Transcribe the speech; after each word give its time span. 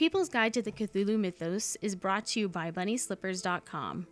People's 0.00 0.30
Guide 0.30 0.54
to 0.54 0.62
the 0.62 0.72
Cthulhu 0.72 1.18
Mythos 1.18 1.76
is 1.82 1.94
brought 1.94 2.24
to 2.28 2.40
you 2.40 2.48
by 2.48 2.70
BunnySlippers.com, 2.70 4.06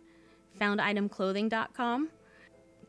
FoundItemClothing.com. 0.61 2.09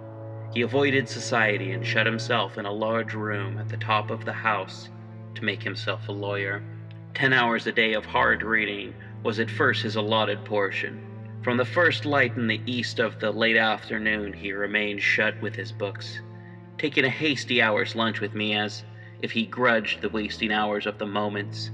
He 0.54 0.62
avoided 0.62 1.10
society 1.10 1.72
and 1.72 1.86
shut 1.86 2.06
himself 2.06 2.58
in 2.58 2.66
a 2.66 2.72
large 2.72 3.14
room 3.14 3.58
at 3.58 3.70
the 3.70 3.78
top 3.78 4.12
of 4.12 4.26
the 4.26 4.34
house 4.34 4.90
to 5.36 5.44
make 5.44 5.64
himself 5.64 6.08
a 6.08 6.12
lawyer. 6.12 6.62
Ten 7.14 7.34
hours 7.34 7.66
a 7.68 7.72
day 7.72 7.94
of 7.94 8.06
hard 8.06 8.44
reading 8.44 8.94
was 9.24 9.40
at 9.40 9.50
first 9.50 9.84
his 9.84 9.96
allotted 9.96 10.44
portion. 10.46 11.02
From 11.44 11.58
the 11.58 11.66
first 11.66 12.06
light 12.06 12.36
in 12.36 12.48
the 12.48 12.62
east 12.66 13.00
of 13.00 13.20
the 13.20 13.32
late 13.32 13.58
afternoon, 13.58 14.34
he 14.34 14.52
remained 14.52 15.02
shut 15.02 15.40
with 15.42 15.56
his 15.56 15.72
books, 15.72 16.20
taking 16.78 17.06
a 17.06 17.10
hasty 17.10 17.62
hour's 17.62 17.96
lunch 17.96 18.20
with 18.20 18.34
me 18.34 18.56
as 18.56 18.84
if 19.22 19.32
he 19.32 19.46
grudged 19.46 20.02
the 20.02 20.10
wasting 20.10 20.52
hours 20.52 20.86
of 20.86 20.98
the 20.98 21.06
moments 21.06 21.72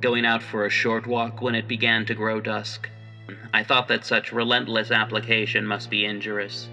going 0.00 0.26
out 0.26 0.42
for 0.42 0.66
a 0.66 0.70
short 0.70 1.06
walk 1.06 1.40
when 1.40 1.54
it 1.54 1.66
began 1.66 2.04
to 2.06 2.14
grow 2.14 2.40
dusk. 2.40 2.88
I 3.52 3.62
thought 3.62 3.88
that 3.88 4.04
such 4.04 4.32
relentless 4.32 4.90
application 4.90 5.66
must 5.66 5.90
be 5.90 6.04
injurious, 6.04 6.68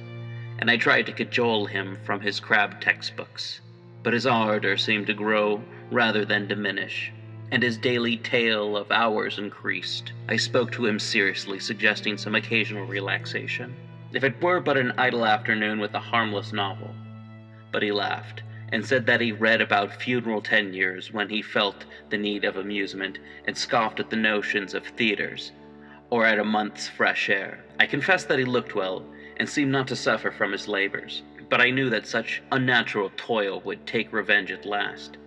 and 0.60 0.70
I 0.70 0.78
tried 0.78 1.06
to 1.08 1.14
cajole 1.14 1.66
him 1.66 1.98
from 2.04 2.20
his 2.22 2.40
crab 2.40 2.82
textbooks. 2.82 3.62
But 4.04 4.14
his 4.14 4.28
ardor 4.28 4.78
seemed 4.78 5.08
to 5.08 5.14
grow 5.14 5.64
rather 5.90 6.26
than 6.26 6.48
diminish, 6.48 7.12
and 7.52 7.62
his 7.62 7.78
daily 7.78 8.18
tale 8.18 8.76
of 8.78 8.92
hours 8.92 9.38
increased. 9.38 10.14
I 10.28 10.38
spoke 10.38 10.72
to 10.74 10.86
him 10.86 11.00
seriously, 11.00 11.60
suggesting 11.60 12.18
some 12.18 12.36
occasional 12.36 12.86
relaxation, 12.86 13.76
if 14.14 14.24
it 14.24 14.42
were 14.42 14.60
but 14.60 14.78
an 14.78 14.94
idle 14.98 15.26
afternoon 15.26 15.80
with 15.80 15.94
a 15.94 16.00
harmless 16.00 16.54
novel. 16.54 16.94
But 17.72 17.84
he 17.84 17.92
laughed 17.92 18.44
and 18.74 18.84
said 18.84 19.06
that 19.06 19.22
he 19.22 19.32
read 19.32 19.62
about 19.62 20.02
feudal 20.02 20.42
tenures 20.42 21.14
when 21.14 21.30
he 21.30 21.44
felt 21.44 21.86
the 22.10 22.18
need 22.18 22.44
of 22.44 22.58
amusement, 22.58 23.20
and 23.46 23.56
scoffed 23.56 24.00
at 24.00 24.10
the 24.10 24.16
notions 24.16 24.74
of 24.74 24.84
theaters, 24.84 25.52
or 26.10 26.26
at 26.26 26.40
a 26.40 26.44
month's 26.44 26.88
fresh 26.88 27.30
air. 27.30 27.64
I 27.80 27.86
confess 27.86 28.24
that 28.26 28.40
he 28.40 28.46
looked 28.46 28.74
well, 28.74 29.06
and 29.38 29.48
seemed 29.48 29.72
not 29.72 29.88
to 29.90 29.96
suffer 29.96 30.32
from 30.32 30.52
his 30.52 30.68
labors, 30.68 31.22
but 31.52 31.62
I 31.62 31.70
knew 31.70 31.92
that 31.92 32.08
such 32.08 32.42
unnatural 32.52 33.12
toil 33.16 33.62
would 33.62 33.86
take 33.86 34.12
revenge 34.12 34.52
at 34.52 34.66
last, 34.66 35.18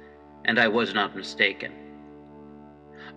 and 0.45 0.59
I 0.59 0.67
was 0.67 0.93
not 0.93 1.15
mistaken. 1.15 1.73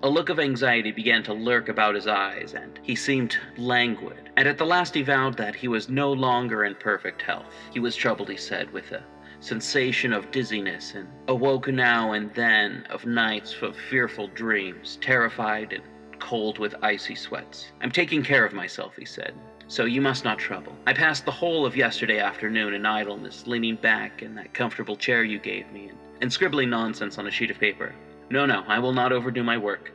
A 0.01 0.09
look 0.09 0.29
of 0.29 0.39
anxiety 0.39 0.91
began 0.91 1.23
to 1.23 1.33
lurk 1.33 1.67
about 1.67 1.93
his 1.93 2.07
eyes, 2.07 2.53
and 2.53 2.79
he 2.81 2.95
seemed 2.95 3.37
languid, 3.57 4.29
and 4.37 4.47
at 4.47 4.57
the 4.57 4.65
last 4.65 4.95
he 4.95 5.01
vowed 5.01 5.35
that 5.35 5.55
he 5.55 5.67
was 5.67 5.89
no 5.89 6.13
longer 6.13 6.63
in 6.63 6.75
perfect 6.75 7.21
health. 7.21 7.53
He 7.73 7.81
was 7.81 7.97
troubled, 7.97 8.29
he 8.29 8.37
said, 8.37 8.71
with 8.71 8.93
a 8.93 9.03
sensation 9.41 10.13
of 10.13 10.31
dizziness, 10.31 10.93
and 10.95 11.09
awoke 11.27 11.67
now 11.67 12.13
and 12.13 12.33
then 12.33 12.87
of 12.89 13.05
nights 13.05 13.53
of 13.61 13.75
fearful 13.75 14.29
dreams, 14.29 14.97
terrified 15.01 15.73
and 15.73 15.83
cold 16.17 16.59
with 16.59 16.75
icy 16.81 17.15
sweats. 17.15 17.73
I'm 17.81 17.91
taking 17.91 18.23
care 18.23 18.45
of 18.45 18.53
myself, 18.53 18.95
he 18.95 19.03
said, 19.03 19.33
so 19.67 19.83
you 19.83 19.99
must 19.99 20.23
not 20.23 20.39
trouble. 20.39 20.73
I 20.87 20.93
passed 20.93 21.25
the 21.25 21.31
whole 21.31 21.65
of 21.65 21.75
yesterday 21.75 22.19
afternoon 22.19 22.73
in 22.73 22.85
idleness, 22.85 23.47
leaning 23.47 23.75
back 23.75 24.21
in 24.21 24.33
that 24.35 24.53
comfortable 24.53 24.95
chair 24.95 25.25
you 25.25 25.39
gave 25.39 25.69
me, 25.73 25.89
and, 25.89 25.97
and 26.21 26.31
scribbling 26.31 26.69
nonsense 26.69 27.17
on 27.17 27.27
a 27.27 27.31
sheet 27.31 27.51
of 27.51 27.59
paper. 27.59 27.93
No, 28.29 28.45
no, 28.45 28.63
I 28.67 28.79
will 28.79 28.93
not 28.93 29.11
overdo 29.11 29.43
my 29.43 29.57
work. 29.57 29.91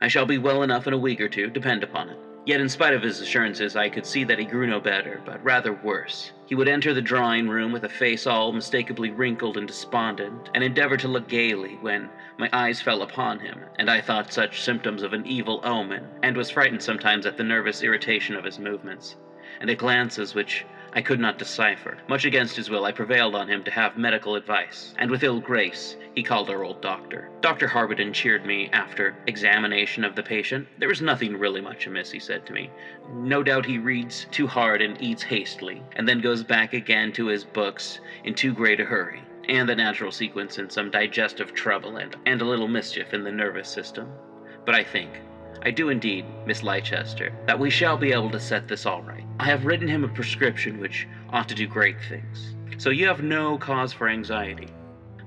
I 0.00 0.08
shall 0.08 0.26
be 0.26 0.38
well 0.38 0.62
enough 0.62 0.86
in 0.86 0.92
a 0.92 0.98
week 0.98 1.20
or 1.20 1.28
two, 1.28 1.48
depend 1.50 1.82
upon 1.82 2.08
it. 2.08 2.18
Yet, 2.46 2.60
in 2.60 2.68
spite 2.68 2.92
of 2.92 3.02
his 3.02 3.20
assurances, 3.20 3.74
I 3.74 3.88
could 3.88 4.04
see 4.04 4.22
that 4.24 4.38
he 4.38 4.44
grew 4.44 4.66
no 4.66 4.78
better, 4.78 5.22
but 5.24 5.42
rather 5.42 5.72
worse. 5.72 6.32
He 6.46 6.54
would 6.54 6.68
enter 6.68 6.92
the 6.92 7.00
drawing 7.00 7.48
room 7.48 7.72
with 7.72 7.84
a 7.84 7.88
face 7.88 8.26
all 8.26 8.52
mistakably 8.52 9.10
wrinkled 9.10 9.56
and 9.56 9.66
despondent, 9.66 10.50
and 10.52 10.62
endeavor 10.62 10.98
to 10.98 11.08
look 11.08 11.26
gaily 11.26 11.78
when 11.80 12.10
my 12.36 12.50
eyes 12.52 12.82
fell 12.82 13.00
upon 13.00 13.38
him, 13.38 13.60
and 13.78 13.88
I 13.88 14.02
thought 14.02 14.30
such 14.30 14.60
symptoms 14.60 15.02
of 15.02 15.14
an 15.14 15.24
evil 15.26 15.60
omen, 15.64 16.04
and 16.22 16.36
was 16.36 16.50
frightened 16.50 16.82
sometimes 16.82 17.24
at 17.24 17.38
the 17.38 17.44
nervous 17.44 17.82
irritation 17.82 18.36
of 18.36 18.44
his 18.44 18.58
movements, 18.58 19.16
and 19.60 19.70
at 19.70 19.78
glances 19.78 20.34
which 20.34 20.66
I 20.96 21.02
could 21.02 21.18
not 21.18 21.38
decipher. 21.38 21.98
Much 22.08 22.24
against 22.24 22.54
his 22.54 22.70
will, 22.70 22.84
I 22.84 22.92
prevailed 22.92 23.34
on 23.34 23.48
him 23.48 23.64
to 23.64 23.70
have 23.72 23.98
medical 23.98 24.36
advice, 24.36 24.94
and 24.96 25.10
with 25.10 25.24
ill 25.24 25.40
grace, 25.40 25.96
he 26.14 26.22
called 26.22 26.48
our 26.48 26.62
old 26.62 26.80
doctor. 26.80 27.30
Dr. 27.40 27.66
Haberden 27.66 28.12
cheered 28.12 28.46
me 28.46 28.70
after 28.72 29.16
examination 29.26 30.04
of 30.04 30.14
the 30.14 30.22
patient. 30.22 30.68
There 30.78 30.92
is 30.92 31.02
nothing 31.02 31.36
really 31.36 31.60
much 31.60 31.88
amiss, 31.88 32.12
he 32.12 32.20
said 32.20 32.46
to 32.46 32.52
me. 32.52 32.70
No 33.12 33.42
doubt 33.42 33.66
he 33.66 33.78
reads 33.78 34.26
too 34.30 34.46
hard 34.46 34.80
and 34.80 35.00
eats 35.02 35.24
hastily, 35.24 35.82
and 35.96 36.08
then 36.08 36.20
goes 36.20 36.44
back 36.44 36.72
again 36.74 37.12
to 37.14 37.26
his 37.26 37.44
books 37.44 37.98
in 38.22 38.34
too 38.34 38.54
great 38.54 38.78
a 38.80 38.84
hurry 38.84 39.22
and 39.48 39.68
the 39.68 39.74
natural 39.74 40.10
sequence 40.10 40.58
in 40.58 40.70
some 40.70 40.90
digestive 40.90 41.52
trouble 41.54 41.96
and, 41.96 42.16
and 42.26 42.40
a 42.40 42.44
little 42.44 42.68
mischief 42.68 43.12
in 43.12 43.24
the 43.24 43.32
nervous 43.32 43.68
system. 43.68 44.08
But 44.64 44.74
I 44.74 44.82
think, 44.82 45.10
I 45.62 45.70
do 45.70 45.88
indeed, 45.88 46.24
Miss 46.46 46.62
Leicester, 46.62 47.32
that 47.46 47.58
we 47.58 47.70
shall 47.70 47.96
be 47.96 48.12
able 48.12 48.30
to 48.30 48.40
set 48.40 48.68
this 48.68 48.86
all 48.86 49.02
right. 49.02 49.24
I 49.38 49.44
have 49.44 49.64
written 49.64 49.88
him 49.88 50.04
a 50.04 50.08
prescription 50.08 50.78
which 50.78 51.06
ought 51.30 51.48
to 51.48 51.54
do 51.54 51.66
great 51.66 51.96
things. 52.08 52.54
So 52.78 52.90
you 52.90 53.06
have 53.06 53.22
no 53.22 53.58
cause 53.58 53.92
for 53.92 54.08
anxiety. 54.08 54.68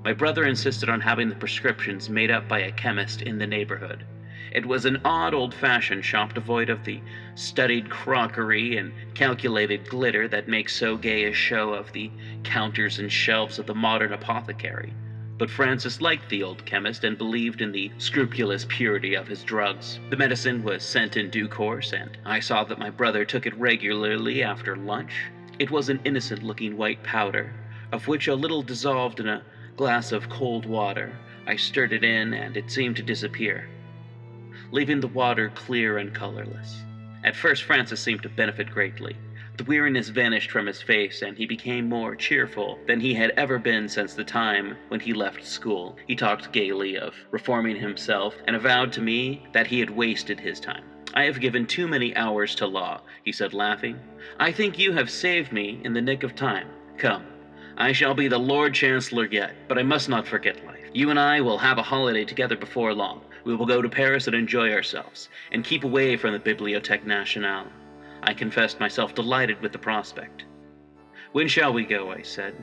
My 0.04 0.12
brother 0.12 0.44
insisted 0.44 0.88
on 0.88 1.00
having 1.00 1.28
the 1.28 1.34
prescriptions 1.34 2.08
made 2.08 2.30
up 2.30 2.48
by 2.48 2.60
a 2.60 2.72
chemist 2.72 3.22
in 3.22 3.38
the 3.38 3.46
neighborhood. 3.46 4.04
It 4.52 4.64
was 4.64 4.84
an 4.84 5.00
odd 5.04 5.34
old 5.34 5.52
fashioned 5.52 6.04
shop 6.04 6.34
devoid 6.34 6.70
of 6.70 6.84
the 6.84 7.02
studied 7.34 7.90
crockery 7.90 8.78
and 8.78 8.92
calculated 9.14 9.88
glitter 9.88 10.28
that 10.28 10.48
makes 10.48 10.74
so 10.74 10.96
gay 10.96 11.24
a 11.24 11.32
show 11.32 11.74
of 11.74 11.92
the 11.92 12.10
counters 12.44 12.98
and 12.98 13.12
shelves 13.12 13.58
of 13.58 13.66
the 13.66 13.74
modern 13.74 14.12
apothecary. 14.12 14.94
But 15.38 15.50
Francis 15.50 16.00
liked 16.00 16.28
the 16.28 16.42
old 16.42 16.66
chemist 16.66 17.04
and 17.04 17.16
believed 17.16 17.62
in 17.62 17.70
the 17.70 17.92
scrupulous 17.98 18.66
purity 18.68 19.14
of 19.14 19.28
his 19.28 19.44
drugs. 19.44 20.00
The 20.10 20.16
medicine 20.16 20.64
was 20.64 20.82
sent 20.82 21.16
in 21.16 21.30
due 21.30 21.46
course, 21.46 21.92
and 21.92 22.10
I 22.24 22.40
saw 22.40 22.64
that 22.64 22.78
my 22.78 22.90
brother 22.90 23.24
took 23.24 23.46
it 23.46 23.56
regularly 23.56 24.42
after 24.42 24.74
lunch. 24.74 25.30
It 25.60 25.70
was 25.70 25.88
an 25.88 26.00
innocent 26.04 26.42
looking 26.42 26.76
white 26.76 27.04
powder, 27.04 27.52
of 27.92 28.08
which 28.08 28.26
a 28.26 28.34
little 28.34 28.62
dissolved 28.62 29.20
in 29.20 29.28
a 29.28 29.44
glass 29.76 30.10
of 30.10 30.28
cold 30.28 30.66
water. 30.66 31.16
I 31.46 31.54
stirred 31.54 31.92
it 31.92 32.02
in, 32.02 32.34
and 32.34 32.56
it 32.56 32.70
seemed 32.70 32.96
to 32.96 33.02
disappear, 33.02 33.68
leaving 34.72 34.98
the 34.98 35.06
water 35.06 35.50
clear 35.54 35.98
and 35.98 36.12
colorless. 36.12 36.82
At 37.22 37.36
first, 37.36 37.62
Francis 37.62 38.00
seemed 38.00 38.22
to 38.24 38.28
benefit 38.28 38.70
greatly, 38.70 39.16
The 39.58 39.64
weariness 39.64 40.08
vanished 40.08 40.52
from 40.52 40.66
his 40.66 40.80
face, 40.80 41.22
and 41.22 41.36
he 41.36 41.44
became 41.44 41.88
more 41.88 42.14
cheerful 42.14 42.78
than 42.86 43.00
he 43.00 43.12
had 43.12 43.32
ever 43.36 43.58
been 43.58 43.88
since 43.88 44.14
the 44.14 44.22
time 44.22 44.76
when 44.86 45.00
he 45.00 45.12
left 45.12 45.44
school. 45.44 45.96
He 46.06 46.14
talked 46.14 46.52
gaily 46.52 46.96
of 46.96 47.12
reforming 47.32 47.74
himself, 47.74 48.36
and 48.46 48.54
avowed 48.54 48.92
to 48.92 49.00
me 49.00 49.42
that 49.52 49.66
he 49.66 49.80
had 49.80 49.90
wasted 49.90 50.38
his 50.38 50.60
time. 50.60 50.84
I 51.14 51.24
have 51.24 51.40
given 51.40 51.66
too 51.66 51.88
many 51.88 52.14
hours 52.14 52.54
to 52.54 52.68
law, 52.68 53.00
he 53.24 53.32
said, 53.32 53.52
laughing. 53.52 53.98
I 54.38 54.52
think 54.52 54.78
you 54.78 54.92
have 54.92 55.10
saved 55.10 55.50
me 55.50 55.80
in 55.82 55.92
the 55.92 56.00
nick 56.00 56.22
of 56.22 56.36
time. 56.36 56.68
Come, 56.96 57.26
I 57.76 57.90
shall 57.90 58.14
be 58.14 58.28
the 58.28 58.38
Lord 58.38 58.74
Chancellor 58.74 59.26
yet, 59.26 59.56
but 59.66 59.76
I 59.76 59.82
must 59.82 60.08
not 60.08 60.28
forget 60.28 60.64
life. 60.66 60.86
You 60.92 61.10
and 61.10 61.18
I 61.18 61.40
will 61.40 61.58
have 61.58 61.78
a 61.78 61.82
holiday 61.82 62.24
together 62.24 62.56
before 62.56 62.94
long. 62.94 63.22
We 63.42 63.56
will 63.56 63.66
go 63.66 63.82
to 63.82 63.88
Paris 63.88 64.28
and 64.28 64.36
enjoy 64.36 64.72
ourselves, 64.72 65.28
and 65.50 65.64
keep 65.64 65.82
away 65.82 66.16
from 66.16 66.32
the 66.32 66.38
Bibliothèque 66.38 67.04
Nationale. 67.04 67.66
I 68.22 68.34
confessed 68.34 68.80
myself 68.80 69.14
delighted 69.14 69.60
with 69.60 69.72
the 69.72 69.78
prospect. 69.78 70.44
When 71.32 71.48
shall 71.48 71.72
we 71.72 71.84
go? 71.84 72.10
I 72.10 72.22
said. 72.22 72.54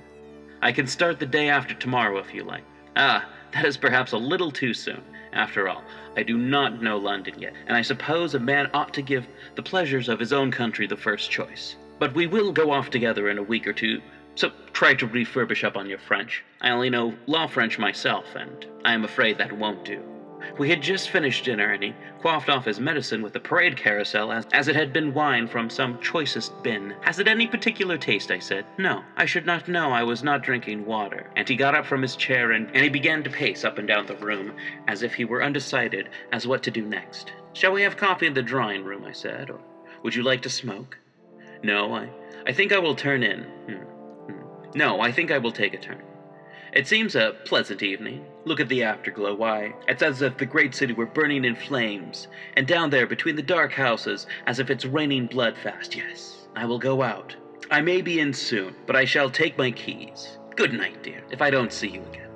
I 0.61 0.71
can 0.71 0.87
start 0.87 1.19
the 1.19 1.25
day 1.25 1.49
after 1.49 1.73
tomorrow 1.75 2.17
if 2.17 2.33
you 2.33 2.43
like. 2.43 2.63
Ah, 2.95 3.27
that 3.53 3.65
is 3.65 3.77
perhaps 3.77 4.11
a 4.11 4.17
little 4.17 4.51
too 4.51 4.73
soon. 4.73 5.01
After 5.33 5.67
all, 5.67 5.83
I 6.15 6.23
do 6.23 6.37
not 6.37 6.81
know 6.81 6.97
London 6.97 7.37
yet, 7.37 7.53
and 7.67 7.75
I 7.75 7.81
suppose 7.81 8.35
a 8.35 8.39
man 8.39 8.69
ought 8.73 8.93
to 8.93 9.01
give 9.01 9.27
the 9.55 9.63
pleasures 9.63 10.07
of 10.07 10.19
his 10.19 10.31
own 10.31 10.49
country 10.49 10.87
the 10.87 10.95
first 10.95 11.29
choice. 11.29 11.75
But 11.99 12.15
we 12.15 12.25
will 12.25 12.51
go 12.51 12.71
off 12.71 12.89
together 12.89 13.29
in 13.29 13.37
a 13.37 13.43
week 13.43 13.67
or 13.67 13.73
two, 13.73 14.01
so 14.35 14.51
try 14.73 14.93
to 14.95 15.07
refurbish 15.07 15.63
up 15.63 15.77
on 15.77 15.89
your 15.89 15.99
French. 15.99 16.43
I 16.61 16.71
only 16.71 16.89
know 16.89 17.15
law 17.27 17.47
French 17.47 17.77
myself, 17.77 18.35
and 18.35 18.65
I 18.85 18.93
am 18.93 19.03
afraid 19.03 19.37
that 19.37 19.51
won't 19.51 19.83
do. 19.83 20.01
We 20.57 20.69
had 20.69 20.81
just 20.81 21.09
finished 21.09 21.43
dinner, 21.43 21.73
and 21.73 21.83
he 21.83 21.93
quaffed 22.21 22.49
off 22.49 22.63
his 22.63 22.79
medicine 22.79 23.21
with 23.21 23.35
a 23.35 23.41
parade 23.41 23.75
carousel 23.75 24.31
as, 24.31 24.45
as 24.53 24.69
it 24.69 24.75
had 24.75 24.93
been 24.93 25.13
wine 25.13 25.49
from 25.49 25.69
some 25.69 25.99
choicest 25.99 26.63
bin. 26.63 26.95
Has 27.01 27.19
it 27.19 27.27
any 27.27 27.45
particular 27.45 27.97
taste? 27.97 28.31
I 28.31 28.39
said. 28.39 28.65
No, 28.77 29.03
I 29.17 29.25
should 29.25 29.45
not 29.45 29.67
know 29.67 29.91
I 29.91 30.03
was 30.03 30.23
not 30.23 30.43
drinking 30.43 30.85
water. 30.85 31.29
And 31.35 31.47
he 31.47 31.57
got 31.57 31.75
up 31.75 31.85
from 31.85 32.01
his 32.01 32.15
chair 32.15 32.53
and, 32.53 32.67
and 32.67 32.83
he 32.83 32.89
began 32.89 33.21
to 33.23 33.29
pace 33.29 33.65
up 33.65 33.77
and 33.77 33.87
down 33.87 34.05
the 34.05 34.15
room 34.15 34.53
as 34.87 35.03
if 35.03 35.13
he 35.13 35.25
were 35.25 35.43
undecided 35.43 36.09
as 36.31 36.47
what 36.47 36.63
to 36.63 36.71
do 36.71 36.85
next. 36.85 37.33
Shall 37.51 37.73
we 37.73 37.81
have 37.81 37.97
coffee 37.97 38.27
in 38.27 38.33
the 38.33 38.41
drawing 38.41 38.85
room? 38.85 39.03
I 39.03 39.11
said, 39.11 39.49
or 39.49 39.59
would 40.03 40.15
you 40.15 40.23
like 40.23 40.41
to 40.43 40.49
smoke? 40.49 40.97
No, 41.63 41.93
I, 41.93 42.09
I 42.47 42.53
think 42.53 42.71
I 42.71 42.79
will 42.79 42.95
turn 42.95 43.23
in. 43.23 43.43
Hmm. 43.43 44.31
Hmm. 44.31 44.69
No, 44.73 45.01
I 45.01 45.11
think 45.11 45.31
I 45.31 45.37
will 45.37 45.51
take 45.51 45.73
a 45.73 45.77
turn. 45.77 46.01
It 46.71 46.87
seems 46.87 47.15
a 47.15 47.35
pleasant 47.43 47.83
evening. 47.83 48.25
Look 48.47 48.59
at 48.59 48.69
the 48.69 48.83
afterglow. 48.83 49.33
Why, 49.33 49.73
it's 49.87 50.03
as 50.03 50.21
if 50.21 50.37
the 50.37 50.45
great 50.45 50.75
city 50.75 50.93
were 50.93 51.07
burning 51.07 51.45
in 51.45 51.55
flames, 51.55 52.27
and 52.55 52.67
down 52.67 52.91
there 52.91 53.07
between 53.07 53.35
the 53.35 53.41
dark 53.41 53.71
houses, 53.71 54.27
as 54.45 54.59
if 54.59 54.69
it's 54.69 54.85
raining 54.85 55.25
blood 55.25 55.57
fast. 55.57 55.95
Yes, 55.95 56.47
I 56.55 56.65
will 56.65 56.77
go 56.77 57.01
out. 57.01 57.35
I 57.71 57.81
may 57.81 58.01
be 58.01 58.19
in 58.19 58.33
soon, 58.33 58.75
but 58.85 58.95
I 58.95 59.03
shall 59.03 59.31
take 59.31 59.57
my 59.57 59.71
keys. 59.71 60.37
Good 60.55 60.73
night, 60.73 61.01
dear, 61.01 61.23
if 61.31 61.41
I 61.41 61.49
don't 61.49 61.73
see 61.73 61.87
you 61.87 62.03
again. 62.03 62.29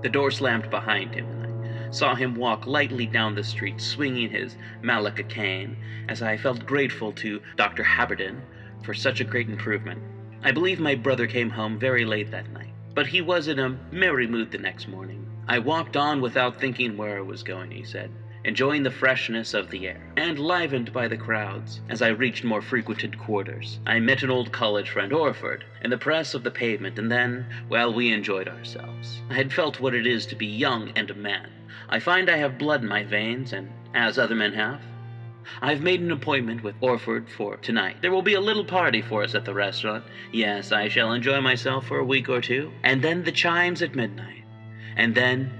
The 0.00 0.08
door 0.08 0.30
slammed 0.30 0.70
behind 0.70 1.14
him, 1.14 1.26
and 1.26 1.86
I 1.86 1.90
saw 1.90 2.14
him 2.14 2.34
walk 2.34 2.66
lightly 2.66 3.04
down 3.04 3.34
the 3.34 3.44
street, 3.44 3.82
swinging 3.82 4.30
his 4.30 4.56
malacca 4.80 5.24
cane, 5.24 5.76
as 6.08 6.22
I 6.22 6.38
felt 6.38 6.64
grateful 6.64 7.12
to 7.12 7.42
Dr. 7.56 7.84
Haberden 7.84 8.40
for 8.82 8.94
such 8.94 9.20
a 9.20 9.24
great 9.24 9.50
improvement. 9.50 10.02
I 10.42 10.52
believe 10.52 10.80
my 10.80 10.94
brother 10.94 11.26
came 11.26 11.50
home 11.50 11.78
very 11.78 12.06
late 12.06 12.30
that 12.30 12.50
night 12.50 12.74
but 12.94 13.08
he 13.08 13.20
was 13.20 13.48
in 13.48 13.58
a 13.58 13.76
merry 13.90 14.26
mood 14.26 14.50
the 14.50 14.58
next 14.58 14.88
morning. 14.88 15.23
I 15.46 15.58
walked 15.58 15.96
on 15.96 16.20
without 16.20 16.58
thinking 16.58 16.96
where 16.96 17.18
I 17.18 17.22
was 17.22 17.42
going, 17.42 17.70
he 17.70 17.84
said, 17.84 18.10
enjoying 18.44 18.82
the 18.82 18.90
freshness 18.90 19.54
of 19.54 19.70
the 19.70 19.88
air, 19.88 20.12
and 20.16 20.38
livened 20.38 20.92
by 20.92 21.06
the 21.08 21.16
crowds. 21.16 21.80
As 21.88 22.00
I 22.02 22.08
reached 22.08 22.44
more 22.44 22.62
frequented 22.62 23.18
quarters, 23.18 23.78
I 23.86 24.00
met 24.00 24.22
an 24.22 24.30
old 24.30 24.52
college 24.52 24.90
friend, 24.90 25.12
Orford, 25.12 25.64
in 25.82 25.90
the 25.90 25.98
press 25.98 26.34
of 26.34 26.44
the 26.44 26.50
pavement, 26.50 26.98
and 26.98 27.10
then, 27.10 27.46
well, 27.68 27.92
we 27.92 28.12
enjoyed 28.12 28.48
ourselves. 28.48 29.20
I 29.30 29.34
had 29.34 29.52
felt 29.52 29.80
what 29.80 29.94
it 29.94 30.06
is 30.06 30.26
to 30.26 30.36
be 30.36 30.46
young 30.46 30.90
and 30.96 31.10
a 31.10 31.14
man. 31.14 31.50
I 31.88 32.00
find 32.00 32.30
I 32.30 32.38
have 32.38 32.58
blood 32.58 32.82
in 32.82 32.88
my 32.88 33.04
veins, 33.04 33.52
and 33.52 33.70
as 33.94 34.18
other 34.18 34.34
men 34.34 34.54
have, 34.54 34.80
I've 35.60 35.82
made 35.82 36.00
an 36.00 36.10
appointment 36.10 36.62
with 36.62 36.74
Orford 36.80 37.28
for 37.28 37.58
tonight. 37.58 37.96
There 38.00 38.10
will 38.10 38.22
be 38.22 38.34
a 38.34 38.40
little 38.40 38.64
party 38.64 39.02
for 39.02 39.22
us 39.22 39.34
at 39.34 39.44
the 39.44 39.52
restaurant. 39.52 40.04
Yes, 40.32 40.72
I 40.72 40.88
shall 40.88 41.12
enjoy 41.12 41.42
myself 41.42 41.86
for 41.86 41.98
a 41.98 42.04
week 42.04 42.30
or 42.30 42.40
two. 42.40 42.72
And 42.82 43.02
then 43.02 43.24
the 43.24 43.32
chimes 43.32 43.82
at 43.82 43.94
midnight. 43.94 44.43
And 44.96 45.14
then 45.14 45.50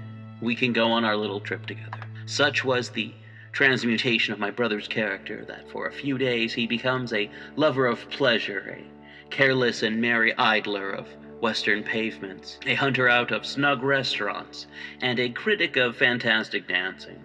we 0.41 0.55
can 0.55 0.73
go 0.73 0.91
on 0.91 1.05
our 1.05 1.15
little 1.15 1.39
trip 1.39 1.65
together. 1.65 1.99
Such 2.25 2.63
was 2.63 2.89
the 2.89 3.13
transmutation 3.51 4.33
of 4.33 4.39
my 4.39 4.51
brother's 4.51 4.87
character 4.87 5.45
that 5.45 5.69
for 5.69 5.87
a 5.87 5.93
few 5.93 6.17
days 6.17 6.53
he 6.53 6.67
becomes 6.67 7.13
a 7.13 7.29
lover 7.55 7.85
of 7.85 8.09
pleasure, 8.09 8.77
a 8.77 9.29
careless 9.29 9.83
and 9.83 10.01
merry 10.01 10.35
idler 10.37 10.91
of 10.91 11.07
western 11.41 11.83
pavements, 11.83 12.59
a 12.65 12.75
hunter 12.75 13.07
out 13.07 13.31
of 13.31 13.45
snug 13.45 13.83
restaurants, 13.83 14.67
and 15.01 15.19
a 15.19 15.29
critic 15.29 15.77
of 15.77 15.95
fantastic 15.95 16.67
dancing. 16.67 17.21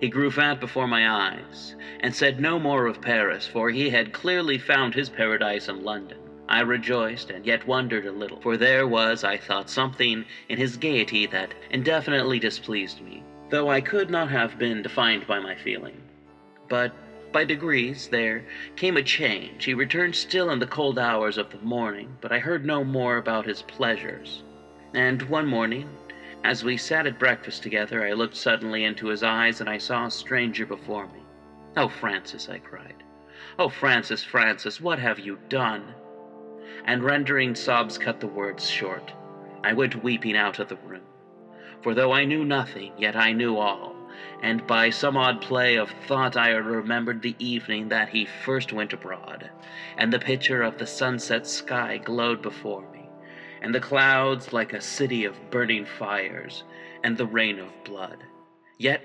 He 0.00 0.08
grew 0.08 0.30
fat 0.30 0.60
before 0.60 0.86
my 0.86 1.08
eyes, 1.08 1.74
and 2.00 2.14
said 2.14 2.40
no 2.40 2.58
more 2.58 2.86
of 2.86 3.00
Paris, 3.00 3.46
for 3.46 3.70
he 3.70 3.90
had 3.90 4.12
clearly 4.12 4.58
found 4.58 4.94
his 4.94 5.08
paradise 5.08 5.68
in 5.68 5.82
London. 5.82 6.18
I 6.48 6.60
rejoiced, 6.60 7.30
and 7.30 7.44
yet 7.44 7.66
wondered 7.66 8.06
a 8.06 8.12
little, 8.12 8.40
for 8.40 8.56
there 8.56 8.86
was, 8.86 9.22
I 9.22 9.36
thought, 9.36 9.68
something 9.68 10.24
in 10.48 10.58
his 10.58 10.76
gaiety 10.76 11.26
that 11.26 11.52
indefinitely 11.70 12.38
displeased 12.38 13.02
me, 13.02 13.22
though 13.50 13.68
I 13.68 13.80
could 13.80 14.10
not 14.10 14.30
have 14.30 14.58
been 14.58 14.82
defined 14.82 15.26
by 15.26 15.40
my 15.40 15.54
feeling. 15.54 16.00
But 16.68 16.92
by 17.32 17.44
degrees 17.44 18.08
there 18.08 18.44
came 18.76 18.96
a 18.96 19.02
change. 19.02 19.64
He 19.64 19.74
returned 19.74 20.16
still 20.16 20.50
in 20.50 20.58
the 20.58 20.66
cold 20.66 20.98
hours 20.98 21.36
of 21.36 21.50
the 21.50 21.58
morning, 21.58 22.16
but 22.22 22.32
I 22.32 22.38
heard 22.38 22.64
no 22.64 22.82
more 22.82 23.18
about 23.18 23.46
his 23.46 23.62
pleasures. 23.62 24.42
And 24.94 25.20
one 25.22 25.46
morning, 25.46 25.88
as 26.44 26.64
we 26.64 26.78
sat 26.78 27.06
at 27.06 27.18
breakfast 27.18 27.62
together, 27.62 28.06
I 28.06 28.14
looked 28.14 28.36
suddenly 28.36 28.84
into 28.84 29.08
his 29.08 29.22
eyes 29.22 29.60
and 29.60 29.68
I 29.68 29.76
saw 29.76 30.06
a 30.06 30.10
stranger 30.10 30.64
before 30.64 31.06
me. 31.08 31.20
Oh, 31.76 31.88
Francis, 31.88 32.48
I 32.48 32.58
cried. 32.58 33.02
Oh, 33.58 33.68
Francis, 33.68 34.24
Francis, 34.24 34.80
what 34.80 34.98
have 34.98 35.18
you 35.18 35.38
done? 35.48 35.94
And 36.88 37.04
rendering 37.04 37.54
sobs 37.54 37.98
cut 37.98 38.18
the 38.18 38.26
words 38.26 38.68
short, 38.68 39.12
I 39.62 39.74
went 39.74 40.02
weeping 40.02 40.36
out 40.36 40.58
of 40.58 40.68
the 40.68 40.76
room. 40.76 41.02
For 41.82 41.94
though 41.94 42.12
I 42.12 42.24
knew 42.24 42.44
nothing, 42.46 42.92
yet 42.96 43.14
I 43.14 43.32
knew 43.32 43.58
all, 43.58 43.94
and 44.42 44.66
by 44.66 44.88
some 44.88 45.16
odd 45.16 45.42
play 45.42 45.76
of 45.76 45.90
thought 45.90 46.36
I 46.36 46.48
remembered 46.50 47.20
the 47.20 47.36
evening 47.38 47.90
that 47.90 48.08
he 48.08 48.24
first 48.24 48.72
went 48.72 48.94
abroad, 48.94 49.50
and 49.98 50.10
the 50.10 50.18
picture 50.18 50.62
of 50.62 50.78
the 50.78 50.86
sunset 50.86 51.46
sky 51.46 51.98
glowed 51.98 52.40
before 52.40 52.90
me 52.90 52.98
and 53.62 53.74
the 53.74 53.80
clouds 53.80 54.52
like 54.52 54.72
a 54.72 54.80
city 54.80 55.24
of 55.24 55.50
burning 55.50 55.84
fires, 55.84 56.64
and 57.04 57.16
the 57.16 57.26
rain 57.26 57.58
of 57.58 57.84
blood. 57.84 58.24
Yet 58.78 59.02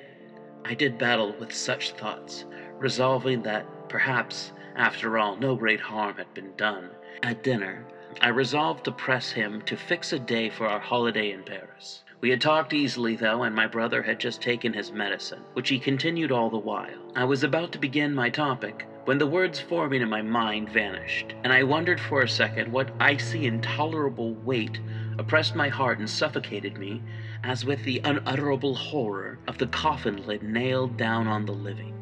I 0.65 0.73
did 0.73 0.97
battle 0.97 1.35
with 1.39 1.53
such 1.53 1.91
thoughts, 1.91 2.45
resolving 2.79 3.41
that 3.43 3.65
perhaps, 3.89 4.51
after 4.75 5.17
all, 5.17 5.35
no 5.35 5.55
great 5.55 5.79
harm 5.79 6.17
had 6.17 6.33
been 6.33 6.55
done. 6.55 6.89
At 7.21 7.43
dinner, 7.43 7.85
I 8.21 8.29
resolved 8.29 8.85
to 8.85 8.91
press 8.91 9.31
him 9.31 9.61
to 9.63 9.75
fix 9.75 10.13
a 10.13 10.19
day 10.19 10.49
for 10.49 10.67
our 10.67 10.79
holiday 10.79 11.31
in 11.31 11.43
Paris. 11.43 12.03
We 12.21 12.29
had 12.29 12.41
talked 12.41 12.73
easily, 12.73 13.15
though, 13.15 13.43
and 13.43 13.55
my 13.55 13.67
brother 13.67 14.01
had 14.01 14.19
just 14.19 14.41
taken 14.41 14.71
his 14.71 14.91
medicine, 14.91 15.41
which 15.53 15.69
he 15.69 15.77
continued 15.77 16.31
all 16.31 16.49
the 16.49 16.57
while. 16.57 17.11
I 17.15 17.25
was 17.25 17.43
about 17.43 17.71
to 17.73 17.79
begin 17.79 18.15
my 18.15 18.29
topic 18.29 18.85
when 19.05 19.17
the 19.17 19.27
words 19.27 19.59
forming 19.59 20.01
in 20.01 20.09
my 20.09 20.21
mind 20.21 20.69
vanished, 20.69 21.33
and 21.43 21.51
I 21.51 21.63
wondered 21.63 21.99
for 21.99 22.21
a 22.21 22.29
second 22.29 22.71
what 22.71 22.91
icy, 22.99 23.45
intolerable 23.45 24.35
weight 24.35 24.79
oppressed 25.19 25.55
my 25.55 25.67
heart 25.67 25.99
and 25.99 26.09
suffocated 26.09 26.77
me, 26.77 27.01
as 27.43 27.65
with 27.65 27.83
the 27.83 27.99
unutterable 28.05 28.75
horror 28.75 29.37
of 29.47 29.57
the 29.57 29.67
coffin 29.67 30.25
lid 30.25 30.43
nailed 30.43 30.95
down 30.95 31.27
on 31.27 31.45
the 31.45 31.51
living. 31.51 31.93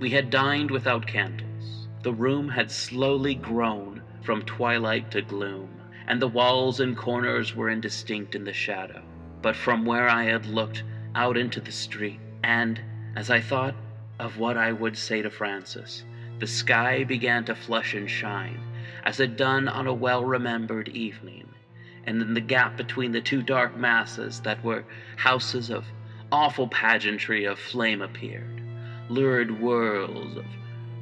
We 0.00 0.10
had 0.10 0.30
dined 0.30 0.70
without 0.70 1.06
candles. 1.06 1.53
The 2.04 2.12
room 2.12 2.50
had 2.50 2.70
slowly 2.70 3.34
grown 3.34 4.02
from 4.20 4.42
twilight 4.42 5.10
to 5.12 5.22
gloom, 5.22 5.70
and 6.06 6.20
the 6.20 6.28
walls 6.28 6.78
and 6.78 6.94
corners 6.94 7.56
were 7.56 7.70
indistinct 7.70 8.34
in 8.34 8.44
the 8.44 8.52
shadow. 8.52 9.02
But 9.40 9.56
from 9.56 9.86
where 9.86 10.06
I 10.06 10.24
had 10.24 10.44
looked 10.44 10.82
out 11.14 11.38
into 11.38 11.62
the 11.62 11.72
street, 11.72 12.20
and 12.42 12.78
as 13.16 13.30
I 13.30 13.40
thought 13.40 13.74
of 14.18 14.36
what 14.36 14.58
I 14.58 14.70
would 14.70 14.98
say 14.98 15.22
to 15.22 15.30
Francis, 15.30 16.04
the 16.40 16.46
sky 16.46 17.04
began 17.04 17.46
to 17.46 17.54
flush 17.54 17.94
and 17.94 18.10
shine, 18.10 18.60
as 19.02 19.18
it 19.18 19.38
done 19.38 19.66
on 19.66 19.86
a 19.86 19.94
well 19.94 20.26
remembered 20.26 20.90
evening, 20.90 21.48
and 22.04 22.20
in 22.20 22.34
the 22.34 22.40
gap 22.42 22.76
between 22.76 23.12
the 23.12 23.22
two 23.22 23.40
dark 23.40 23.78
masses 23.78 24.40
that 24.40 24.62
were 24.62 24.84
houses 25.16 25.70
of 25.70 25.86
awful 26.30 26.68
pageantry 26.68 27.46
of 27.46 27.58
flame 27.58 28.02
appeared, 28.02 28.60
lurid 29.08 29.48
whirls 29.52 30.36
of 30.36 30.44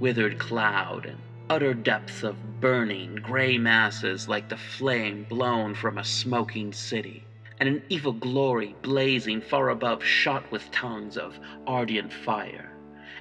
withered 0.03 0.37
cloud, 0.37 1.07
and 1.07 1.17
utter 1.49 1.73
depths 1.73 2.25
of 2.25 2.61
burning 2.61 3.15
gray 3.23 3.57
masses 3.57 4.29
like 4.29 4.49
the 4.49 4.57
flame 4.57 5.25
blown 5.29 5.73
from 5.77 5.97
a 5.97 6.05
smoking 6.05 6.73
city, 6.73 7.25
and 7.61 7.69
an 7.69 7.81
evil 7.89 8.13
glory 8.13 8.75
blazing 8.83 9.41
far 9.41 9.69
above 9.69 10.03
shot 10.03 10.51
with 10.51 10.69
tongues 10.73 11.17
of 11.17 11.39
ardent 11.69 12.13
fire, 12.13 12.73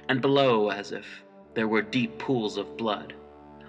and 0.08 0.20
below 0.20 0.70
as 0.70 0.90
if 0.90 1.06
there 1.54 1.68
were 1.68 1.82
deep 1.82 2.18
pools 2.18 2.56
of 2.56 2.76
blood. 2.76 3.14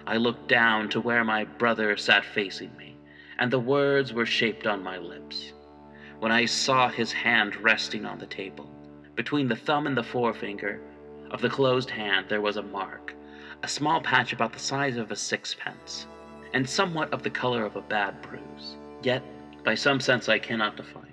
I 0.08 0.16
looked 0.16 0.48
down 0.48 0.88
to 0.88 1.00
where 1.00 1.22
my 1.22 1.44
brother 1.44 1.96
sat 1.96 2.24
facing 2.24 2.76
me, 2.76 2.96
and 3.38 3.48
the 3.48 3.60
words 3.60 4.12
were 4.12 4.26
shaped 4.26 4.66
on 4.66 4.82
my 4.82 4.98
lips. 4.98 5.52
When 6.18 6.32
I 6.32 6.46
saw 6.46 6.88
his 6.88 7.12
hand 7.12 7.54
resting 7.62 8.04
on 8.04 8.18
the 8.18 8.26
table, 8.26 8.68
between 9.14 9.46
the 9.46 9.54
thumb 9.54 9.86
and 9.86 9.96
the 9.96 10.02
forefinger 10.02 10.80
of 11.34 11.40
the 11.40 11.50
closed 11.50 11.90
hand 11.90 12.26
there 12.28 12.40
was 12.40 12.56
a 12.56 12.62
mark, 12.62 13.12
a 13.64 13.68
small 13.68 14.00
patch 14.00 14.32
about 14.32 14.52
the 14.52 14.58
size 14.58 14.96
of 14.96 15.10
a 15.10 15.16
sixpence, 15.16 16.06
and 16.52 16.66
somewhat 16.66 17.12
of 17.12 17.24
the 17.24 17.30
color 17.30 17.64
of 17.64 17.74
a 17.74 17.82
bad 17.82 18.22
bruise. 18.22 18.76
Yet, 19.02 19.20
by 19.64 19.74
some 19.74 19.98
sense 19.98 20.28
I 20.28 20.38
cannot 20.38 20.76
define, 20.76 21.12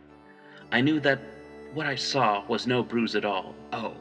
I 0.72 0.80
knew 0.80 1.00
that 1.00 1.20
what 1.74 1.88
I 1.88 1.96
saw 1.96 2.46
was 2.48 2.68
no 2.68 2.84
bruise 2.84 3.16
at 3.16 3.26
all. 3.26 3.56
Oh, 3.74 3.96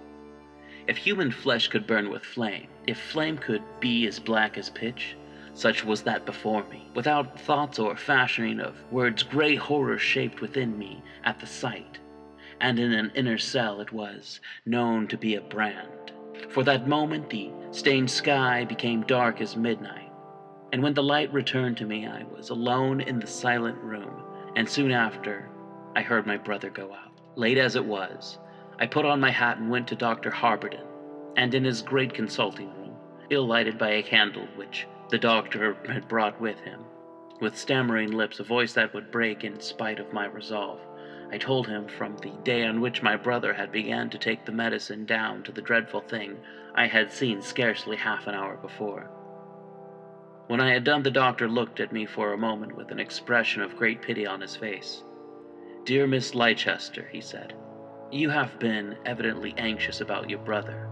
if 0.87 0.99
human 0.99 1.31
flesh 1.31 1.69
could 1.69 1.87
burn 1.87 2.11
with 2.11 2.23
flame, 2.23 2.69
if 2.87 3.00
flame 3.00 3.39
could 3.39 3.62
be 3.81 4.07
as 4.07 4.19
black 4.19 4.59
as 4.59 4.69
pitch, 4.69 5.17
such 5.55 5.87
was 5.87 6.03
that 6.03 6.27
before 6.27 6.65
me, 6.65 6.91
without 6.95 7.41
thoughts 7.41 7.79
or 7.79 7.97
fashioning 7.97 8.61
of 8.61 8.75
words, 8.93 9.23
grey 9.23 9.55
horror 9.55 9.99
shaped 9.99 10.43
within 10.43 10.77
me 10.77 11.03
at 11.25 11.41
the 11.41 11.47
sight, 11.47 11.99
and 12.61 12.79
in 12.79 12.93
an 12.93 13.12
inner 13.14 13.38
cell 13.38 13.81
it 13.81 13.93
was 13.93 14.40
known 14.67 15.09
to 15.09 15.17
be 15.17 15.35
a 15.35 15.40
brand. 15.40 16.12
For 16.50 16.62
that 16.64 16.88
moment 16.88 17.31
the 17.31 17.50
stained 17.71 18.11
sky 18.11 18.64
became 18.64 19.02
dark 19.02 19.40
as 19.40 19.57
midnight, 19.57 20.11
and 20.73 20.83
when 20.83 20.95
the 20.95 21.02
light 21.02 21.33
returned 21.33 21.76
to 21.79 21.87
me, 21.87 22.07
I 22.07 22.25
was 22.25 22.50
alone 22.50 23.00
in 23.00 23.19
the 23.19 23.26
silent 23.26 23.79
room, 23.79 24.23
and 24.57 24.69
soon 24.69 24.93
after 24.93 25.49
I 25.97 26.02
heard 26.02 26.26
my 26.26 26.37
brother 26.37 26.71
go 26.71 26.93
out. 26.93 27.21
Late 27.37 27.59
as 27.59 27.76
it 27.76 27.85
was, 27.85 28.38
I 28.79 28.87
put 28.87 29.05
on 29.05 29.21
my 29.21 29.31
hat 29.31 29.59
and 29.59 29.71
went 29.71 29.88
to 29.88 29.97
Dr. 29.97 30.31
Haberden, 30.31 30.87
and 31.37 31.55
in 31.55 31.64
his 31.64 31.83
great 31.83 32.14
consulting 32.14 32.69
room, 32.69 32.97
ill 33.31 33.47
lighted 33.47 33.79
by 33.79 33.90
a 33.90 34.02
candle 34.02 34.47
which 34.57 34.87
the 35.11 35.19
doctor 35.19 35.76
had 35.87 36.09
brought 36.09 36.40
with 36.40 36.59
him, 36.61 36.81
with 37.40 37.57
stammering 37.59 38.12
lips, 38.12 38.40
a 38.40 38.45
voice 38.45 38.73
that 38.75 38.93
would 38.95 39.11
break 39.11 39.45
in 39.45 39.61
spite 39.61 39.99
of 39.99 40.12
my 40.12 40.26
resolve, 40.26 40.81
I 41.32 41.38
told 41.38 41.68
him 41.68 41.87
from 41.87 42.16
the 42.16 42.32
day 42.44 42.64
on 42.64 42.80
which 42.80 43.02
my 43.02 43.16
brother 43.16 43.54
had 43.54 43.70
begun 43.70 44.10
to 44.10 44.18
take 44.18 44.44
the 44.44 44.52
medicine 44.52 45.06
down 45.06 45.42
to 45.44 45.52
the 45.52 45.62
dreadful 45.62 46.00
thing 46.00 46.38
I 46.75 46.87
had 46.87 47.12
seen 47.12 47.40
scarcely 47.42 47.96
half 47.96 48.26
an 48.26 48.34
hour 48.34 48.56
before. 48.56 49.10
When 50.49 50.60
I 50.60 50.72
had 50.72 50.82
done, 50.82 51.04
the 51.04 51.10
doctor 51.10 51.49
looked 51.49 51.78
at 51.78 51.92
me 51.92 52.06
for 52.06 52.32
a 52.32 52.38
moment 52.38 52.76
with 52.76 52.90
an 52.90 52.99
expression 52.99 53.62
of 53.62 53.76
great 53.76 54.02
pity 54.02 54.26
on 54.26 54.40
his 54.40 54.56
face. 54.56 55.04
Dear 55.84 56.06
Miss 56.08 56.34
Leicester, 56.34 57.08
he 57.12 57.20
said, 57.20 57.54
you 58.12 58.28
have 58.28 58.58
been 58.58 58.96
evidently 59.06 59.54
anxious 59.56 60.00
about 60.00 60.28
your 60.28 60.40
brother. 60.40 60.88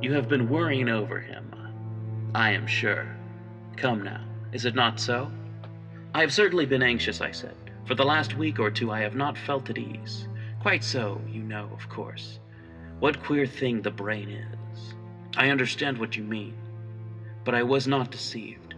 You 0.00 0.14
have 0.14 0.28
been 0.28 0.48
worrying 0.48 0.88
over 0.88 1.20
him, 1.20 1.54
I 2.34 2.52
am 2.52 2.66
sure. 2.66 3.14
Come 3.76 4.02
now, 4.02 4.24
is 4.52 4.64
it 4.64 4.74
not 4.74 4.98
so? 4.98 5.30
I 6.14 6.22
have 6.22 6.32
certainly 6.32 6.64
been 6.64 6.82
anxious, 6.82 7.20
I 7.20 7.30
said. 7.30 7.69
For 7.90 7.96
the 7.96 8.04
last 8.04 8.36
week 8.36 8.60
or 8.60 8.70
two 8.70 8.92
I 8.92 9.00
have 9.00 9.16
not 9.16 9.36
felt 9.36 9.68
at 9.68 9.76
ease. 9.76 10.28
Quite 10.60 10.84
so, 10.84 11.20
you 11.28 11.42
know, 11.42 11.68
of 11.72 11.88
course. 11.88 12.38
What 13.00 13.20
queer 13.20 13.46
thing 13.46 13.82
the 13.82 13.90
brain 13.90 14.28
is. 14.30 14.94
I 15.36 15.50
understand 15.50 15.98
what 15.98 16.16
you 16.16 16.22
mean, 16.22 16.54
but 17.42 17.52
I 17.52 17.64
was 17.64 17.88
not 17.88 18.12
deceived. 18.12 18.76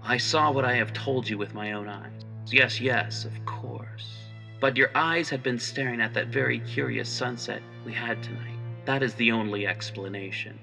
I 0.00 0.18
saw 0.18 0.52
what 0.52 0.64
I 0.64 0.74
have 0.74 0.92
told 0.92 1.28
you 1.28 1.36
with 1.36 1.54
my 1.54 1.72
own 1.72 1.88
eyes. 1.88 2.22
Yes, 2.52 2.80
yes, 2.80 3.24
of 3.24 3.44
course. 3.46 4.16
But 4.60 4.76
your 4.76 4.92
eyes 4.94 5.28
had 5.28 5.42
been 5.42 5.58
staring 5.58 6.00
at 6.00 6.14
that 6.14 6.28
very 6.28 6.60
curious 6.60 7.08
sunset 7.08 7.62
we 7.84 7.92
had 7.92 8.22
tonight. 8.22 8.60
That 8.84 9.02
is 9.02 9.14
the 9.14 9.32
only 9.32 9.66
explanation. 9.66 10.56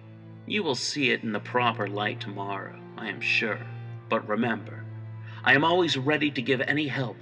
You 0.46 0.64
will 0.64 0.76
see 0.76 1.12
it 1.12 1.24
in 1.24 1.34
the 1.34 1.42
proper 1.42 1.90
light 1.90 2.22
tomorrow, 2.22 2.80
I 2.98 3.10
am 3.10 3.20
sure. 3.20 3.60
But 4.08 4.26
remember, 4.26 4.86
I 5.44 5.54
am 5.54 5.66
always 5.66 5.98
ready 5.98 6.32
to 6.32 6.42
give 6.42 6.62
any 6.62 6.88
help 6.88 7.18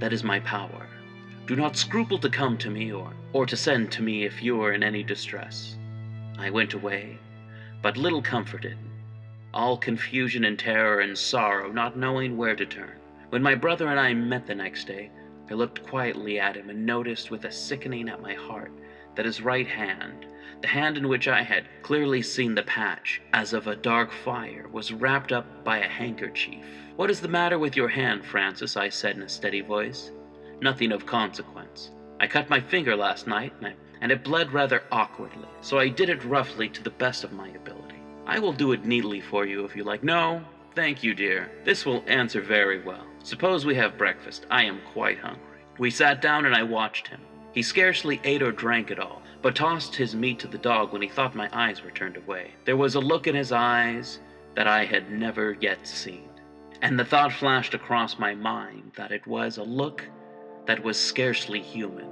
that 0.00 0.12
is 0.12 0.24
my 0.24 0.40
power. 0.40 0.88
Do 1.46 1.54
not 1.54 1.76
scruple 1.76 2.18
to 2.18 2.28
come 2.28 2.56
to 2.58 2.70
me 2.70 2.92
or, 2.92 3.12
or 3.32 3.46
to 3.46 3.56
send 3.56 3.92
to 3.92 4.02
me 4.02 4.24
if 4.24 4.42
you 4.42 4.60
are 4.62 4.72
in 4.72 4.82
any 4.82 5.02
distress. 5.02 5.76
I 6.38 6.50
went 6.50 6.74
away, 6.74 7.18
but 7.82 7.96
little 7.96 8.22
comforted, 8.22 8.78
all 9.52 9.76
confusion 9.76 10.44
and 10.44 10.58
terror 10.58 11.00
and 11.00 11.16
sorrow, 11.16 11.70
not 11.70 11.96
knowing 11.96 12.36
where 12.36 12.56
to 12.56 12.66
turn. 12.66 12.98
When 13.28 13.42
my 13.42 13.54
brother 13.54 13.88
and 13.88 14.00
I 14.00 14.14
met 14.14 14.46
the 14.46 14.54
next 14.54 14.86
day, 14.86 15.10
I 15.50 15.54
looked 15.54 15.82
quietly 15.82 16.38
at 16.38 16.56
him 16.56 16.70
and 16.70 16.86
noticed 16.86 17.30
with 17.30 17.44
a 17.44 17.52
sickening 17.52 18.08
at 18.08 18.22
my 18.22 18.34
heart 18.34 18.72
that 19.16 19.26
his 19.26 19.42
right 19.42 19.66
hand, 19.66 20.26
the 20.62 20.68
hand 20.68 20.96
in 20.96 21.08
which 21.08 21.26
I 21.26 21.42
had 21.42 21.64
clearly 21.82 22.22
seen 22.22 22.54
the 22.54 22.62
patch, 22.62 23.20
as 23.32 23.52
of 23.52 23.66
a 23.66 23.76
dark 23.76 24.12
fire, 24.12 24.68
was 24.70 24.92
wrapped 24.92 25.32
up 25.32 25.64
by 25.64 25.78
a 25.78 25.88
handkerchief. 25.88 26.64
What 27.00 27.08
is 27.08 27.22
the 27.22 27.28
matter 27.28 27.58
with 27.58 27.78
your 27.78 27.88
hand, 27.88 28.26
Francis? 28.26 28.76
I 28.76 28.90
said 28.90 29.16
in 29.16 29.22
a 29.22 29.28
steady 29.30 29.62
voice. 29.62 30.12
Nothing 30.60 30.92
of 30.92 31.06
consequence. 31.06 31.92
I 32.20 32.26
cut 32.26 32.50
my 32.50 32.60
finger 32.60 32.94
last 32.94 33.26
night, 33.26 33.54
and 34.02 34.12
it 34.12 34.22
bled 34.22 34.52
rather 34.52 34.82
awkwardly, 34.92 35.48
so 35.62 35.78
I 35.78 35.88
did 35.88 36.10
it 36.10 36.22
roughly 36.26 36.68
to 36.68 36.82
the 36.82 36.90
best 36.90 37.24
of 37.24 37.32
my 37.32 37.48
ability. 37.48 37.96
I 38.26 38.38
will 38.38 38.52
do 38.52 38.72
it 38.72 38.84
neatly 38.84 39.22
for 39.22 39.46
you 39.46 39.64
if 39.64 39.74
you 39.74 39.82
like. 39.82 40.04
No, 40.04 40.44
thank 40.74 41.02
you, 41.02 41.14
dear. 41.14 41.50
This 41.64 41.86
will 41.86 42.04
answer 42.06 42.42
very 42.42 42.82
well. 42.82 43.06
Suppose 43.22 43.64
we 43.64 43.76
have 43.76 43.96
breakfast. 43.96 44.44
I 44.50 44.64
am 44.64 44.82
quite 44.92 45.20
hungry. 45.20 45.62
We 45.78 45.90
sat 45.90 46.20
down 46.20 46.44
and 46.44 46.54
I 46.54 46.64
watched 46.64 47.08
him. 47.08 47.22
He 47.54 47.62
scarcely 47.62 48.20
ate 48.24 48.42
or 48.42 48.52
drank 48.52 48.90
at 48.90 49.00
all, 49.00 49.22
but 49.40 49.56
tossed 49.56 49.96
his 49.96 50.14
meat 50.14 50.38
to 50.40 50.48
the 50.48 50.58
dog 50.58 50.92
when 50.92 51.00
he 51.00 51.08
thought 51.08 51.34
my 51.34 51.48
eyes 51.50 51.82
were 51.82 51.92
turned 51.92 52.18
away. 52.18 52.50
There 52.66 52.76
was 52.76 52.94
a 52.94 53.00
look 53.00 53.26
in 53.26 53.34
his 53.34 53.52
eyes 53.52 54.18
that 54.54 54.66
I 54.66 54.84
had 54.84 55.10
never 55.10 55.56
yet 55.62 55.86
seen, 55.86 56.28
and 56.82 56.98
the 56.98 57.04
thought 57.04 57.32
flashed 57.32 57.74
across 57.74 58.18
my 58.18 58.34
mind 58.34 58.92
that 58.96 59.12
it 59.12 59.26
was 59.26 59.58
a 59.58 59.62
look 59.62 60.04
that 60.66 60.82
was 60.82 60.98
scarcely 60.98 61.60
human. 61.60 62.08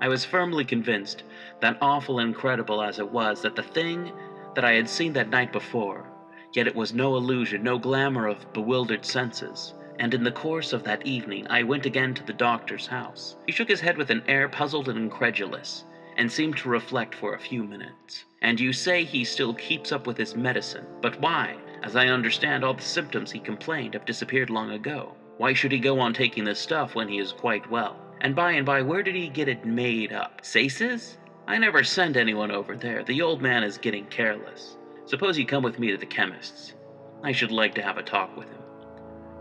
I 0.00 0.08
was 0.08 0.24
firmly 0.24 0.64
convinced, 0.64 1.24
that 1.60 1.76
awful 1.80 2.20
incredible 2.20 2.82
as 2.82 2.98
it 2.98 3.10
was, 3.10 3.42
that 3.42 3.56
the 3.56 3.62
thing 3.62 4.12
that 4.54 4.64
I 4.64 4.72
had 4.72 4.88
seen 4.88 5.12
that 5.12 5.28
night 5.28 5.52
before 5.52 6.10
Yet 6.52 6.66
it 6.66 6.74
was 6.74 6.92
no 6.92 7.16
illusion, 7.16 7.62
no 7.62 7.78
glamour 7.78 8.26
of 8.26 8.52
bewildered 8.52 9.04
senses. 9.04 9.74
And 10.00 10.14
in 10.14 10.24
the 10.24 10.32
course 10.32 10.72
of 10.72 10.82
that 10.84 11.06
evening, 11.06 11.46
I 11.48 11.62
went 11.62 11.86
again 11.86 12.14
to 12.14 12.24
the 12.24 12.32
doctor's 12.32 12.86
house. 12.86 13.36
He 13.46 13.52
shook 13.52 13.68
his 13.68 13.80
head 13.80 13.96
with 13.96 14.10
an 14.10 14.24
air 14.26 14.48
puzzled 14.48 14.88
and 14.88 14.98
incredulous, 14.98 15.84
and 16.16 16.30
seemed 16.30 16.56
to 16.58 16.68
reflect 16.68 17.14
for 17.14 17.34
a 17.34 17.38
few 17.38 17.62
minutes. 17.62 18.24
And 18.42 18.58
you 18.58 18.72
say 18.72 19.04
he 19.04 19.24
still 19.24 19.54
keeps 19.54 19.92
up 19.92 20.06
with 20.06 20.16
his 20.16 20.34
medicine, 20.34 20.86
but 21.00 21.20
why? 21.20 21.56
As 21.82 21.96
I 21.96 22.08
understand, 22.08 22.64
all 22.64 22.74
the 22.74 22.82
symptoms 22.82 23.32
he 23.32 23.40
complained 23.40 23.94
have 23.94 24.04
disappeared 24.04 24.50
long 24.50 24.70
ago. 24.70 25.14
Why 25.38 25.54
should 25.54 25.72
he 25.72 25.78
go 25.78 25.98
on 25.98 26.12
taking 26.12 26.44
this 26.44 26.58
stuff 26.58 26.94
when 26.94 27.08
he 27.08 27.18
is 27.18 27.32
quite 27.32 27.70
well? 27.70 27.96
And 28.20 28.36
by 28.36 28.52
and 28.52 28.66
by, 28.66 28.82
where 28.82 29.02
did 29.02 29.14
he 29.14 29.28
get 29.28 29.48
it 29.48 29.64
made 29.64 30.12
up? 30.12 30.40
Sayce's? 30.44 31.16
I 31.46 31.56
never 31.56 31.82
send 31.82 32.16
anyone 32.16 32.50
over 32.50 32.76
there. 32.76 33.02
The 33.02 33.22
old 33.22 33.40
man 33.40 33.64
is 33.64 33.78
getting 33.78 34.04
careless. 34.06 34.76
Suppose 35.06 35.38
you 35.38 35.46
come 35.46 35.62
with 35.62 35.78
me 35.78 35.90
to 35.90 35.96
the 35.96 36.06
chemist's. 36.06 36.74
I 37.22 37.32
should 37.32 37.50
like 37.50 37.74
to 37.76 37.82
have 37.82 37.96
a 37.96 38.02
talk 38.02 38.36
with 38.36 38.48
him. 38.48 38.62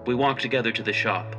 We 0.06 0.16
walked 0.16 0.42
together 0.42 0.72
to 0.72 0.82
the 0.82 0.94
shop. 0.94 1.36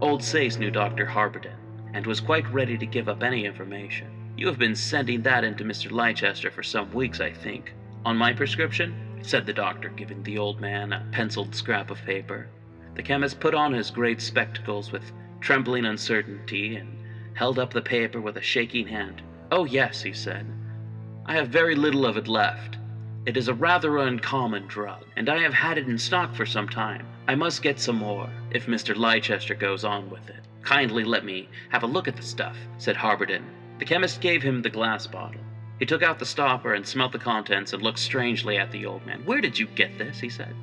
Old 0.00 0.22
Sayce 0.22 0.58
knew 0.58 0.70
Dr. 0.70 1.06
Haberden, 1.06 1.56
and 1.94 2.06
was 2.06 2.20
quite 2.20 2.52
ready 2.52 2.76
to 2.76 2.86
give 2.86 3.08
up 3.08 3.22
any 3.22 3.44
information. 3.44 4.08
You 4.36 4.46
have 4.48 4.58
been 4.58 4.74
sending 4.74 5.22
that 5.22 5.44
into 5.44 5.64
Mr. 5.64 5.90
Leicester 5.90 6.50
for 6.50 6.62
some 6.62 6.92
weeks, 6.92 7.20
I 7.20 7.32
think. 7.32 7.72
On 8.04 8.16
my 8.16 8.32
prescription? 8.32 8.94
Said 9.22 9.46
the 9.46 9.52
doctor, 9.52 9.88
giving 9.90 10.22
the 10.22 10.38
old 10.38 10.60
man 10.60 10.92
a 10.92 11.06
penciled 11.12 11.54
scrap 11.54 11.90
of 11.90 12.04
paper. 12.04 12.48
The 12.94 13.02
chemist 13.02 13.38
put 13.38 13.54
on 13.54 13.72
his 13.72 13.90
great 13.90 14.20
spectacles 14.20 14.90
with 14.90 15.12
trembling 15.40 15.84
uncertainty 15.84 16.76
and 16.76 16.96
held 17.34 17.58
up 17.58 17.72
the 17.72 17.82
paper 17.82 18.20
with 18.20 18.36
a 18.36 18.42
shaking 18.42 18.86
hand. 18.86 19.22
Oh, 19.52 19.64
yes, 19.64 20.02
he 20.02 20.12
said. 20.12 20.46
I 21.26 21.34
have 21.34 21.48
very 21.48 21.74
little 21.74 22.06
of 22.06 22.16
it 22.16 22.28
left. 22.28 22.78
It 23.26 23.36
is 23.36 23.48
a 23.48 23.54
rather 23.54 23.98
uncommon 23.98 24.66
drug, 24.66 25.04
and 25.16 25.28
I 25.28 25.38
have 25.38 25.54
had 25.54 25.78
it 25.78 25.86
in 25.86 25.98
stock 25.98 26.34
for 26.34 26.46
some 26.46 26.68
time. 26.68 27.06
I 27.28 27.34
must 27.34 27.62
get 27.62 27.78
some 27.78 27.96
more, 27.96 28.28
if 28.50 28.66
Mr. 28.66 28.96
Leicester 28.96 29.54
goes 29.54 29.84
on 29.84 30.10
with 30.10 30.28
it. 30.30 30.40
Kindly 30.62 31.04
let 31.04 31.24
me 31.24 31.48
have 31.68 31.82
a 31.82 31.86
look 31.86 32.08
at 32.08 32.16
the 32.16 32.22
stuff, 32.22 32.56
said 32.78 32.96
Haberden. 32.96 33.44
The 33.78 33.84
chemist 33.84 34.20
gave 34.20 34.42
him 34.42 34.62
the 34.62 34.70
glass 34.70 35.06
bottle. 35.06 35.40
He 35.80 35.86
took 35.86 36.02
out 36.02 36.18
the 36.18 36.26
stopper 36.26 36.74
and 36.74 36.86
smelt 36.86 37.10
the 37.10 37.18
contents 37.18 37.72
and 37.72 37.82
looked 37.82 37.98
strangely 37.98 38.58
at 38.58 38.70
the 38.70 38.84
old 38.84 39.04
man. 39.06 39.24
Where 39.24 39.40
did 39.40 39.58
you 39.58 39.66
get 39.66 39.96
this? 39.96 40.20
he 40.20 40.28
said. 40.28 40.54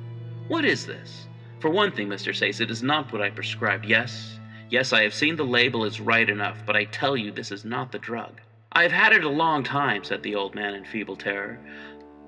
What 0.46 0.64
is 0.64 0.86
this? 0.86 1.26
For 1.58 1.70
one 1.70 1.90
thing, 1.90 2.08
Mr. 2.08 2.34
Sayce, 2.34 2.60
it 2.60 2.70
is 2.70 2.84
not 2.84 3.12
what 3.12 3.20
I 3.20 3.30
prescribed. 3.30 3.84
Yes, 3.84 4.38
yes, 4.70 4.92
I 4.92 5.02
have 5.02 5.12
seen 5.12 5.34
the 5.34 5.44
label 5.44 5.84
is 5.84 6.00
right 6.00 6.30
enough, 6.30 6.62
but 6.64 6.76
I 6.76 6.84
tell 6.84 7.16
you 7.16 7.32
this 7.32 7.50
is 7.50 7.64
not 7.64 7.90
the 7.90 7.98
drug. 7.98 8.40
I 8.70 8.84
have 8.84 8.92
had 8.92 9.12
it 9.12 9.24
a 9.24 9.28
long 9.28 9.64
time, 9.64 10.04
said 10.04 10.22
the 10.22 10.36
old 10.36 10.54
man 10.54 10.74
in 10.74 10.84
feeble 10.84 11.16
terror. 11.16 11.58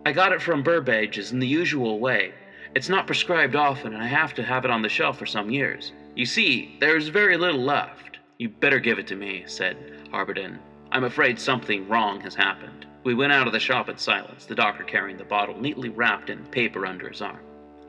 I 0.04 0.10
got 0.10 0.32
it 0.32 0.42
from 0.42 0.64
Burbage's 0.64 1.30
in 1.30 1.38
the 1.38 1.46
usual 1.46 2.00
way. 2.00 2.34
It's 2.74 2.88
not 2.88 3.06
prescribed 3.06 3.54
often, 3.54 3.94
and 3.94 4.02
I 4.02 4.06
have 4.06 4.34
to 4.34 4.42
have 4.42 4.64
it 4.64 4.70
on 4.70 4.82
the 4.82 4.88
shelf 4.88 5.16
for 5.16 5.26
some 5.26 5.48
years. 5.48 5.92
You 6.16 6.26
see, 6.26 6.76
there 6.80 6.96
is 6.96 7.08
very 7.08 7.36
little 7.36 7.62
left. 7.62 8.18
You 8.38 8.48
better 8.48 8.80
give 8.80 8.98
it 8.98 9.06
to 9.08 9.16
me, 9.16 9.44
said 9.46 9.76
Haberden. 10.12 10.58
I'm 10.90 11.04
afraid 11.04 11.38
something 11.38 11.88
wrong 11.88 12.20
has 12.22 12.34
happened. 12.34 12.79
We 13.02 13.14
went 13.14 13.32
out 13.32 13.46
of 13.46 13.52
the 13.52 13.60
shop 13.60 13.88
in 13.88 13.96
silence, 13.96 14.44
the 14.44 14.54
doctor 14.54 14.84
carrying 14.84 15.16
the 15.16 15.24
bottle 15.24 15.58
neatly 15.58 15.88
wrapped 15.88 16.28
in 16.28 16.44
paper 16.46 16.84
under 16.84 17.08
his 17.08 17.22
arm. 17.22 17.40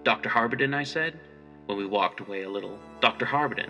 Dr. 0.04 0.30
Haberden, 0.30 0.74
I 0.74 0.84
said, 0.84 1.20
when 1.66 1.78
we 1.78 1.86
walked 1.86 2.22
away 2.22 2.44
a 2.44 2.50
little. 2.50 2.80
Dr. 3.02 3.26
Haberden. 3.26 3.70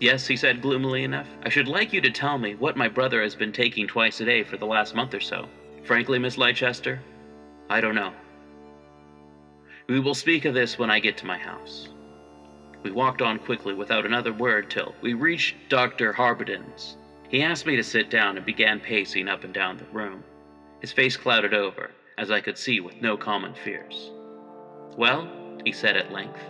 Yes, 0.00 0.26
he 0.26 0.36
said 0.36 0.60
gloomily 0.60 1.04
enough. 1.04 1.28
I 1.42 1.48
should 1.48 1.68
like 1.68 1.92
you 1.92 2.00
to 2.02 2.10
tell 2.10 2.36
me 2.36 2.54
what 2.54 2.76
my 2.76 2.88
brother 2.88 3.22
has 3.22 3.34
been 3.34 3.52
taking 3.52 3.86
twice 3.86 4.20
a 4.20 4.24
day 4.24 4.42
for 4.42 4.56
the 4.56 4.66
last 4.66 4.94
month 4.94 5.14
or 5.14 5.20
so. 5.20 5.48
Frankly, 5.84 6.18
Miss 6.18 6.36
Leicester, 6.36 7.00
I 7.70 7.80
don't 7.80 7.94
know. 7.94 8.12
We 9.88 10.00
will 10.00 10.14
speak 10.14 10.44
of 10.44 10.54
this 10.54 10.78
when 10.78 10.90
I 10.90 10.98
get 10.98 11.16
to 11.18 11.26
my 11.26 11.38
house. 11.38 11.88
We 12.82 12.90
walked 12.90 13.22
on 13.22 13.38
quickly 13.38 13.72
without 13.72 14.04
another 14.04 14.32
word 14.32 14.68
till 14.68 14.94
we 15.00 15.14
reached 15.14 15.56
Dr. 15.70 16.12
Haberden's. 16.12 16.96
He 17.28 17.42
asked 17.42 17.66
me 17.66 17.76
to 17.76 17.82
sit 17.82 18.10
down 18.10 18.36
and 18.36 18.44
began 18.44 18.80
pacing 18.80 19.28
up 19.28 19.44
and 19.44 19.54
down 19.54 19.78
the 19.78 19.84
room. 19.84 20.22
His 20.84 20.92
face 20.92 21.16
clouded 21.16 21.54
over, 21.54 21.92
as 22.18 22.30
I 22.30 22.42
could 22.42 22.58
see 22.58 22.78
with 22.78 23.00
no 23.00 23.16
common 23.16 23.54
fears. 23.54 24.10
Well, 24.98 25.26
he 25.64 25.72
said 25.72 25.96
at 25.96 26.12
length, 26.12 26.42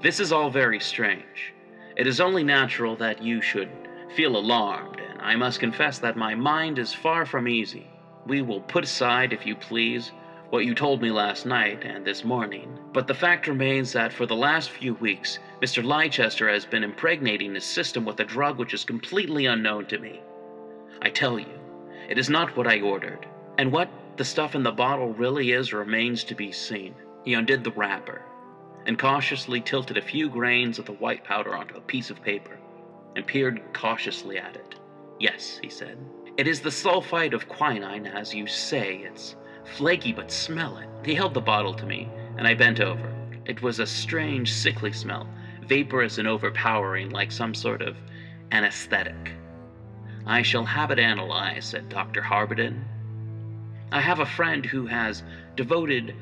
this 0.00 0.20
is 0.20 0.30
all 0.30 0.48
very 0.48 0.78
strange. 0.78 1.52
It 1.96 2.06
is 2.06 2.20
only 2.20 2.44
natural 2.44 2.94
that 2.98 3.20
you 3.20 3.42
should 3.42 3.68
feel 4.14 4.36
alarmed, 4.36 5.00
and 5.00 5.20
I 5.20 5.34
must 5.34 5.58
confess 5.58 5.98
that 5.98 6.16
my 6.16 6.36
mind 6.36 6.78
is 6.78 6.94
far 6.94 7.26
from 7.26 7.48
easy. 7.48 7.90
We 8.28 8.42
will 8.42 8.60
put 8.60 8.84
aside, 8.84 9.32
if 9.32 9.44
you 9.44 9.56
please, 9.56 10.12
what 10.50 10.64
you 10.64 10.72
told 10.72 11.02
me 11.02 11.10
last 11.10 11.44
night 11.44 11.82
and 11.82 12.04
this 12.04 12.22
morning, 12.22 12.78
but 12.92 13.08
the 13.08 13.12
fact 13.12 13.48
remains 13.48 13.92
that 13.92 14.12
for 14.12 14.24
the 14.24 14.36
last 14.36 14.70
few 14.70 14.94
weeks, 14.94 15.40
Mr. 15.60 15.82
Leicester 15.82 16.48
has 16.48 16.64
been 16.64 16.84
impregnating 16.84 17.56
his 17.56 17.64
system 17.64 18.04
with 18.04 18.20
a 18.20 18.24
drug 18.24 18.56
which 18.56 18.72
is 18.72 18.84
completely 18.84 19.46
unknown 19.46 19.86
to 19.86 19.98
me. 19.98 20.20
I 21.02 21.10
tell 21.10 21.40
you, 21.40 21.58
it 22.08 22.18
is 22.18 22.30
not 22.30 22.56
what 22.56 22.68
I 22.68 22.80
ordered, 22.80 23.26
and 23.58 23.72
what 23.72 23.90
the 24.16 24.24
stuff 24.24 24.54
in 24.54 24.62
the 24.62 24.72
bottle 24.72 25.12
really 25.12 25.52
is 25.52 25.72
remains 25.72 26.24
to 26.24 26.34
be 26.34 26.52
seen. 26.52 26.94
He 27.24 27.34
undid 27.34 27.64
the 27.64 27.72
wrapper 27.72 28.22
and 28.86 28.98
cautiously 28.98 29.60
tilted 29.60 29.98
a 29.98 30.02
few 30.02 30.30
grains 30.30 30.78
of 30.78 30.86
the 30.86 30.92
white 30.92 31.24
powder 31.24 31.54
onto 31.54 31.76
a 31.76 31.80
piece 31.82 32.08
of 32.08 32.22
paper 32.22 32.58
and 33.16 33.26
peered 33.26 33.60
cautiously 33.74 34.38
at 34.38 34.56
it. 34.56 34.76
Yes, 35.18 35.58
he 35.62 35.68
said. 35.68 35.98
It 36.38 36.46
is 36.46 36.60
the 36.60 36.70
sulfite 36.70 37.34
of 37.34 37.48
quinine, 37.48 38.06
as 38.06 38.32
you 38.32 38.46
say. 38.46 39.02
It's 39.04 39.34
Flaky, 39.76 40.12
but 40.12 40.30
smell 40.30 40.78
it. 40.78 40.88
He 41.04 41.14
held 41.14 41.34
the 41.34 41.40
bottle 41.40 41.74
to 41.74 41.86
me, 41.86 42.08
and 42.36 42.46
I 42.46 42.54
bent 42.54 42.80
over. 42.80 43.12
It 43.44 43.60
was 43.60 43.80
a 43.80 43.86
strange, 43.86 44.52
sickly 44.52 44.92
smell, 44.92 45.28
vaporous 45.66 46.18
and 46.18 46.26
overpowering, 46.26 47.10
like 47.10 47.30
some 47.30 47.54
sort 47.54 47.82
of 47.82 47.96
anesthetic. 48.52 49.32
I 50.26 50.42
shall 50.42 50.64
have 50.64 50.90
it 50.90 50.98
analyzed, 50.98 51.70
said 51.70 51.88
Dr. 51.88 52.22
Haberden. 52.22 52.82
I 53.90 54.00
have 54.00 54.20
a 54.20 54.26
friend 54.26 54.66
who 54.66 54.86
has 54.86 55.22
devoted 55.56 56.14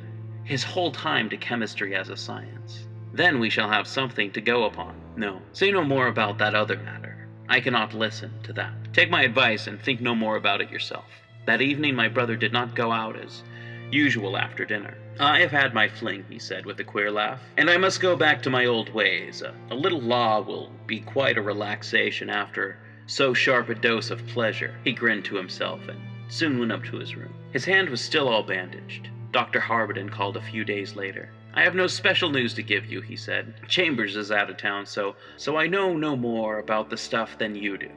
his 0.45 0.63
whole 0.63 0.93
time 0.93 1.29
to 1.31 1.37
chemistry 1.37 1.97
as 1.97 2.09
a 2.09 2.17
science. 2.17 2.87
Then 3.13 3.41
we 3.41 3.51
shall 3.51 3.69
have 3.69 3.89
something 3.89 4.31
to 4.33 4.41
go 4.41 4.65
upon. 4.65 4.95
No, 5.17 5.43
say 5.53 5.73
no 5.73 5.83
more 5.83 6.07
about 6.07 6.39
that 6.39 6.55
other 6.55 6.77
matter. 6.77 7.27
I 7.49 7.61
cannot 7.61 7.95
listen 7.95 8.33
to 8.45 8.53
that. 8.53 8.73
Take 8.93 9.11
my 9.11 9.23
advice 9.23 9.67
and 9.67 9.81
think 9.81 10.01
no 10.01 10.15
more 10.15 10.37
about 10.37 10.61
it 10.61 10.71
yourself. 10.71 11.07
That 11.47 11.63
evening, 11.63 11.97
my 11.97 12.09
brother 12.09 12.37
did 12.37 12.53
not 12.53 12.77
go 12.77 12.93
out 12.93 13.17
as 13.17 13.43
usual 13.91 14.37
after 14.37 14.65
dinner. 14.65 14.97
I 15.19 15.41
have 15.41 15.51
had 15.51 15.75
my 15.75 15.89
fling, 15.89 16.25
he 16.29 16.39
said 16.39 16.67
with 16.67 16.79
a 16.79 16.85
queer 16.85 17.11
laugh, 17.11 17.41
and 17.57 17.71
I 17.71 17.79
must 17.79 18.01
go 18.01 18.15
back 18.15 18.43
to 18.43 18.51
my 18.51 18.67
old 18.67 18.93
ways. 18.93 19.43
A, 19.43 19.55
a 19.71 19.75
little 19.75 20.01
law 20.01 20.41
will 20.41 20.71
be 20.87 21.01
quite 21.01 21.39
a 21.39 21.43
relaxation 21.43 22.31
after 22.31 22.79
so 23.07 23.33
sharp 23.33 23.69
a 23.71 23.75
dose 23.75 24.11
of 24.11 24.27
pleasure. 24.27 24.75
He 24.85 24.93
grinned 24.93 25.25
to 25.27 25.37
himself 25.37 25.89
and 25.89 26.01
soon 26.29 26.59
went 26.59 26.73
up 26.73 26.85
to 26.85 26.97
his 26.97 27.17
room. 27.17 27.33
His 27.53 27.65
hand 27.65 27.89
was 27.89 28.01
still 28.01 28.29
all 28.29 28.43
bandaged. 28.43 29.09
Dr. 29.33 29.61
Haberden 29.61 30.11
called 30.11 30.37
a 30.37 30.43
few 30.43 30.65
days 30.65 30.97
later. 30.97 31.31
I 31.55 31.63
have 31.63 31.75
no 31.75 31.87
special 31.87 32.31
news 32.31 32.53
to 32.55 32.63
give 32.63 32.87
you, 32.87 33.01
he 33.01 33.17
said. 33.17 33.55
Chambers 33.69 34.17
is 34.17 34.31
out 34.31 34.51
of 34.51 34.57
town, 34.57 34.85
so 34.85 35.17
so 35.37 35.57
I 35.57 35.67
know 35.67 35.97
no 35.97 36.17
more 36.17 36.59
about 36.59 36.91
the 36.91 36.97
stuff 36.97 37.39
than 37.39 37.55
you 37.55 37.79
do. 37.79 37.91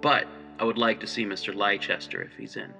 But 0.00 0.26
I 0.58 0.64
would 0.64 0.78
like 0.78 1.00
to 1.00 1.06
see 1.06 1.24
Mr. 1.24 1.54
Leicester 1.54 2.22
if 2.22 2.36
he's 2.36 2.56
in. 2.56 2.72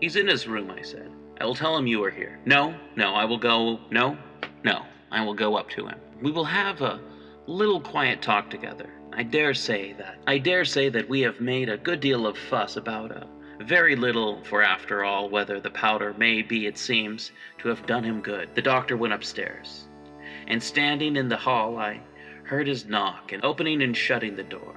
He's 0.00 0.16
in 0.16 0.26
his 0.26 0.48
room, 0.48 0.70
I 0.70 0.82
said. 0.82 1.10
I 1.40 1.44
will 1.44 1.54
tell 1.54 1.76
him 1.76 1.86
you 1.86 2.02
are 2.02 2.10
here. 2.10 2.40
No, 2.44 2.74
no, 2.96 3.14
I 3.14 3.24
will 3.24 3.38
go. 3.38 3.78
No, 3.90 4.16
no, 4.64 4.84
I 5.10 5.24
will 5.24 5.34
go 5.34 5.56
up 5.56 5.70
to 5.70 5.86
him. 5.86 5.98
We 6.20 6.32
will 6.32 6.44
have 6.44 6.82
a 6.82 7.00
little 7.46 7.80
quiet 7.80 8.22
talk 8.22 8.50
together. 8.50 8.90
I 9.12 9.22
dare 9.22 9.54
say 9.54 9.92
that. 9.94 10.18
I 10.26 10.38
dare 10.38 10.64
say 10.64 10.88
that 10.88 11.08
we 11.08 11.20
have 11.20 11.40
made 11.40 11.68
a 11.68 11.78
good 11.78 12.00
deal 12.00 12.26
of 12.26 12.36
fuss 12.36 12.76
about 12.76 13.12
a 13.12 13.26
very 13.60 13.96
little, 13.96 14.42
for 14.44 14.62
after 14.62 15.04
all, 15.04 15.28
whether 15.28 15.60
the 15.60 15.70
powder 15.70 16.14
may 16.14 16.42
be, 16.42 16.66
it 16.66 16.78
seems, 16.78 17.32
to 17.58 17.68
have 17.68 17.86
done 17.86 18.04
him 18.04 18.20
good. 18.20 18.54
The 18.54 18.62
doctor 18.62 18.96
went 18.96 19.14
upstairs, 19.14 19.88
and 20.46 20.62
standing 20.62 21.16
in 21.16 21.28
the 21.28 21.36
hall, 21.36 21.78
I 21.78 22.00
heard 22.44 22.66
his 22.66 22.86
knock 22.86 23.32
and 23.32 23.44
opening 23.44 23.82
and 23.82 23.96
shutting 23.96 24.36
the 24.36 24.42
door. 24.42 24.76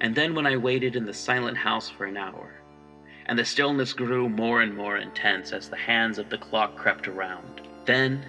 And 0.00 0.14
then, 0.14 0.34
when 0.34 0.46
I 0.46 0.56
waited 0.56 0.96
in 0.96 1.04
the 1.04 1.14
silent 1.14 1.56
house 1.56 1.88
for 1.88 2.04
an 2.04 2.16
hour, 2.16 2.60
and 3.26 3.38
the 3.38 3.44
stillness 3.44 3.92
grew 3.92 4.28
more 4.28 4.62
and 4.62 4.74
more 4.74 4.98
intense 4.98 5.52
as 5.52 5.68
the 5.68 5.76
hands 5.76 6.18
of 6.18 6.30
the 6.30 6.38
clock 6.38 6.76
crept 6.76 7.08
around. 7.08 7.62
Then 7.84 8.24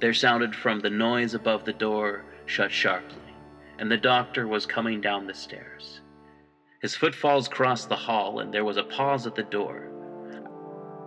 there 0.00 0.14
sounded 0.14 0.54
from 0.54 0.80
the 0.80 0.90
noise 0.90 1.34
above 1.34 1.64
the 1.64 1.72
door 1.72 2.24
shut 2.46 2.70
sharply, 2.70 3.16
and 3.78 3.90
the 3.90 3.96
doctor 3.96 4.46
was 4.46 4.66
coming 4.66 5.00
down 5.00 5.26
the 5.26 5.34
stairs. 5.34 6.00
His 6.80 6.94
footfalls 6.94 7.48
crossed 7.48 7.88
the 7.88 7.96
hall, 7.96 8.38
and 8.38 8.54
there 8.54 8.64
was 8.64 8.76
a 8.76 8.84
pause 8.84 9.26
at 9.26 9.34
the 9.34 9.42
door. 9.42 9.90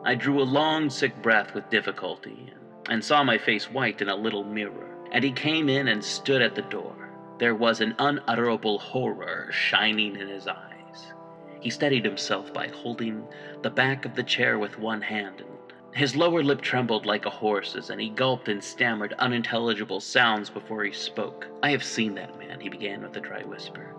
I 0.04 0.16
drew 0.16 0.42
a 0.42 0.44
long, 0.44 0.90
sick 0.90 1.22
breath 1.22 1.54
with 1.54 1.70
difficulty, 1.70 2.52
and 2.90 3.04
saw 3.04 3.24
my 3.24 3.38
face 3.38 3.72
white 3.72 4.02
in 4.02 4.10
a 4.10 4.16
little 4.16 4.44
mirror. 4.44 4.90
And 5.14 5.24
he 5.24 5.32
came 5.32 5.70
in 5.70 5.88
and 5.88 6.04
stood 6.04 6.42
at 6.42 6.56
the 6.56 6.62
door. 6.64 7.14
There 7.40 7.56
was 7.56 7.80
an 7.80 7.96
unutterable 8.00 8.80
horror 8.80 9.50
shining 9.52 10.18
in 10.18 10.28
his 10.28 10.48
eyes. 10.48 11.14
He 11.62 11.70
steadied 11.70 12.04
himself 12.04 12.52
by 12.54 12.68
holding 12.68 13.26
the 13.62 13.70
back 13.70 14.04
of 14.04 14.16
the 14.16 14.24
chair 14.24 14.60
with 14.60 14.78
one 14.78 15.02
hand. 15.02 15.42
and 15.42 15.96
His 15.96 16.18
lower 16.18 16.44
lip 16.44 16.60
trembled 16.62 17.06
like 17.06 17.26
a 17.26 17.30
horse's, 17.30 17.90
and 17.90 18.02
he 18.02 18.10
gulped 18.10 18.50
and 18.50 18.62
stammered 18.62 19.14
unintelligible 19.20 20.02
sounds 20.02 20.50
before 20.50 20.84
he 20.84 20.92
spoke. 20.92 21.48
I 21.64 21.72
have 21.72 21.84
seen 21.84 22.16
that 22.16 22.38
man, 22.38 22.60
he 22.60 22.68
began 22.68 23.04
with 23.04 23.16
a 23.16 23.22
dry 23.22 23.44
whisper. 23.44 23.96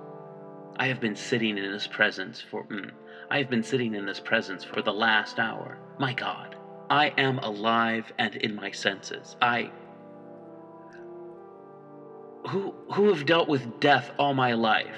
I 0.76 0.86
have 0.88 1.00
been 1.00 1.16
sitting 1.16 1.58
in 1.58 1.72
his 1.72 1.86
presence 1.86 2.40
for. 2.40 2.64
Mm, 2.64 2.90
I 3.30 3.38
have 3.38 3.50
been 3.50 3.62
sitting 3.62 3.94
in 3.94 4.06
his 4.06 4.20
presence 4.20 4.64
for 4.64 4.82
the 4.82 4.92
last 4.92 5.38
hour. 5.38 5.78
My 5.98 6.12
God, 6.12 6.56
I 6.90 7.08
am 7.18 7.38
alive 7.38 8.12
and 8.18 8.36
in 8.36 8.54
my 8.54 8.70
senses. 8.70 9.36
I. 9.40 9.70
Who, 12.48 12.74
who 12.92 13.08
have 13.12 13.24
dealt 13.24 13.48
with 13.48 13.80
death 13.80 14.10
all 14.18 14.34
my 14.34 14.54
life 14.54 14.96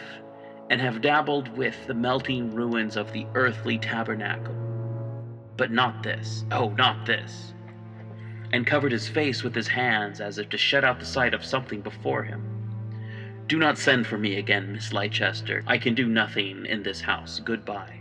and 0.70 0.80
have 0.80 1.02
dabbled 1.02 1.54
with 1.56 1.76
the 1.86 1.94
melting 1.94 2.54
ruins 2.54 2.96
of 2.96 3.12
the 3.12 3.26
earthly 3.34 3.78
tabernacle. 3.78 4.54
But 5.56 5.70
not 5.70 6.02
this, 6.02 6.44
oh, 6.50 6.70
not 6.70 7.06
this. 7.06 7.54
And 8.52 8.66
covered 8.66 8.92
his 8.92 9.08
face 9.08 9.42
with 9.42 9.54
his 9.54 9.68
hands 9.68 10.20
as 10.20 10.38
if 10.38 10.48
to 10.50 10.58
shut 10.58 10.84
out 10.84 10.98
the 10.98 11.06
sight 11.06 11.34
of 11.34 11.44
something 11.44 11.80
before 11.80 12.22
him. 12.22 12.53
Do 13.46 13.58
not 13.58 13.76
send 13.76 14.06
for 14.06 14.16
me 14.16 14.36
again, 14.36 14.72
Miss 14.72 14.92
Leicester. 14.92 15.62
I 15.66 15.76
can 15.76 15.94
do 15.94 16.06
nothing 16.06 16.64
in 16.66 16.82
this 16.82 17.00
house. 17.00 17.40
Goodbye. 17.44 18.00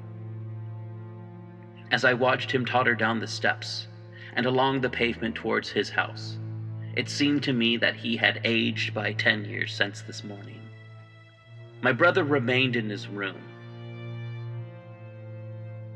As 1.92 2.06
I 2.06 2.14
watched 2.14 2.52
him 2.52 2.66
totter 2.66 2.96
down 2.96 3.20
the 3.20 3.28
steps 3.28 3.88
and 4.36 4.46
along 4.46 4.82
the 4.82 4.90
pavement 4.90 5.36
towards 5.36 5.70
his 5.70 5.90
house, 5.90 6.38
it 6.96 7.10
seemed 7.10 7.44
to 7.44 7.54
me 7.54 7.78
that 7.78 7.96
he 7.96 8.16
had 8.16 8.40
aged 8.44 8.94
by 8.94 9.14
ten 9.14 9.44
years 9.46 9.74
since 9.74 10.02
this 10.02 10.24
morning. 10.24 10.62
My 11.82 11.92
brother 11.92 12.24
remained 12.24 12.76
in 12.76 12.90
his 12.90 13.08
room. 13.08 13.42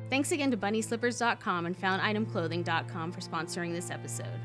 Thanks 0.09 0.31
again 0.31 0.51
to 0.51 0.57
BunnySlippers.com 0.57 1.65
and 1.65 1.79
FoundItemClothing.com 1.79 3.11
for 3.11 3.19
sponsoring 3.21 3.73
this 3.73 3.91
episode. 3.91 4.39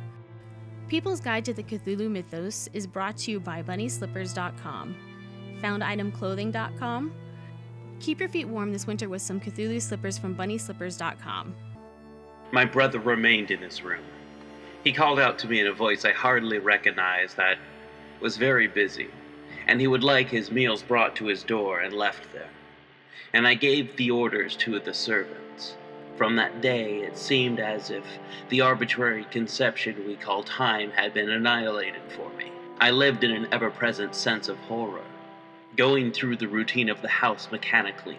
People's 0.92 1.20
Guide 1.22 1.46
to 1.46 1.54
the 1.54 1.62
Cthulhu 1.62 2.10
Mythos 2.10 2.68
is 2.74 2.86
brought 2.86 3.16
to 3.16 3.30
you 3.30 3.40
by 3.40 3.62
BunnySlippers.com, 3.62 4.94
FoundItemClothing.com. 5.62 7.12
Keep 7.98 8.20
your 8.20 8.28
feet 8.28 8.46
warm 8.46 8.74
this 8.74 8.86
winter 8.86 9.08
with 9.08 9.22
some 9.22 9.40
Cthulhu 9.40 9.80
slippers 9.80 10.18
from 10.18 10.36
BunnySlippers.com. 10.36 11.54
My 12.50 12.66
brother 12.66 12.98
remained 12.98 13.50
in 13.50 13.60
his 13.60 13.82
room. 13.82 14.04
He 14.84 14.92
called 14.92 15.18
out 15.18 15.38
to 15.38 15.48
me 15.48 15.60
in 15.60 15.66
a 15.66 15.72
voice 15.72 16.04
I 16.04 16.12
hardly 16.12 16.58
recognized 16.58 17.38
that 17.38 17.56
was 18.20 18.36
very 18.36 18.68
busy 18.68 19.08
and 19.66 19.80
he 19.80 19.86
would 19.86 20.04
like 20.04 20.28
his 20.28 20.50
meals 20.50 20.82
brought 20.82 21.16
to 21.16 21.24
his 21.24 21.42
door 21.42 21.80
and 21.80 21.94
left 21.94 22.30
there. 22.34 22.50
And 23.32 23.48
I 23.48 23.54
gave 23.54 23.96
the 23.96 24.10
orders 24.10 24.56
to 24.56 24.78
the 24.78 24.92
servants. 24.92 25.41
From 26.16 26.36
that 26.36 26.60
day, 26.60 27.00
it 27.00 27.16
seemed 27.16 27.58
as 27.58 27.90
if 27.90 28.04
the 28.48 28.60
arbitrary 28.60 29.24
conception 29.24 30.06
we 30.06 30.14
call 30.14 30.42
time 30.42 30.90
had 30.92 31.14
been 31.14 31.30
annihilated 31.30 32.02
for 32.08 32.28
me. 32.38 32.52
I 32.78 32.90
lived 32.90 33.24
in 33.24 33.30
an 33.30 33.48
ever 33.50 33.70
present 33.70 34.14
sense 34.14 34.48
of 34.48 34.58
horror, 34.58 35.04
going 35.76 36.12
through 36.12 36.36
the 36.36 36.48
routine 36.48 36.88
of 36.88 37.00
the 37.00 37.08
house 37.08 37.48
mechanically, 37.50 38.18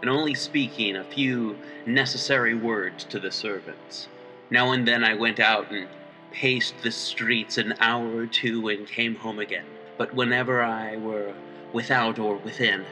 and 0.00 0.10
only 0.10 0.34
speaking 0.34 0.96
a 0.96 1.04
few 1.04 1.58
necessary 1.84 2.54
words 2.54 3.04
to 3.04 3.18
the 3.18 3.30
servants. 3.30 4.08
Now 4.50 4.72
and 4.72 4.86
then 4.86 5.02
I 5.02 5.14
went 5.14 5.40
out 5.40 5.70
and 5.70 5.88
paced 6.30 6.82
the 6.82 6.90
streets 6.90 7.58
an 7.58 7.74
hour 7.80 8.16
or 8.16 8.26
two 8.26 8.68
and 8.68 8.86
came 8.86 9.16
home 9.16 9.38
again. 9.38 9.66
But 9.96 10.14
whenever 10.14 10.62
I 10.62 10.96
were 10.96 11.34
without 11.72 12.18
or 12.18 12.36
within, 12.36 12.84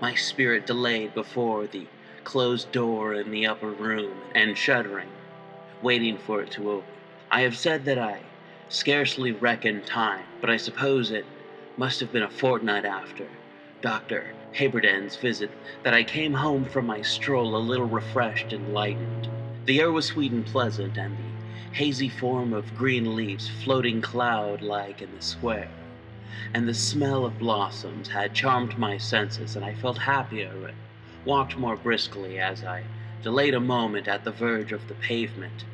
my 0.00 0.14
spirit 0.14 0.66
delayed 0.66 1.14
before 1.14 1.66
the 1.66 1.86
closed 2.24 2.72
door 2.72 3.14
in 3.14 3.30
the 3.30 3.46
upper 3.46 3.70
room 3.70 4.12
and 4.34 4.56
shuddering, 4.56 5.08
waiting 5.82 6.16
for 6.18 6.42
it 6.42 6.50
to 6.52 6.70
open. 6.70 6.88
I 7.30 7.40
have 7.42 7.56
said 7.56 7.84
that 7.86 7.98
I 7.98 8.20
scarcely 8.68 9.32
reckoned 9.32 9.86
time, 9.86 10.24
but 10.40 10.50
I 10.50 10.56
suppose 10.56 11.10
it 11.10 11.26
must 11.76 12.00
have 12.00 12.12
been 12.12 12.22
a 12.22 12.30
fortnight 12.30 12.84
after 12.84 13.26
Dr. 13.80 14.26
Haberden's 14.52 15.16
visit 15.16 15.50
that 15.82 15.94
I 15.94 16.04
came 16.04 16.34
home 16.34 16.64
from 16.64 16.86
my 16.86 17.02
stroll 17.02 17.56
a 17.56 17.58
little 17.58 17.86
refreshed 17.86 18.52
and 18.52 18.72
lightened. 18.72 19.28
The 19.66 19.80
air 19.80 19.90
was 19.90 20.06
sweet 20.06 20.32
and 20.32 20.44
pleasant, 20.46 20.96
and 20.96 21.16
the 21.16 21.76
hazy 21.76 22.08
form 22.08 22.52
of 22.52 22.76
green 22.76 23.16
leaves 23.16 23.48
floating 23.48 24.00
cloud 24.00 24.62
like 24.62 25.00
in 25.02 25.14
the 25.14 25.22
square, 25.22 25.68
and 26.54 26.68
the 26.68 26.74
smell 26.74 27.24
of 27.24 27.38
blossoms 27.38 28.08
had 28.08 28.34
charmed 28.34 28.78
my 28.78 28.98
senses, 28.98 29.56
and 29.56 29.64
I 29.64 29.74
felt 29.74 29.98
happier 29.98 30.52
and 30.66 30.74
walked 31.24 31.56
more 31.56 31.76
briskly 31.76 32.38
as 32.38 32.64
I 32.64 32.82
delayed 33.22 33.54
a 33.54 33.60
moment 33.60 34.08
at 34.08 34.24
the 34.24 34.32
verge 34.32 34.72
of 34.72 34.88
the 34.88 34.94
pavement, 34.94 35.64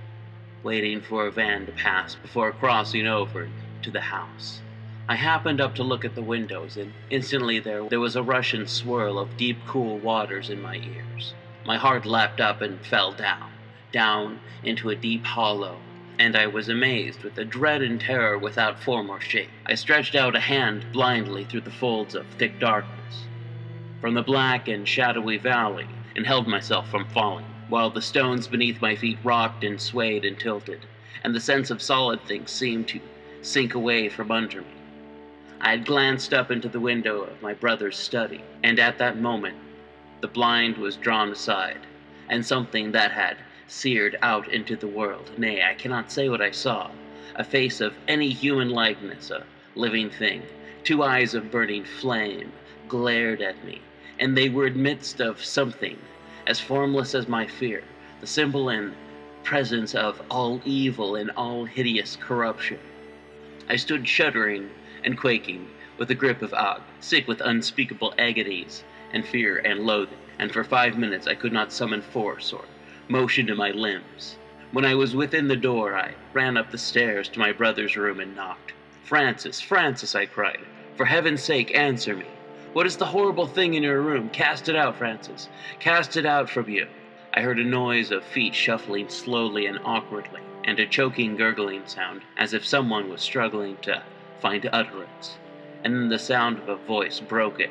waiting 0.62 1.00
for 1.00 1.26
a 1.26 1.30
van 1.30 1.64
to 1.66 1.72
pass 1.72 2.14
before 2.14 2.52
crossing 2.52 3.06
over 3.06 3.48
to 3.82 3.90
the 3.90 4.00
house. 4.00 4.60
I 5.08 5.14
happened 5.14 5.60
up 5.60 5.74
to 5.76 5.82
look 5.82 6.04
at 6.04 6.14
the 6.14 6.22
windows, 6.22 6.76
and 6.76 6.92
instantly 7.08 7.58
there, 7.58 7.88
there 7.88 8.00
was 8.00 8.14
a 8.14 8.22
rush 8.22 8.52
and 8.52 8.68
swirl 8.68 9.18
of 9.18 9.38
deep, 9.38 9.56
cool 9.66 9.96
waters 9.98 10.50
in 10.50 10.60
my 10.60 10.76
ears. 10.76 11.32
My 11.64 11.78
heart 11.78 12.04
leapt 12.04 12.40
up 12.40 12.60
and 12.60 12.78
fell 12.84 13.12
down, 13.12 13.48
down 13.90 14.40
into 14.62 14.90
a 14.90 14.96
deep 14.96 15.24
hollow, 15.24 15.78
and 16.18 16.36
I 16.36 16.46
was 16.46 16.68
amazed 16.68 17.22
with 17.22 17.38
a 17.38 17.44
dread 17.44 17.80
and 17.80 17.98
terror 17.98 18.36
without 18.36 18.82
form 18.82 19.08
or 19.08 19.20
shape. 19.20 19.48
I 19.64 19.74
stretched 19.76 20.14
out 20.14 20.36
a 20.36 20.40
hand 20.40 20.84
blindly 20.92 21.44
through 21.44 21.62
the 21.62 21.70
folds 21.70 22.14
of 22.14 22.26
thick 22.26 22.60
darkness 22.60 22.97
from 24.00 24.14
the 24.14 24.22
black 24.22 24.68
and 24.68 24.86
shadowy 24.86 25.38
valley 25.38 25.86
and 26.14 26.26
held 26.26 26.46
myself 26.46 26.88
from 26.88 27.04
falling, 27.06 27.44
while 27.68 27.90
the 27.90 28.02
stones 28.02 28.46
beneath 28.46 28.80
my 28.80 28.94
feet 28.94 29.18
rocked 29.24 29.64
and 29.64 29.80
swayed 29.80 30.24
and 30.24 30.38
tilted, 30.38 30.80
and 31.24 31.34
the 31.34 31.40
sense 31.40 31.70
of 31.70 31.82
solid 31.82 32.20
things 32.24 32.50
seemed 32.50 32.86
to 32.88 33.00
sink 33.42 33.74
away 33.74 34.08
from 34.08 34.30
under 34.30 34.60
me. 34.60 34.66
I 35.60 35.70
had 35.70 35.86
glanced 35.86 36.32
up 36.32 36.50
into 36.50 36.68
the 36.68 36.80
window 36.80 37.22
of 37.22 37.42
my 37.42 37.54
brother's 37.54 37.96
study, 37.96 38.42
and 38.62 38.78
at 38.78 38.98
that 38.98 39.18
moment 39.18 39.56
the 40.20 40.28
blind 40.28 40.76
was 40.76 40.96
drawn 40.96 41.30
aside, 41.30 41.80
and 42.28 42.44
something 42.44 42.92
that 42.92 43.12
had 43.12 43.36
seared 43.66 44.16
out 44.22 44.48
into 44.48 44.76
the 44.76 44.86
world, 44.86 45.30
nay, 45.36 45.62
I 45.62 45.74
cannot 45.74 46.12
say 46.12 46.28
what 46.28 46.40
I 46.40 46.52
saw, 46.52 46.90
a 47.34 47.44
face 47.44 47.80
of 47.80 47.94
any 48.06 48.30
human 48.30 48.70
likeness, 48.70 49.30
a 49.30 49.44
living 49.74 50.10
thing, 50.10 50.42
two 50.84 51.02
eyes 51.02 51.34
of 51.34 51.50
burning 51.50 51.84
flame, 51.84 52.52
glared 52.88 53.42
at 53.42 53.62
me, 53.64 53.80
and 54.18 54.36
they 54.36 54.48
were 54.48 54.66
amidst 54.66 55.20
of 55.20 55.44
something 55.44 55.98
as 56.46 56.58
formless 56.60 57.14
as 57.14 57.28
my 57.28 57.46
fear, 57.46 57.84
the 58.20 58.26
symbol 58.26 58.68
and 58.68 58.94
presence 59.44 59.94
of 59.94 60.20
all 60.30 60.60
evil 60.64 61.16
and 61.16 61.30
all 61.36 61.64
hideous 61.64 62.16
corruption. 62.16 62.78
I 63.68 63.76
stood 63.76 64.08
shuddering 64.08 64.70
and 65.04 65.16
quaking 65.18 65.68
with 65.98 66.08
the 66.08 66.14
grip 66.14 66.42
of 66.42 66.54
Og, 66.54 66.80
sick 67.00 67.28
with 67.28 67.40
unspeakable 67.40 68.14
agonies 68.18 68.84
and 69.12 69.26
fear 69.26 69.58
and 69.58 69.80
loathing, 69.80 70.18
and 70.38 70.52
for 70.52 70.64
five 70.64 70.96
minutes 70.96 71.26
I 71.26 71.34
could 71.34 71.52
not 71.52 71.72
summon 71.72 72.02
force 72.02 72.52
or 72.52 72.64
motion 73.08 73.46
to 73.46 73.54
my 73.54 73.70
limbs. 73.70 74.36
When 74.70 74.84
I 74.84 74.94
was 74.94 75.16
within 75.16 75.48
the 75.48 75.56
door, 75.56 75.96
I 75.96 76.14
ran 76.34 76.56
up 76.56 76.70
the 76.70 76.78
stairs 76.78 77.28
to 77.30 77.38
my 77.38 77.52
brother's 77.52 77.96
room 77.96 78.20
and 78.20 78.36
knocked. 78.36 78.72
Francis, 79.02 79.60
Francis, 79.60 80.14
I 80.14 80.26
cried, 80.26 80.60
for 80.94 81.06
heaven's 81.06 81.42
sake, 81.42 81.74
answer 81.74 82.14
me. 82.14 82.26
What 82.74 82.86
is 82.86 82.98
the 82.98 83.06
horrible 83.06 83.46
thing 83.46 83.74
in 83.74 83.82
your 83.82 84.02
room? 84.02 84.28
Cast 84.28 84.68
it 84.68 84.76
out, 84.76 84.96
Francis. 84.96 85.48
Cast 85.78 86.16
it 86.16 86.26
out 86.26 86.50
from 86.50 86.68
you. 86.68 86.86
I 87.32 87.40
heard 87.40 87.58
a 87.58 87.64
noise 87.64 88.10
of 88.10 88.22
feet 88.24 88.54
shuffling 88.54 89.08
slowly 89.08 89.64
and 89.64 89.78
awkwardly, 89.84 90.40
and 90.64 90.78
a 90.78 90.86
choking 90.86 91.34
gurgling 91.34 91.86
sound, 91.86 92.22
as 92.36 92.52
if 92.52 92.66
someone 92.66 93.08
was 93.08 93.22
struggling 93.22 93.78
to 93.82 94.02
find 94.40 94.68
utterance, 94.70 95.38
and 95.82 95.94
then 95.94 96.08
the 96.08 96.18
sound 96.18 96.58
of 96.58 96.68
a 96.68 96.76
voice 96.76 97.20
broken 97.20 97.70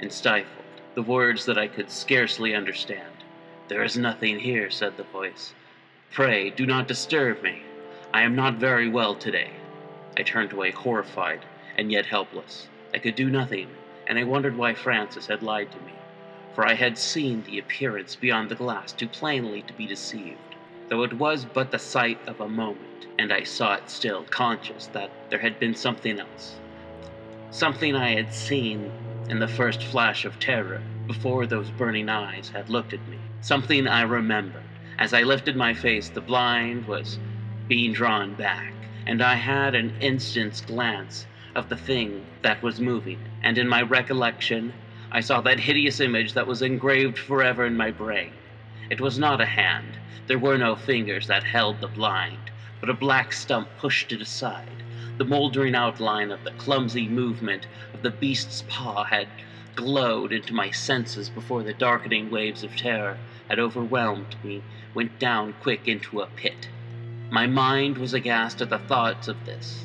and 0.00 0.12
stifled, 0.12 0.64
the 0.94 1.02
words 1.02 1.46
that 1.46 1.56
I 1.56 1.66
could 1.66 1.90
scarcely 1.90 2.54
understand. 2.54 3.24
There 3.68 3.82
is 3.82 3.96
nothing 3.96 4.40
here, 4.40 4.70
said 4.70 4.96
the 4.96 5.04
voice. 5.04 5.54
Pray 6.10 6.50
do 6.50 6.66
not 6.66 6.86
disturb 6.86 7.42
me. 7.42 7.62
I 8.12 8.22
am 8.22 8.36
not 8.36 8.56
very 8.56 8.88
well 8.88 9.14
today. 9.14 9.50
I 10.18 10.22
turned 10.22 10.52
away, 10.52 10.70
horrified 10.70 11.40
and 11.78 11.90
yet 11.90 12.06
helpless. 12.06 12.68
I 12.92 12.98
could 12.98 13.14
do 13.14 13.30
nothing, 13.30 13.68
and 14.06 14.18
I 14.18 14.24
wondered 14.24 14.56
why 14.56 14.74
Francis 14.74 15.28
had 15.28 15.42
lied 15.42 15.70
to 15.72 15.80
me, 15.80 15.94
for 16.52 16.66
I 16.66 16.74
had 16.74 16.98
seen 16.98 17.42
the 17.42 17.58
appearance 17.58 18.14
beyond 18.16 18.48
the 18.50 18.54
glass 18.54 18.92
too 18.92 19.08
plainly 19.08 19.62
to 19.62 19.72
be 19.72 19.86
deceived, 19.86 20.56
though 20.88 21.02
it 21.02 21.14
was 21.14 21.44
but 21.44 21.70
the 21.70 21.78
sight 21.78 22.18
of 22.26 22.40
a 22.40 22.48
moment 22.48 23.06
and 23.18 23.32
I 23.32 23.42
saw 23.44 23.74
it 23.74 23.88
still, 23.88 24.24
conscious 24.24 24.86
that 24.88 25.10
there 25.30 25.38
had 25.38 25.58
been 25.58 25.74
something 25.74 26.18
else. 26.18 26.56
Something 27.50 27.94
I 27.94 28.14
had 28.14 28.32
seen 28.32 28.92
in 29.28 29.38
the 29.38 29.48
first 29.48 29.82
flash 29.82 30.24
of 30.24 30.38
terror 30.38 30.82
before 31.06 31.46
those 31.46 31.70
burning 31.70 32.08
eyes 32.08 32.50
had 32.50 32.68
looked 32.68 32.92
at 32.92 33.08
me. 33.08 33.18
Something 33.40 33.86
I 33.86 34.02
remembered. 34.02 34.62
As 34.98 35.14
I 35.14 35.22
lifted 35.22 35.56
my 35.56 35.72
face, 35.74 36.08
the 36.08 36.20
blind 36.20 36.86
was 36.86 37.18
being 37.68 37.92
drawn 37.92 38.34
back, 38.34 38.74
and 39.06 39.22
I 39.22 39.34
had 39.36 39.74
an 39.74 39.92
instant's 40.00 40.60
glance 40.60 41.26
of 41.54 41.68
the 41.68 41.76
thing 41.76 42.26
that 42.42 42.62
was 42.62 42.80
moving, 42.80 43.18
and 43.42 43.58
in 43.58 43.68
my 43.68 43.82
recollection, 43.82 44.72
I 45.12 45.20
saw 45.20 45.40
that 45.42 45.60
hideous 45.60 46.00
image 46.00 46.32
that 46.32 46.46
was 46.46 46.62
engraved 46.62 47.18
forever 47.18 47.64
in 47.64 47.76
my 47.76 47.90
brain. 47.90 48.32
It 48.90 49.00
was 49.00 49.18
not 49.18 49.40
a 49.40 49.46
hand, 49.46 49.96
there 50.26 50.38
were 50.38 50.58
no 50.58 50.74
fingers 50.74 51.26
that 51.28 51.44
held 51.44 51.80
the 51.80 51.88
blind, 51.88 52.50
but 52.80 52.90
a 52.90 52.94
black 52.94 53.32
stump 53.32 53.68
pushed 53.78 54.10
it 54.12 54.20
aside. 54.20 54.82
The 55.18 55.24
moldering 55.24 55.74
outline 55.74 56.30
of 56.30 56.42
the 56.42 56.50
clumsy 56.52 57.06
movement 57.06 57.66
of 57.92 58.02
the 58.02 58.10
beast's 58.10 58.64
paw 58.68 59.04
had 59.04 59.28
glowed 59.76 60.32
into 60.32 60.52
my 60.54 60.70
senses 60.70 61.28
before 61.28 61.62
the 61.62 61.74
darkening 61.74 62.30
waves 62.30 62.64
of 62.64 62.76
terror 62.76 63.18
had 63.48 63.58
overwhelmed 63.58 64.34
me, 64.42 64.62
went 64.94 65.18
down 65.18 65.52
quick 65.62 65.86
into 65.86 66.20
a 66.20 66.26
pit. 66.26 66.68
My 67.30 67.46
mind 67.46 67.98
was 67.98 68.14
aghast 68.14 68.60
at 68.60 68.70
the 68.70 68.78
thoughts 68.78 69.28
of 69.28 69.44
this, 69.44 69.84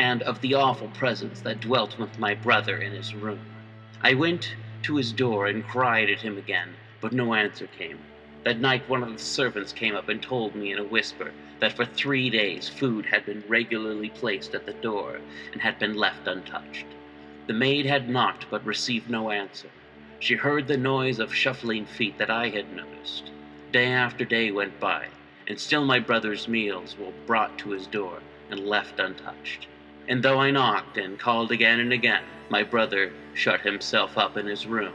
and 0.00 0.22
of 0.22 0.40
the 0.40 0.54
awful 0.54 0.88
presence 0.88 1.42
that 1.42 1.60
dwelt 1.60 1.98
with 1.98 2.18
my 2.18 2.32
brother 2.32 2.78
in 2.78 2.90
his 2.92 3.14
room. 3.14 3.38
I 4.00 4.14
went 4.14 4.54
to 4.84 4.96
his 4.96 5.12
door 5.12 5.46
and 5.46 5.62
cried 5.62 6.08
at 6.08 6.22
him 6.22 6.38
again, 6.38 6.70
but 7.02 7.12
no 7.12 7.34
answer 7.34 7.66
came. 7.66 7.98
That 8.44 8.60
night 8.60 8.88
one 8.88 9.02
of 9.02 9.12
the 9.12 9.18
servants 9.18 9.74
came 9.74 9.94
up 9.94 10.08
and 10.08 10.22
told 10.22 10.54
me 10.54 10.72
in 10.72 10.78
a 10.78 10.84
whisper 10.84 11.32
that 11.58 11.74
for 11.74 11.84
three 11.84 12.30
days 12.30 12.66
food 12.66 13.04
had 13.04 13.26
been 13.26 13.44
regularly 13.46 14.08
placed 14.08 14.54
at 14.54 14.64
the 14.64 14.72
door 14.72 15.20
and 15.52 15.60
had 15.60 15.78
been 15.78 15.94
left 15.94 16.26
untouched. 16.26 16.86
The 17.46 17.52
maid 17.52 17.84
had 17.84 18.08
knocked 18.08 18.46
but 18.50 18.64
received 18.64 19.10
no 19.10 19.30
answer. 19.30 19.68
She 20.18 20.36
heard 20.36 20.66
the 20.66 20.78
noise 20.78 21.18
of 21.18 21.34
shuffling 21.34 21.84
feet 21.84 22.16
that 22.16 22.30
I 22.30 22.48
had 22.48 22.72
noticed. 22.74 23.24
Day 23.70 23.88
after 23.88 24.24
day 24.24 24.50
went 24.50 24.80
by, 24.80 25.08
and 25.46 25.60
still 25.60 25.84
my 25.84 25.98
brother's 25.98 26.48
meals 26.48 26.96
were 26.98 27.12
brought 27.26 27.58
to 27.58 27.72
his 27.72 27.86
door 27.86 28.20
and 28.50 28.66
left 28.66 28.98
untouched. 28.98 29.66
And 30.10 30.24
though 30.24 30.40
I 30.40 30.50
knocked 30.50 30.96
and 30.96 31.20
called 31.20 31.52
again 31.52 31.78
and 31.78 31.92
again, 31.92 32.24
my 32.48 32.64
brother 32.64 33.12
shut 33.32 33.60
himself 33.60 34.18
up 34.18 34.36
in 34.36 34.46
his 34.46 34.66
room. 34.66 34.92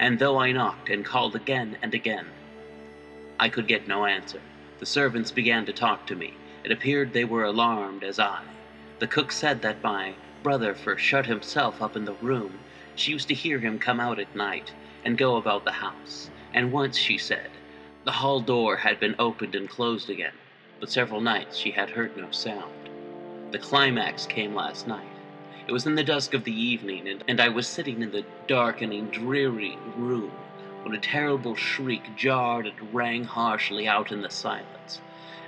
And 0.00 0.18
though 0.18 0.38
I 0.38 0.50
knocked 0.50 0.88
and 0.88 1.04
called 1.04 1.36
again 1.36 1.76
and 1.82 1.92
again, 1.92 2.24
I 3.38 3.50
could 3.50 3.68
get 3.68 3.86
no 3.86 4.06
answer. 4.06 4.40
The 4.80 4.86
servants 4.86 5.30
began 5.30 5.66
to 5.66 5.74
talk 5.74 6.06
to 6.06 6.14
me. 6.14 6.32
It 6.64 6.72
appeared 6.72 7.12
they 7.12 7.26
were 7.26 7.44
alarmed 7.44 8.02
as 8.02 8.18
I. 8.18 8.40
The 8.98 9.06
cook 9.06 9.30
said 9.30 9.60
that 9.60 9.84
my 9.84 10.14
brother 10.42 10.74
first 10.74 11.04
shut 11.04 11.26
himself 11.26 11.82
up 11.82 11.94
in 11.94 12.06
the 12.06 12.14
room. 12.14 12.60
She 12.94 13.12
used 13.12 13.28
to 13.28 13.34
hear 13.34 13.58
him 13.58 13.78
come 13.78 14.00
out 14.00 14.18
at 14.18 14.34
night 14.34 14.72
and 15.04 15.18
go 15.18 15.36
about 15.36 15.66
the 15.66 15.72
house. 15.72 16.30
And 16.54 16.72
once, 16.72 16.96
she 16.96 17.18
said, 17.18 17.50
the 18.06 18.12
hall 18.12 18.40
door 18.40 18.78
had 18.78 19.00
been 19.00 19.16
opened 19.18 19.54
and 19.54 19.68
closed 19.68 20.08
again, 20.08 20.32
but 20.80 20.90
several 20.90 21.20
nights 21.20 21.58
she 21.58 21.72
had 21.72 21.90
heard 21.90 22.16
no 22.16 22.30
sound. 22.30 22.85
The 23.56 23.62
climax 23.62 24.26
came 24.26 24.54
last 24.54 24.86
night. 24.86 25.08
It 25.66 25.72
was 25.72 25.86
in 25.86 25.94
the 25.94 26.04
dusk 26.04 26.34
of 26.34 26.44
the 26.44 26.52
evening, 26.52 27.08
and, 27.08 27.24
and 27.26 27.40
I 27.40 27.48
was 27.48 27.66
sitting 27.66 28.02
in 28.02 28.10
the 28.10 28.26
darkening, 28.46 29.06
dreary 29.06 29.78
room 29.96 30.30
when 30.82 30.94
a 30.94 31.00
terrible 31.00 31.54
shriek 31.54 32.14
jarred 32.16 32.66
and 32.66 32.94
rang 32.94 33.24
harshly 33.24 33.88
out 33.88 34.12
in 34.12 34.20
the 34.20 34.28
silence, 34.28 35.00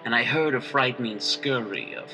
and 0.06 0.14
I 0.14 0.22
heard 0.22 0.54
a 0.54 0.60
frightening 0.62 1.20
scurry 1.20 1.94
of 1.94 2.10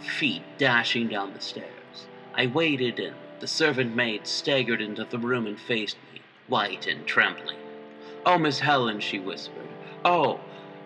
feet 0.00 0.42
dashing 0.58 1.08
down 1.08 1.32
the 1.32 1.40
stairs. 1.40 2.04
I 2.34 2.44
waited, 2.44 2.98
and 2.98 3.16
the 3.40 3.46
servant 3.46 3.96
maid 3.96 4.26
staggered 4.26 4.82
into 4.82 5.04
the 5.04 5.18
room 5.18 5.46
and 5.46 5.58
faced 5.58 5.96
me, 6.12 6.20
white 6.46 6.86
and 6.86 7.06
trembling. 7.06 7.56
Oh, 8.26 8.36
Miss 8.36 8.58
Helen, 8.60 9.00
she 9.00 9.18
whispered. 9.18 9.68
Oh, 10.04 10.40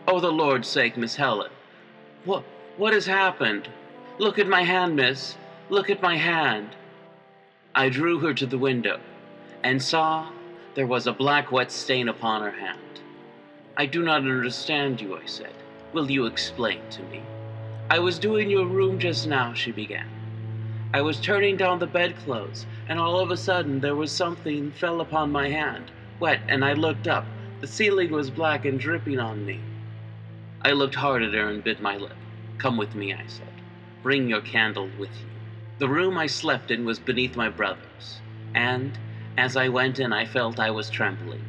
oh, 0.06 0.20
the 0.20 0.30
Lord's 0.30 0.68
sake, 0.68 0.96
Miss 0.96 1.16
Helen. 1.16 1.50
What, 2.24 2.44
what 2.76 2.92
has 2.92 3.06
happened? 3.06 3.68
Look 4.22 4.38
at 4.38 4.46
my 4.46 4.62
hand, 4.62 4.94
miss. 4.94 5.36
Look 5.68 5.90
at 5.90 6.00
my 6.00 6.16
hand. 6.16 6.68
I 7.74 7.88
drew 7.88 8.20
her 8.20 8.32
to 8.34 8.46
the 8.46 8.56
window 8.56 9.00
and 9.64 9.82
saw 9.82 10.30
there 10.76 10.86
was 10.86 11.08
a 11.08 11.12
black 11.12 11.50
wet 11.50 11.72
stain 11.72 12.08
upon 12.08 12.40
her 12.42 12.52
hand. 12.52 13.00
I 13.76 13.86
do 13.86 14.00
not 14.00 14.18
understand 14.18 15.00
you, 15.00 15.16
I 15.16 15.26
said. 15.26 15.52
Will 15.92 16.08
you 16.08 16.26
explain 16.26 16.78
to 16.90 17.02
me? 17.02 17.20
I 17.90 17.98
was 17.98 18.20
doing 18.20 18.48
your 18.48 18.64
room 18.64 19.00
just 19.00 19.26
now, 19.26 19.54
she 19.54 19.72
began. 19.72 20.06
I 20.94 21.00
was 21.00 21.18
turning 21.18 21.56
down 21.56 21.80
the 21.80 21.88
bedclothes, 21.88 22.64
and 22.88 23.00
all 23.00 23.18
of 23.18 23.32
a 23.32 23.36
sudden 23.36 23.80
there 23.80 23.96
was 23.96 24.12
something 24.12 24.70
fell 24.70 25.00
upon 25.00 25.32
my 25.32 25.48
hand, 25.48 25.90
wet, 26.20 26.42
and 26.46 26.64
I 26.64 26.74
looked 26.74 27.08
up. 27.08 27.26
The 27.60 27.66
ceiling 27.66 28.12
was 28.12 28.30
black 28.30 28.66
and 28.66 28.78
dripping 28.78 29.18
on 29.18 29.44
me. 29.44 29.58
I 30.62 30.70
looked 30.70 30.94
hard 30.94 31.24
at 31.24 31.34
her 31.34 31.48
and 31.48 31.64
bit 31.64 31.82
my 31.82 31.96
lip. 31.96 32.14
Come 32.58 32.76
with 32.76 32.94
me, 32.94 33.12
I 33.12 33.26
said. 33.26 33.51
Bring 34.02 34.28
your 34.28 34.40
candle 34.40 34.88
with 34.98 35.10
you. 35.10 35.26
The 35.78 35.88
room 35.88 36.18
I 36.18 36.26
slept 36.26 36.70
in 36.70 36.84
was 36.84 36.98
beneath 36.98 37.36
my 37.36 37.48
brother's, 37.48 38.20
and 38.54 38.98
as 39.38 39.56
I 39.56 39.68
went 39.68 39.98
in, 39.98 40.12
I 40.12 40.24
felt 40.24 40.58
I 40.58 40.70
was 40.70 40.90
trembling. 40.90 41.44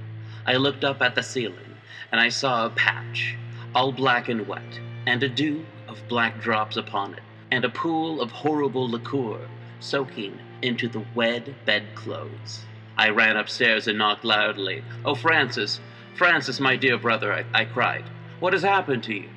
I 0.46 0.56
looked 0.56 0.84
up 0.84 1.02
at 1.02 1.16
the 1.16 1.24
ceiling, 1.24 1.76
and 2.12 2.22
I 2.22 2.30
saw 2.30 2.66
a 2.66 2.70
patch, 2.70 3.36
all 3.74 3.92
black 3.92 4.30
and 4.30 4.48
wet, 4.48 4.80
and 5.08 5.22
a 5.24 5.30
dew 5.30 5.66
of 5.88 6.08
black 6.08 6.42
drops 6.42 6.78
upon 6.78 7.14
it, 7.16 7.24
and 7.52 7.66
a 7.66 7.70
pool 7.70 8.22
of 8.22 8.32
horrible 8.32 8.88
liquor 8.88 9.48
soaking 9.80 10.40
into 10.62 10.88
the 10.88 11.04
wet 11.14 11.66
bedclothes. 11.66 12.66
I 12.98 13.10
ran 13.10 13.36
upstairs 13.36 13.88
and 13.88 13.98
knocked 13.98 14.24
loudly. 14.24 14.84
Oh, 15.04 15.16
Francis, 15.16 15.80
Francis, 16.16 16.60
my 16.60 16.76
dear 16.76 16.98
brother, 16.98 17.34
I, 17.34 17.46
I 17.54 17.66
cried. 17.66 18.06
What 18.40 18.54
has 18.54 18.62
happened 18.62 19.04
to 19.04 19.14
you? 19.14 19.30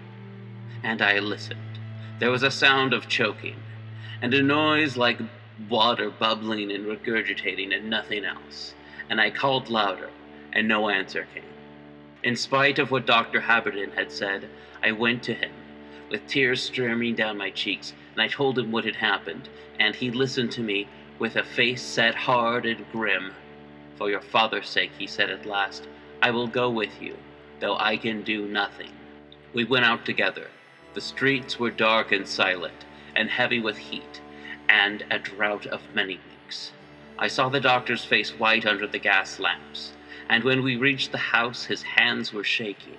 And 0.83 1.00
I 1.00 1.18
listened. 1.18 1.65
There 2.18 2.31
was 2.31 2.42
a 2.42 2.50
sound 2.50 2.94
of 2.94 3.09
choking, 3.09 3.57
and 4.22 4.33
a 4.33 4.42
noise 4.42 4.96
like 4.96 5.20
water 5.68 6.09
bubbling 6.09 6.72
and 6.72 6.87
regurgitating, 6.87 7.76
and 7.76 7.90
nothing 7.90 8.24
else. 8.24 8.74
And 9.11 9.20
I 9.20 9.31
called 9.31 9.68
louder, 9.68 10.09
and 10.50 10.66
no 10.66 10.88
answer 10.88 11.26
came. 11.35 11.44
In 12.22 12.35
spite 12.35 12.79
of 12.79 12.90
what 12.90 13.05
Dr. 13.05 13.42
Haberden 13.42 13.92
had 13.92 14.11
said, 14.11 14.48
I 14.83 14.92
went 14.92 15.22
to 15.24 15.35
him, 15.35 15.52
with 16.11 16.26
tears 16.26 16.62
streaming 16.62 17.16
down 17.16 17.37
my 17.37 17.50
cheeks, 17.50 17.92
and 18.14 18.22
I 18.22 18.29
told 18.29 18.59
him 18.59 18.72
what 18.72 18.87
had 18.87 18.96
happened, 18.96 19.50
and 19.79 19.94
he 19.94 20.11
listened 20.11 20.52
to 20.52 20.62
me 20.62 20.88
with 21.18 21.37
a 21.37 21.44
face 21.44 21.83
set 21.83 22.14
hard 22.14 22.64
and 22.64 22.90
grim. 22.92 23.35
For 23.96 24.09
your 24.09 24.22
father's 24.22 24.70
sake, 24.70 24.92
he 24.98 25.07
said 25.07 25.29
at 25.29 25.44
last, 25.44 25.87
I 26.22 26.31
will 26.31 26.46
go 26.46 26.70
with 26.70 27.02
you, 27.02 27.18
though 27.61 27.76
I 27.76 27.98
can 27.98 28.22
do 28.22 28.46
nothing. 28.46 28.92
We 29.52 29.64
went 29.64 29.85
out 29.85 30.07
together. 30.07 30.48
The 30.96 31.02
streets 31.02 31.59
were 31.59 31.70
dark 31.70 32.11
and 32.11 32.26
silent, 32.26 32.87
and 33.14 33.28
heavy 33.28 33.61
with 33.61 33.76
heat, 33.76 34.22
and 34.66 35.04
a 35.11 35.18
drought 35.18 35.66
of 35.66 35.82
many 35.94 36.14
weeks. 36.14 36.72
I 37.18 37.28
saw 37.28 37.50
the 37.50 37.61
doctor's 37.61 38.02
face 38.02 38.30
white 38.30 38.64
under 38.64 38.87
the 38.87 38.98
gas 38.98 39.38
lamps, 39.38 39.92
and 40.30 40.42
when 40.42 40.62
we 40.62 40.76
reached 40.76 41.12
the 41.12 41.18
house, 41.18 41.66
his 41.66 41.82
hands 41.82 42.32
were 42.32 42.44
shaking. 42.44 42.96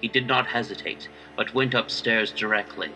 He 0.00 0.08
did 0.08 0.26
not 0.26 0.46
hesitate, 0.46 1.10
but 1.36 1.52
went 1.52 1.74
upstairs 1.74 2.30
directly. 2.30 2.88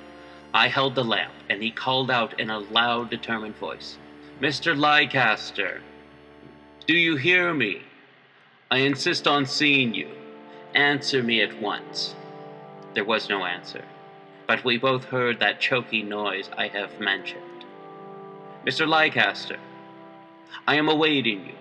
I 0.54 0.68
held 0.68 0.94
the 0.94 1.04
lamp, 1.04 1.34
and 1.50 1.62
he 1.62 1.70
called 1.70 2.11
out 2.11 2.40
in 2.40 2.48
a 2.48 2.58
loud, 2.58 3.11
determined 3.11 3.56
voice, 3.56 3.98
Mr. 4.40 4.74
Leicester, 4.74 5.82
do 6.87 6.96
you 6.96 7.16
hear 7.16 7.52
me? 7.52 7.82
I 8.70 8.78
insist 8.78 9.28
on 9.28 9.44
seeing 9.44 9.92
you. 9.92 10.08
Answer 10.74 11.22
me 11.22 11.42
at 11.42 11.61
once. 11.61 12.14
There 12.94 13.04
was 13.04 13.28
no 13.28 13.44
answer, 13.44 13.84
but 14.48 14.64
we 14.64 14.78
both 14.78 15.04
heard 15.04 15.38
that 15.38 15.61
choking 15.61 16.08
noise 16.08 16.48
I 16.56 16.68
have 16.68 16.98
mentioned. 16.98 17.42
Mr. 18.64 18.88
Leicester, 18.88 19.58
I 20.66 20.76
am 20.76 20.88
awaiting 20.88 21.46
you. 21.46 21.54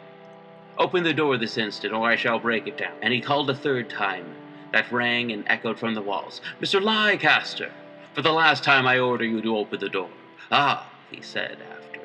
Open 0.77 1.03
the 1.03 1.13
door 1.13 1.37
this 1.37 1.57
instant, 1.57 1.93
or 1.93 2.09
I 2.09 2.15
shall 2.15 2.39
break 2.39 2.65
it 2.65 2.77
down. 2.77 2.93
And 3.01 3.13
he 3.13 3.19
called 3.19 3.49
a 3.49 3.55
third 3.55 3.89
time. 3.89 4.25
That 4.71 4.91
rang 4.91 5.31
and 5.31 5.43
echoed 5.47 5.79
from 5.79 5.95
the 5.95 6.01
walls. 6.01 6.41
Mr. 6.61 6.81
Leicester, 6.81 7.71
for 8.13 8.21
the 8.21 8.31
last 8.31 8.63
time 8.63 8.87
I 8.87 8.99
order 8.99 9.25
you 9.25 9.41
to 9.41 9.57
open 9.57 9.79
the 9.79 9.89
door. 9.89 10.09
Ah, 10.51 10.89
he 11.11 11.21
said 11.21 11.57
after 11.71 11.99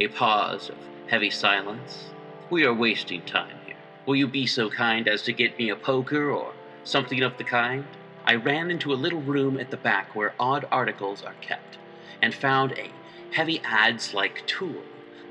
a 0.00 0.08
pause 0.08 0.68
of 0.68 0.76
heavy 1.08 1.30
silence, 1.30 2.10
we 2.50 2.64
are 2.64 2.74
wasting 2.74 3.22
time 3.22 3.56
here. 3.66 3.76
Will 4.06 4.16
you 4.16 4.26
be 4.26 4.46
so 4.46 4.70
kind 4.70 5.08
as 5.08 5.22
to 5.22 5.32
get 5.32 5.58
me 5.58 5.68
a 5.68 5.76
poker 5.76 6.30
or 6.30 6.52
something 6.84 7.22
of 7.22 7.36
the 7.38 7.44
kind? 7.44 7.84
I 8.28 8.34
ran 8.34 8.70
into 8.70 8.92
a 8.92 8.94
little 8.94 9.22
room 9.22 9.58
at 9.58 9.70
the 9.70 9.78
back 9.78 10.14
where 10.14 10.34
odd 10.38 10.66
articles 10.70 11.22
are 11.22 11.36
kept, 11.40 11.78
and 12.20 12.34
found 12.34 12.72
a 12.72 12.90
heavy 13.30 13.58
adze 13.60 14.12
like 14.12 14.46
tool 14.46 14.84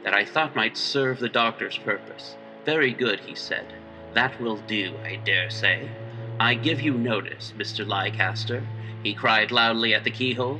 that 0.03 0.15
I 0.15 0.25
thought 0.25 0.55
might 0.55 0.75
serve 0.75 1.19
the 1.19 1.29
doctor's 1.29 1.77
purpose. 1.77 2.35
Very 2.65 2.91
good, 2.91 3.19
he 3.19 3.35
said. 3.35 3.67
That 4.13 4.41
will 4.41 4.57
do, 4.57 4.95
I 5.05 5.17
dare 5.17 5.51
say. 5.51 5.91
I 6.39 6.55
give 6.55 6.81
you 6.81 6.95
notice, 6.95 7.53
Mr. 7.55 7.87
Leicester, 7.87 8.63
he 9.03 9.13
cried 9.13 9.51
loudly 9.51 9.93
at 9.93 10.03
the 10.03 10.09
keyhole. 10.09 10.59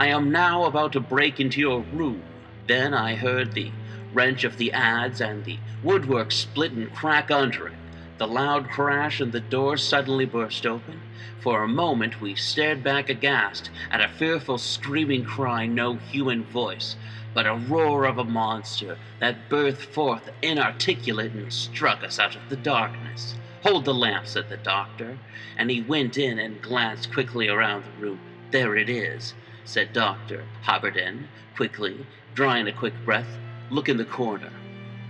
I 0.00 0.08
am 0.08 0.32
now 0.32 0.64
about 0.64 0.92
to 0.94 1.00
break 1.00 1.38
into 1.38 1.60
your 1.60 1.82
room. 1.92 2.24
Then 2.66 2.94
I 2.94 3.14
heard 3.14 3.52
the 3.52 3.70
wrench 4.12 4.42
of 4.42 4.56
the 4.56 4.72
adze 4.74 5.20
and 5.20 5.44
the 5.44 5.58
woodwork 5.84 6.32
split 6.32 6.72
and 6.72 6.92
crack 6.92 7.30
under 7.30 7.68
it. 7.68 7.75
The 8.18 8.26
loud 8.26 8.70
crash 8.70 9.20
and 9.20 9.30
the 9.30 9.40
door 9.40 9.76
suddenly 9.76 10.24
burst 10.24 10.64
open. 10.64 11.02
For 11.40 11.62
a 11.62 11.68
moment 11.68 12.18
we 12.18 12.34
stared 12.34 12.82
back 12.82 13.10
aghast 13.10 13.68
at 13.90 14.00
a 14.00 14.08
fearful 14.08 14.56
screaming 14.56 15.22
cry 15.22 15.66
no 15.66 15.96
human 15.96 16.42
voice, 16.42 16.96
but 17.34 17.46
a 17.46 17.54
roar 17.54 18.06
of 18.06 18.16
a 18.16 18.24
monster 18.24 18.96
that 19.18 19.50
burst 19.50 19.82
forth 19.82 20.30
inarticulate 20.40 21.32
and 21.32 21.52
struck 21.52 22.02
us 22.02 22.18
out 22.18 22.34
of 22.34 22.48
the 22.48 22.56
darkness. 22.56 23.34
Hold 23.64 23.84
the 23.84 23.92
lamp, 23.92 24.26
said 24.26 24.48
the 24.48 24.56
doctor, 24.56 25.18
and 25.58 25.70
he 25.70 25.82
went 25.82 26.16
in 26.16 26.38
and 26.38 26.62
glanced 26.62 27.12
quickly 27.12 27.48
around 27.48 27.84
the 27.84 28.02
room. 28.02 28.20
There 28.50 28.76
it 28.76 28.88
is, 28.88 29.34
said 29.66 29.92
Dr. 29.92 30.44
Haberden, 30.62 31.28
quickly, 31.54 32.06
drawing 32.34 32.66
a 32.66 32.72
quick 32.72 32.94
breath. 33.04 33.36
Look 33.68 33.90
in 33.90 33.98
the 33.98 34.06
corner. 34.06 34.52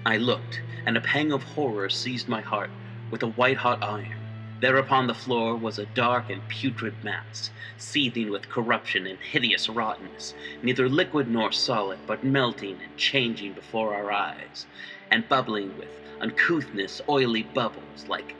I 0.04 0.16
looked, 0.16 0.60
and 0.84 0.96
a 0.96 1.00
pang 1.00 1.30
of 1.30 1.44
horror 1.44 1.88
seized 1.88 2.28
my 2.28 2.40
heart 2.40 2.70
with 3.10 3.22
a 3.22 3.28
white 3.28 3.56
hot 3.56 3.82
iron. 3.82 4.16
There 4.60 4.78
upon 4.78 5.06
the 5.06 5.14
floor 5.14 5.54
was 5.54 5.78
a 5.78 5.86
dark 5.86 6.30
and 6.30 6.46
putrid 6.48 6.94
mass, 7.04 7.50
seething 7.76 8.30
with 8.30 8.48
corruption 8.48 9.06
and 9.06 9.18
hideous 9.18 9.68
rottenness, 9.68 10.34
neither 10.62 10.88
liquid 10.88 11.28
nor 11.28 11.52
solid, 11.52 11.98
but 12.06 12.24
melting 12.24 12.78
and 12.82 12.96
changing 12.96 13.52
before 13.52 13.94
our 13.94 14.10
eyes, 14.10 14.66
and 15.10 15.28
bubbling 15.28 15.76
with 15.76 15.88
uncouthness 16.20 17.02
oily 17.08 17.42
bubbles 17.42 18.06
like 18.08 18.34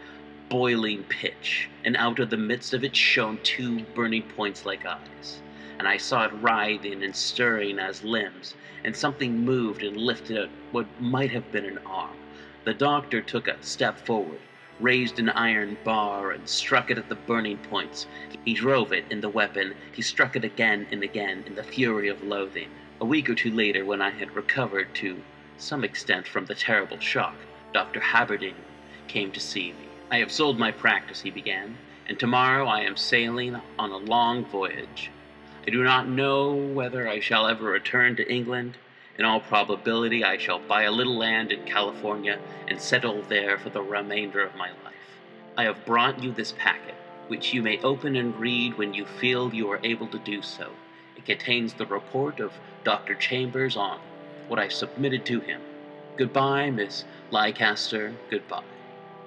boiling 0.48 1.04
pitch, 1.04 1.68
and 1.84 1.96
out 1.96 2.18
of 2.18 2.30
the 2.30 2.36
midst 2.36 2.72
of 2.72 2.82
it 2.82 2.96
shone 2.96 3.38
two 3.42 3.80
burning 3.94 4.22
points 4.22 4.64
like 4.64 4.86
eyes. 4.86 5.40
And 5.78 5.86
I 5.86 5.98
saw 5.98 6.24
it 6.24 6.32
writhing 6.40 7.02
and 7.02 7.14
stirring 7.14 7.78
as 7.78 8.02
limbs, 8.02 8.54
and 8.84 8.96
something 8.96 9.44
moved 9.44 9.82
and 9.82 9.96
lifted 9.96 10.48
what 10.72 10.86
might 10.98 11.30
have 11.30 11.52
been 11.52 11.66
an 11.66 11.78
arm. 11.84 12.16
The 12.64 12.74
doctor 12.74 13.20
took 13.20 13.48
a 13.48 13.62
step 13.62 13.98
forward, 13.98 14.40
raised 14.80 15.18
an 15.18 15.30
iron 15.30 15.76
bar 15.84 16.30
and 16.30 16.48
struck 16.48 16.90
it 16.90 16.98
at 16.98 17.08
the 17.08 17.14
burning 17.14 17.58
points. 17.58 18.06
He 18.44 18.54
drove 18.54 18.92
it 18.92 19.04
in 19.10 19.20
the 19.20 19.28
weapon. 19.28 19.74
He 19.92 20.02
struck 20.02 20.36
it 20.36 20.44
again 20.44 20.86
and 20.90 21.02
again 21.02 21.44
in 21.46 21.54
the 21.54 21.62
fury 21.62 22.08
of 22.08 22.22
loathing. 22.22 22.68
A 23.00 23.04
week 23.04 23.28
or 23.28 23.34
two 23.34 23.50
later, 23.50 23.84
when 23.84 24.02
I 24.02 24.10
had 24.10 24.34
recovered 24.34 24.94
to 24.96 25.22
some 25.58 25.84
extent 25.84 26.26
from 26.26 26.46
the 26.46 26.54
terrible 26.54 26.98
shock, 26.98 27.34
Dr. 27.72 28.00
Haberden 28.00 28.54
came 29.08 29.32
to 29.32 29.40
see 29.40 29.68
me. 29.68 29.88
I 30.10 30.18
have 30.18 30.30
sold 30.30 30.58
my 30.58 30.70
practice, 30.70 31.22
he 31.22 31.30
began, 31.30 31.76
and 32.06 32.18
tomorrow 32.18 32.66
I 32.66 32.80
am 32.82 32.96
sailing 32.96 33.60
on 33.78 33.90
a 33.90 33.96
long 33.96 34.44
voyage. 34.44 35.10
I 35.66 35.70
do 35.70 35.82
not 35.82 36.08
know 36.08 36.54
whether 36.54 37.08
I 37.08 37.18
shall 37.18 37.48
ever 37.48 37.64
return 37.64 38.14
to 38.16 38.32
England. 38.32 38.76
In 39.18 39.24
all 39.24 39.40
probability, 39.40 40.22
I 40.22 40.36
shall 40.36 40.58
buy 40.58 40.82
a 40.82 40.90
little 40.90 41.16
land 41.16 41.50
in 41.50 41.64
California 41.64 42.38
and 42.68 42.80
settle 42.80 43.22
there 43.22 43.56
for 43.56 43.70
the 43.70 43.82
remainder 43.82 44.42
of 44.42 44.54
my 44.56 44.68
life. 44.68 45.20
I 45.56 45.64
have 45.64 45.86
brought 45.86 46.22
you 46.22 46.32
this 46.32 46.52
packet, 46.58 46.94
which 47.28 47.54
you 47.54 47.62
may 47.62 47.80
open 47.82 48.14
and 48.14 48.38
read 48.38 48.76
when 48.76 48.92
you 48.92 49.06
feel 49.06 49.54
you 49.54 49.70
are 49.70 49.80
able 49.82 50.06
to 50.08 50.18
do 50.18 50.42
so. 50.42 50.70
It 51.16 51.24
contains 51.24 51.74
the 51.74 51.86
report 51.86 52.40
of 52.40 52.52
Dr. 52.84 53.14
Chambers 53.14 53.74
on 53.74 54.00
what 54.48 54.58
I 54.58 54.68
submitted 54.68 55.24
to 55.26 55.40
him. 55.40 55.62
Goodbye, 56.18 56.70
Miss 56.70 57.04
Leicester, 57.30 58.12
goodbye. 58.30 58.62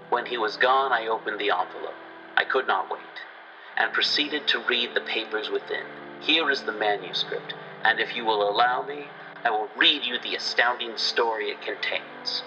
When 0.09 0.27
he 0.27 0.37
was 0.37 0.55
gone, 0.55 0.91
I 0.91 1.07
opened 1.07 1.39
the 1.39 1.49
envelope. 1.49 1.95
I 2.37 2.43
could 2.43 2.67
not 2.67 2.91
wait, 2.91 3.01
and 3.75 3.91
proceeded 3.91 4.47
to 4.47 4.63
read 4.69 4.93
the 4.93 5.01
papers 5.01 5.49
within. 5.49 5.85
Here 6.21 6.49
is 6.51 6.61
the 6.61 6.71
manuscript, 6.71 7.53
and 7.83 7.99
if 7.99 8.15
you 8.15 8.23
will 8.23 8.49
allow 8.49 8.83
me, 8.83 9.05
I 9.43 9.49
will 9.49 9.69
read 9.77 10.03
you 10.03 10.19
the 10.19 10.35
astounding 10.35 10.97
story 10.97 11.49
it 11.49 11.61
contains. 11.61 12.43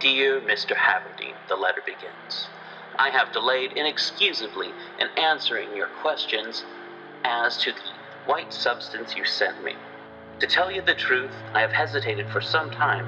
Dear 0.00 0.40
Mr. 0.40 0.74
Haberden, 0.74 1.34
the 1.48 1.56
letter 1.56 1.82
begins. 1.84 2.48
I 2.98 3.10
have 3.10 3.32
delayed 3.32 3.72
inexcusably 3.72 4.70
in 4.98 5.08
answering 5.16 5.76
your 5.76 5.88
questions 6.02 6.64
as 7.24 7.56
to 7.58 7.72
the 7.72 7.80
white 8.26 8.52
substance 8.52 9.16
you 9.16 9.24
sent 9.24 9.62
me. 9.64 9.74
To 10.40 10.46
tell 10.46 10.70
you 10.70 10.82
the 10.82 10.94
truth, 10.94 11.32
I 11.54 11.60
have 11.60 11.72
hesitated 11.72 12.28
for 12.28 12.40
some 12.40 12.70
time 12.70 13.06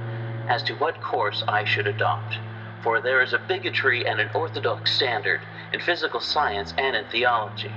as 0.48 0.62
to 0.64 0.74
what 0.74 1.00
course 1.00 1.42
I 1.48 1.64
should 1.64 1.86
adopt, 1.86 2.38
for 2.82 3.00
there 3.00 3.22
is 3.22 3.32
a 3.32 3.38
bigotry 3.38 4.06
and 4.06 4.20
an 4.20 4.30
orthodox 4.34 4.92
standard 4.94 5.40
in 5.72 5.80
physical 5.80 6.20
science 6.20 6.74
and 6.78 6.94
in 6.94 7.04
theology, 7.06 7.72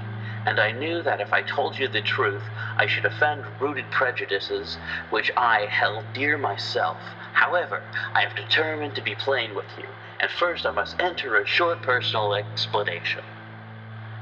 and 0.48 0.62
I 0.62 0.72
knew 0.72 1.04
that 1.04 1.20
if 1.20 1.34
I 1.34 1.42
told 1.42 1.78
you 1.78 1.90
the 1.90 2.02
truth, 2.02 2.44
I 2.78 2.88
should 2.88 3.04
offend 3.04 3.44
rooted 3.60 3.92
prejudices 3.92 4.78
which 5.10 5.30
I 5.36 5.68
held 5.70 6.06
dear 6.14 6.38
myself. 6.38 7.00
However, 7.34 7.82
I 8.16 8.22
have 8.22 8.34
determined 8.34 8.96
to 8.96 9.02
be 9.02 9.14
plain 9.14 9.54
with 9.56 9.68
you, 9.78 9.90
and 10.22 10.32
first 10.32 10.66
I 10.66 10.72
must 10.72 10.96
enter 11.02 11.36
a 11.36 11.46
short 11.46 11.82
personal 11.82 12.34
explanation. 12.34 13.24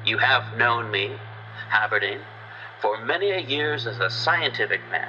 You 0.04 0.18
have 0.18 0.58
known 0.58 0.90
me, 0.90 1.12
Haberden, 1.72 2.22
for 2.82 2.98
many 2.98 3.30
a 3.30 3.40
years 3.40 3.86
as 3.86 4.00
a 4.00 4.10
scientific 4.10 4.82
man. 4.92 5.08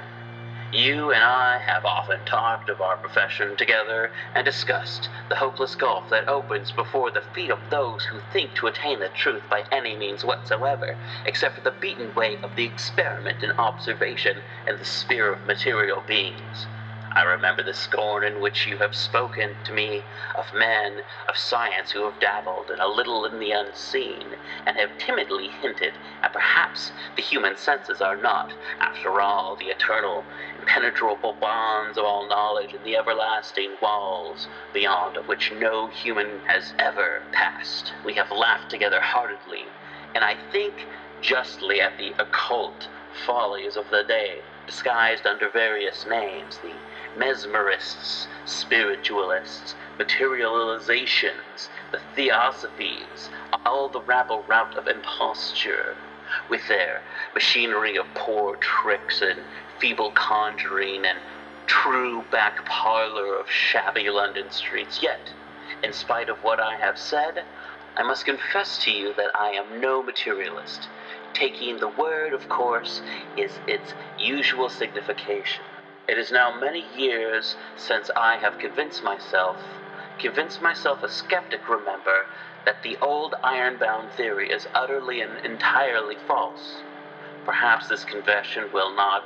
You 0.73 1.13
and 1.13 1.23
I 1.23 1.59
have 1.59 1.85
often 1.85 2.25
talked 2.25 2.67
of 2.67 2.81
our 2.81 2.97
profession 2.97 3.55
together 3.55 4.11
and 4.35 4.43
discussed 4.43 5.07
the 5.29 5.37
hopeless 5.37 5.75
gulf 5.75 6.09
that 6.09 6.27
opens 6.27 6.73
before 6.73 7.09
the 7.09 7.21
feet 7.21 7.51
of 7.51 7.69
those 7.69 8.03
who 8.03 8.19
think 8.33 8.53
to 8.55 8.67
attain 8.67 8.99
the 8.99 9.07
truth 9.07 9.43
by 9.49 9.63
any 9.71 9.95
means 9.95 10.25
whatsoever, 10.25 10.97
except 11.25 11.55
for 11.55 11.61
the 11.61 11.71
beaten 11.71 12.13
way 12.15 12.35
of 12.43 12.53
the 12.57 12.65
experiment 12.65 13.43
and 13.43 13.53
observation 13.57 14.43
in 14.67 14.77
the 14.77 14.83
sphere 14.83 15.31
of 15.31 15.45
material 15.45 16.01
beings. 16.05 16.67
I 17.13 17.23
remember 17.23 17.63
the 17.63 17.73
scorn 17.73 18.23
in 18.23 18.41
which 18.41 18.67
you 18.67 18.77
have 18.77 18.93
spoken 18.95 19.55
to 19.63 19.73
me 19.73 20.03
of 20.35 20.53
men 20.53 21.01
of 21.27 21.35
science 21.37 21.91
who 21.91 22.03
have 22.03 22.19
dabbled 22.19 22.69
a 22.79 22.87
little 22.87 23.25
in 23.25 23.39
the 23.39 23.51
unseen, 23.51 24.35
and 24.67 24.77
have 24.77 24.97
timidly 24.99 25.47
hinted 25.47 25.93
at 26.21 26.33
perhaps 26.33 26.91
the 27.15 27.23
human 27.23 27.57
senses 27.57 28.01
are 28.01 28.15
not, 28.15 28.53
after 28.79 29.19
all, 29.21 29.55
the 29.55 29.67
eternal, 29.69 30.23
impenetrable 30.59 31.33
bonds 31.41 31.97
of 31.97 32.05
all 32.05 32.27
knowledge 32.27 32.73
and 32.73 32.83
the 32.83 32.97
everlasting 32.97 33.71
walls 33.81 34.47
beyond 34.73 35.17
of 35.17 35.27
which 35.27 35.51
no 35.51 35.87
human 35.87 36.39
has 36.47 36.73
ever 36.77 37.23
passed. 37.31 37.93
We 38.05 38.13
have 38.13 38.31
laughed 38.31 38.69
together 38.69 39.01
heartily, 39.01 39.65
and 40.13 40.23
I 40.23 40.35
think 40.51 40.73
justly 41.21 41.81
at 41.81 41.97
the 41.97 42.13
occult 42.19 42.87
follies 43.25 43.75
of 43.75 43.89
the 43.89 44.03
day, 44.03 44.41
disguised 44.67 45.25
under 45.25 45.49
various 45.49 46.05
names, 46.05 46.57
the 46.59 46.73
mesmerists, 47.17 48.27
spiritualists, 48.45 49.75
materializations, 49.97 51.69
the 51.91 51.99
theosophies, 52.15 53.29
all 53.65 53.89
the 53.89 54.01
rabble 54.01 54.43
rout 54.47 54.77
of 54.77 54.87
imposture, 54.87 55.95
with 56.49 56.67
their 56.67 57.01
machinery 57.33 57.97
of 57.97 58.05
poor 58.13 58.55
tricks 58.57 59.21
and 59.21 59.39
feeble 59.79 60.11
conjuring 60.11 61.05
and 61.05 61.19
true 61.65 62.23
back 62.31 62.65
parlor 62.65 63.35
of 63.35 63.49
shabby 63.49 64.09
London 64.09 64.49
streets. 64.51 65.01
Yet, 65.01 65.19
in 65.83 65.93
spite 65.93 66.29
of 66.29 66.37
what 66.43 66.59
I 66.59 66.75
have 66.75 66.97
said, 66.97 67.43
I 67.95 68.03
must 68.03 68.25
confess 68.25 68.77
to 68.83 68.91
you 68.91 69.13
that 69.15 69.31
I 69.35 69.51
am 69.51 69.81
no 69.81 70.03
materialist. 70.03 70.87
Taking 71.33 71.79
the 71.79 71.87
word, 71.87 72.33
of 72.33 72.47
course, 72.49 73.01
is 73.37 73.51
its 73.67 73.93
usual 74.19 74.69
signification. 74.69 75.63
It 76.07 76.17
is 76.17 76.31
now 76.31 76.51
many 76.51 76.85
years 76.95 77.57
since 77.75 78.09
I 78.15 78.37
have 78.37 78.59
convinced 78.59 79.03
myself, 79.03 79.57
convinced 80.19 80.61
myself 80.61 81.03
a 81.03 81.09
skeptic, 81.09 81.67
remember, 81.67 82.25
that 82.65 82.81
the 82.81 82.97
old 83.01 83.35
iron-bound 83.43 84.11
theory 84.11 84.49
is 84.49 84.67
utterly 84.73 85.21
and 85.21 85.37
entirely 85.45 86.15
false. 86.27 86.77
Perhaps 87.45 87.87
this 87.89 88.05
confession 88.05 88.69
will 88.71 88.95
not 88.95 89.23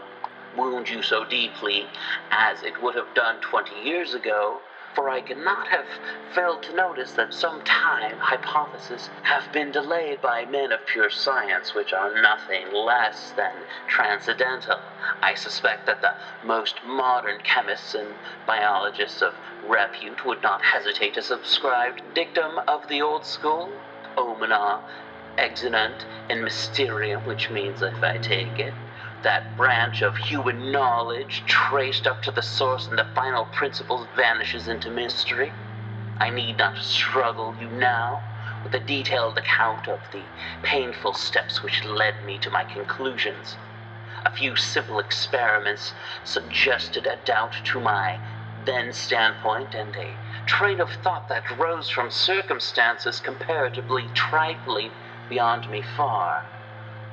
wound 0.56 0.90
you 0.90 1.02
so 1.02 1.24
deeply 1.24 1.88
as 2.32 2.64
it 2.64 2.82
would 2.82 2.96
have 2.96 3.14
done 3.14 3.40
twenty 3.42 3.80
years 3.82 4.14
ago, 4.16 4.60
for 4.94 5.10
I 5.10 5.22
cannot 5.22 5.68
have 5.70 5.86
failed 6.34 6.64
to 6.64 6.76
notice 6.76 7.14
that 7.14 7.34
some 7.34 7.62
time 7.64 8.18
hypotheses 8.20 9.10
have 9.24 9.52
been 9.52 9.72
delayed 9.72 10.22
by 10.22 10.46
men 10.46 10.72
of 10.72 10.86
pure 10.86 11.10
science 11.10 11.74
which 11.74 11.94
are 11.94 12.22
nothing 12.22 12.74
less 12.74 13.32
than 13.32 13.52
transcendental. 13.88 14.80
I 15.22 15.34
suspect 15.36 15.86
that 15.86 16.02
the 16.02 16.14
most 16.44 16.84
modern 16.86 17.40
chemists 17.44 17.96
and 17.96 18.16
biologists 18.46 19.22
of 19.22 19.34
repute 19.68 20.26
would 20.26 20.42
not 20.42 20.62
hesitate 20.62 21.14
to 21.16 21.22
subscribe 21.22 21.98
to 21.98 22.04
dictum 22.14 22.60
of 22.68 22.88
the 22.88 23.02
old 23.02 23.26
school, 23.26 23.72
omnia 24.18 24.80
exeunt 25.38 26.06
in 26.30 26.44
mysterium, 26.44 27.26
which 27.26 27.50
means, 27.50 27.82
if 27.82 28.04
I 28.04 28.18
take 28.18 28.60
it, 28.60 28.74
that 29.24 29.56
branch 29.58 30.02
of 30.02 30.18
human 30.18 30.72
knowledge 30.72 31.44
traced 31.46 32.08
up 32.08 32.22
to 32.24 32.32
the 32.32 32.42
source 32.42 32.88
and 32.88 32.98
the 32.98 33.06
final 33.16 33.46
principles 33.46 34.08
vanishes 34.16 34.68
into 34.68 34.90
mystery. 34.90 35.52
I 36.20 36.30
need 36.30 36.58
not 36.58 36.78
struggle 36.78 37.56
you 37.60 37.68
now 37.68 38.22
with 38.64 38.74
a 38.74 38.80
detailed 38.80 39.38
account 39.38 39.88
of 39.88 40.00
the 40.12 40.24
painful 40.64 41.14
steps 41.14 41.64
which 41.64 41.84
led 41.86 42.24
me 42.26 42.38
to 42.40 42.50
my 42.50 42.64
conclusions. 42.64 43.56
A 44.26 44.30
few 44.30 44.56
simple 44.56 45.00
experiments 45.00 45.94
suggested 46.24 47.08
a 47.08 47.16
doubt 47.26 47.54
to 47.66 47.80
my 47.80 48.20
then 48.66 48.94
standpoint, 48.94 49.74
and 49.74 49.96
a 49.96 50.16
train 50.46 50.80
of 50.80 50.90
thought 50.92 51.28
that 51.30 51.50
rose 51.58 51.90
from 51.90 52.12
circumstances 52.12 53.20
comparatively 53.20 54.06
trifling 54.14 54.92
beyond 55.30 55.68
me 55.70 55.82
far. 55.82 56.44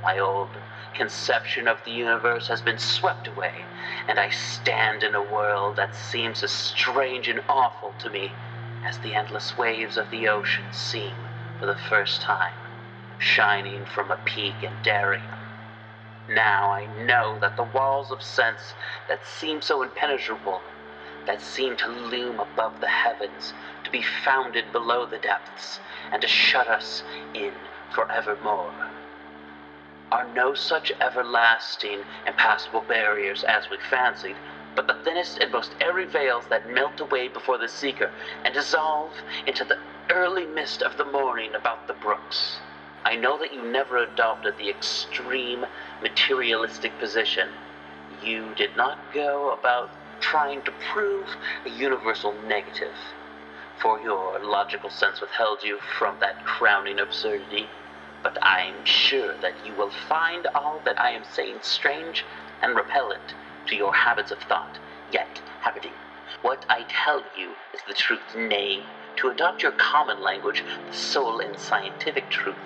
My 0.02 0.18
old 0.18 0.50
conception 0.94 1.66
of 1.66 1.84
the 1.84 1.90
universe 1.90 2.46
has 2.48 2.60
been 2.62 2.78
swept 2.78 3.26
away, 3.26 3.64
and 4.06 4.18
I 4.20 4.28
stand 4.30 5.02
in 5.02 5.14
a 5.14 5.20
world 5.22 5.76
that 5.76 5.94
seems 5.94 6.42
as 6.44 6.52
strange 6.52 7.26
and 7.28 7.42
awful 7.48 7.94
to 7.98 8.08
me 8.10 8.32
as 8.84 8.98
the 8.98 9.14
endless 9.14 9.58
waves 9.58 9.96
of 9.96 10.10
the 10.10 10.28
ocean 10.28 10.72
seem 10.72 11.14
for 11.58 11.66
the 11.66 11.74
first 11.74 12.20
time, 12.20 12.52
shining 13.18 13.84
from 13.86 14.10
a 14.12 14.16
peak 14.24 14.62
in 14.62 14.72
Darien. 14.82 15.22
Now 16.28 16.70
I 16.70 16.86
know 16.86 17.38
that 17.40 17.56
the 17.56 17.64
walls 17.64 18.12
of 18.12 18.22
sense 18.22 18.74
that 19.08 19.26
seem 19.26 19.62
so 19.62 19.82
impenetrable, 19.82 20.62
that 21.26 21.40
seem 21.40 21.76
to 21.78 21.88
loom 21.88 22.38
above 22.38 22.80
the 22.80 22.88
heavens, 22.88 23.52
to 23.84 23.90
be 23.90 24.02
founded 24.02 24.70
below 24.72 25.06
the 25.06 25.18
depths, 25.18 25.80
and 26.12 26.22
to 26.22 26.28
shut 26.28 26.68
us 26.68 27.02
in 27.34 27.52
forevermore, 27.90 28.72
are 30.10 30.26
no 30.34 30.54
such 30.54 30.92
everlasting, 31.00 32.02
impassable 32.26 32.82
barriers 32.88 33.44
as 33.44 33.68
we 33.70 33.76
fancied, 33.90 34.36
but 34.74 34.86
the 34.86 34.96
thinnest 35.04 35.38
and 35.38 35.52
most 35.52 35.72
airy 35.80 36.06
veils 36.06 36.44
that 36.48 36.70
melt 36.70 37.00
away 37.00 37.28
before 37.28 37.58
the 37.58 37.68
seeker 37.68 38.10
and 38.44 38.54
dissolve 38.54 39.12
into 39.46 39.64
the 39.64 39.78
early 40.10 40.46
mist 40.46 40.82
of 40.82 40.96
the 40.96 41.04
morning 41.04 41.54
about 41.54 41.86
the 41.86 41.92
brooks. 41.94 42.58
I 43.04 43.16
know 43.16 43.38
that 43.38 43.52
you 43.52 43.62
never 43.62 43.98
adopted 43.98 44.54
the 44.56 44.70
extreme 44.70 45.66
materialistic 46.02 46.98
position. 46.98 47.48
You 48.22 48.54
did 48.54 48.76
not 48.76 48.98
go 49.12 49.52
about 49.52 49.90
trying 50.20 50.62
to 50.62 50.72
prove 50.92 51.26
a 51.66 51.70
universal 51.70 52.34
negative, 52.46 52.94
for 53.80 54.00
your 54.00 54.38
logical 54.40 54.90
sense 54.90 55.20
withheld 55.20 55.62
you 55.62 55.78
from 55.98 56.16
that 56.20 56.44
crowning 56.44 56.98
absurdity 56.98 57.68
but 58.22 58.38
I'm 58.42 58.84
sure 58.84 59.34
that 59.40 59.54
you 59.66 59.74
will 59.74 59.90
find 60.08 60.46
all 60.54 60.80
that 60.84 61.00
I 61.00 61.10
am 61.10 61.24
saying 61.24 61.58
strange 61.62 62.24
and 62.62 62.76
repellent 62.76 63.34
to 63.66 63.76
your 63.76 63.94
habits 63.94 64.30
of 64.30 64.38
thought. 64.38 64.78
Yet, 65.12 65.40
Haberden, 65.62 65.92
what 66.42 66.64
I 66.68 66.84
tell 66.88 67.22
you 67.36 67.52
is 67.74 67.80
the 67.86 67.94
truth, 67.94 68.36
nay, 68.36 68.82
to 69.16 69.28
adopt 69.28 69.62
your 69.62 69.72
common 69.72 70.22
language, 70.22 70.62
the 70.88 70.96
sole 70.96 71.40
and 71.40 71.58
scientific 71.58 72.28
truth, 72.30 72.56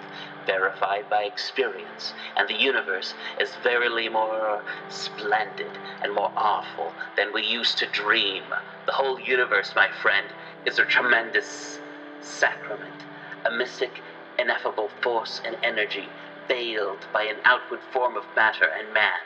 verified 0.47 1.09
by 1.09 1.23
experience, 1.25 2.13
and 2.37 2.49
the 2.49 2.61
universe 2.61 3.15
is 3.41 3.55
verily 3.63 4.09
more 4.09 4.63
splendid 4.91 5.71
and 6.03 6.15
more 6.15 6.31
awful 6.37 6.93
than 7.17 7.33
we 7.33 7.43
used 7.43 7.79
to 7.79 7.87
dream. 7.87 8.43
The 8.87 8.93
whole 8.93 9.19
universe, 9.21 9.73
my 9.77 9.89
friend, 10.03 10.27
is 10.67 10.79
a 10.79 10.85
tremendous 10.85 11.79
sacrament, 12.21 13.05
a 13.47 13.51
mystic 13.51 14.03
ineffable 14.39 14.91
force 15.03 15.41
and 15.45 15.57
energy, 15.63 16.09
veiled 16.49 17.07
by 17.13 17.25
an 17.25 17.37
outward 17.45 17.81
form 17.93 18.17
of 18.17 18.25
matter 18.35 18.67
and 18.67 18.93
man, 18.93 19.21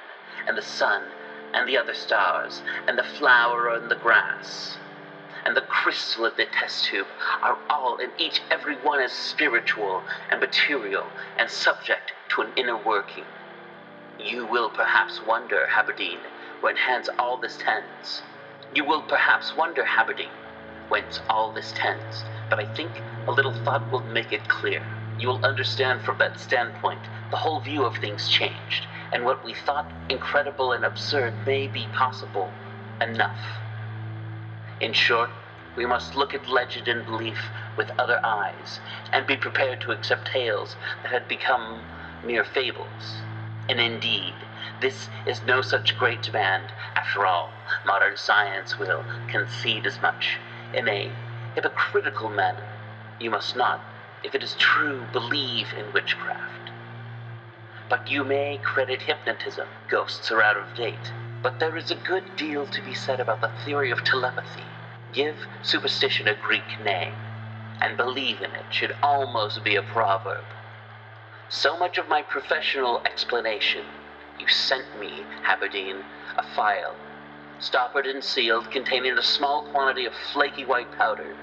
and 0.47 0.57
the 0.57 0.63
sun, 0.63 1.03
and 1.53 1.69
the 1.69 1.77
other 1.77 1.95
stars, 1.95 2.63
and 2.87 2.99
the 2.99 3.03
flower 3.05 3.69
and 3.69 3.91
the 3.91 3.97
grass, 3.97 4.79
and 5.45 5.57
the 5.57 5.63
crystal 5.63 6.27
in 6.27 6.33
the 6.37 6.45
test 6.45 6.85
tube 6.85 7.07
are 7.43 7.59
all 7.71 7.99
and 7.99 8.13
each 8.19 8.41
every 8.51 8.77
one 8.77 9.01
as 9.01 9.13
spiritual 9.13 10.03
and 10.31 10.41
material 10.41 11.07
and 11.39 11.51
subject 11.51 12.13
to 12.29 12.43
an 12.43 12.53
inner 12.57 12.77
working. 12.77 13.25
You 14.19 14.47
will 14.47 14.71
perhaps 14.71 15.21
wonder, 15.27 15.67
Haberden, 15.71 16.19
when 16.61 16.77
hence 16.77 17.09
all 17.19 17.37
this 17.37 17.57
tends. 17.59 18.23
You 18.75 18.85
will 18.85 19.03
perhaps 19.03 19.55
wonder, 19.57 19.85
Haberden, 19.85 20.31
whence 20.89 21.21
all 21.29 21.53
this 21.53 21.73
tends 21.77 22.25
but 22.51 22.59
I 22.59 22.65
think 22.65 23.03
a 23.27 23.33
little 23.33 23.53
thought 23.53 23.91
will 23.91 24.05
make 24.05 24.33
it 24.33 24.49
clear. 24.49 24.83
You 25.19 25.29
will 25.29 25.45
understand 25.45 26.03
from 26.03 26.19
that 26.19 26.39
standpoint 26.39 27.01
the 27.31 27.37
whole 27.37 27.61
view 27.61 27.85
of 27.85 27.97
things 27.97 28.29
changed, 28.29 28.87
and 29.13 29.25
what 29.25 29.45
we 29.45 29.55
thought 29.55 29.91
incredible 30.09 30.73
and 30.73 30.85
absurd 30.85 31.33
may 31.47 31.67
be 31.67 31.87
possible 31.93 32.51
enough. 33.01 33.61
In 34.81 34.93
short, 34.93 35.31
we 35.77 35.87
must 35.87 36.17
look 36.17 36.35
at 36.35 36.49
legend 36.49 36.89
and 36.89 37.05
belief 37.05 37.51
with 37.77 37.91
other 37.99 38.21
eyes, 38.25 38.81
and 39.13 39.27
be 39.27 39.37
prepared 39.37 39.81
to 39.83 39.93
accept 39.93 40.29
tales 40.33 40.77
that 41.03 41.13
had 41.13 41.29
become 41.29 41.81
mere 42.25 42.45
fables. 42.45 43.21
And 43.69 43.81
indeed, 43.81 44.35
this 44.81 45.09
is 45.27 45.43
no 45.47 45.61
such 45.63 45.99
great 45.99 46.23
demand. 46.23 46.65
After 46.95 47.27
all, 47.27 47.51
modern 47.85 48.17
science 48.17 48.79
will 48.79 49.05
concede 49.29 49.87
as 49.87 50.01
much. 50.01 50.39
In 50.75 50.89
a 50.89 51.11
hypocritical 51.57 52.29
manner, 52.29 52.69
you 53.19 53.31
must 53.31 53.57
not, 53.57 53.81
if 54.23 54.35
it 54.35 54.43
is 54.43 54.55
true, 54.59 55.07
believe 55.13 55.69
in 55.77 55.91
witchcraft. 55.95 56.71
But 57.89 58.11
you 58.11 58.25
may 58.25 58.59
credit 58.63 59.03
hypnotism. 59.03 59.67
Ghosts 59.89 60.31
are 60.31 60.43
out 60.43 60.59
of 60.59 60.77
date. 60.77 61.13
But 61.43 61.59
there 61.59 61.77
is 61.77 61.91
a 61.91 61.97
good 62.07 62.25
deal 62.37 62.67
to 62.67 62.83
be 62.83 62.93
said 62.93 63.21
about 63.21 63.41
the 63.41 63.53
theory 63.65 63.91
of 63.91 64.05
telepathy. 64.05 64.65
Give 65.13 65.37
superstition 65.63 66.29
a 66.29 66.35
Greek 66.35 66.85
name, 66.85 67.15
and 67.81 67.97
believe 67.97 68.43
in 68.43 68.51
it 68.51 68.67
should 68.71 68.95
almost 69.03 69.65
be 69.65 69.77
a 69.77 69.83
proverb. 69.83 70.45
So 71.49 71.79
much 71.79 71.97
of 71.97 72.09
my 72.09 72.23
professional 72.23 73.01
explanation. 73.07 73.85
You 74.39 74.49
sent 74.49 74.99
me, 75.01 75.23
Haberden, 75.45 76.03
a 76.37 76.43
phial, 76.55 76.97
stoppered 77.59 78.07
and 78.07 78.23
sealed, 78.23 78.71
containing 78.71 79.17
a 79.17 79.23
small 79.23 79.63
quantity 79.63 80.05
of 80.05 80.13
flaky 80.33 80.65
white 80.65 80.91
powder, 80.93 81.37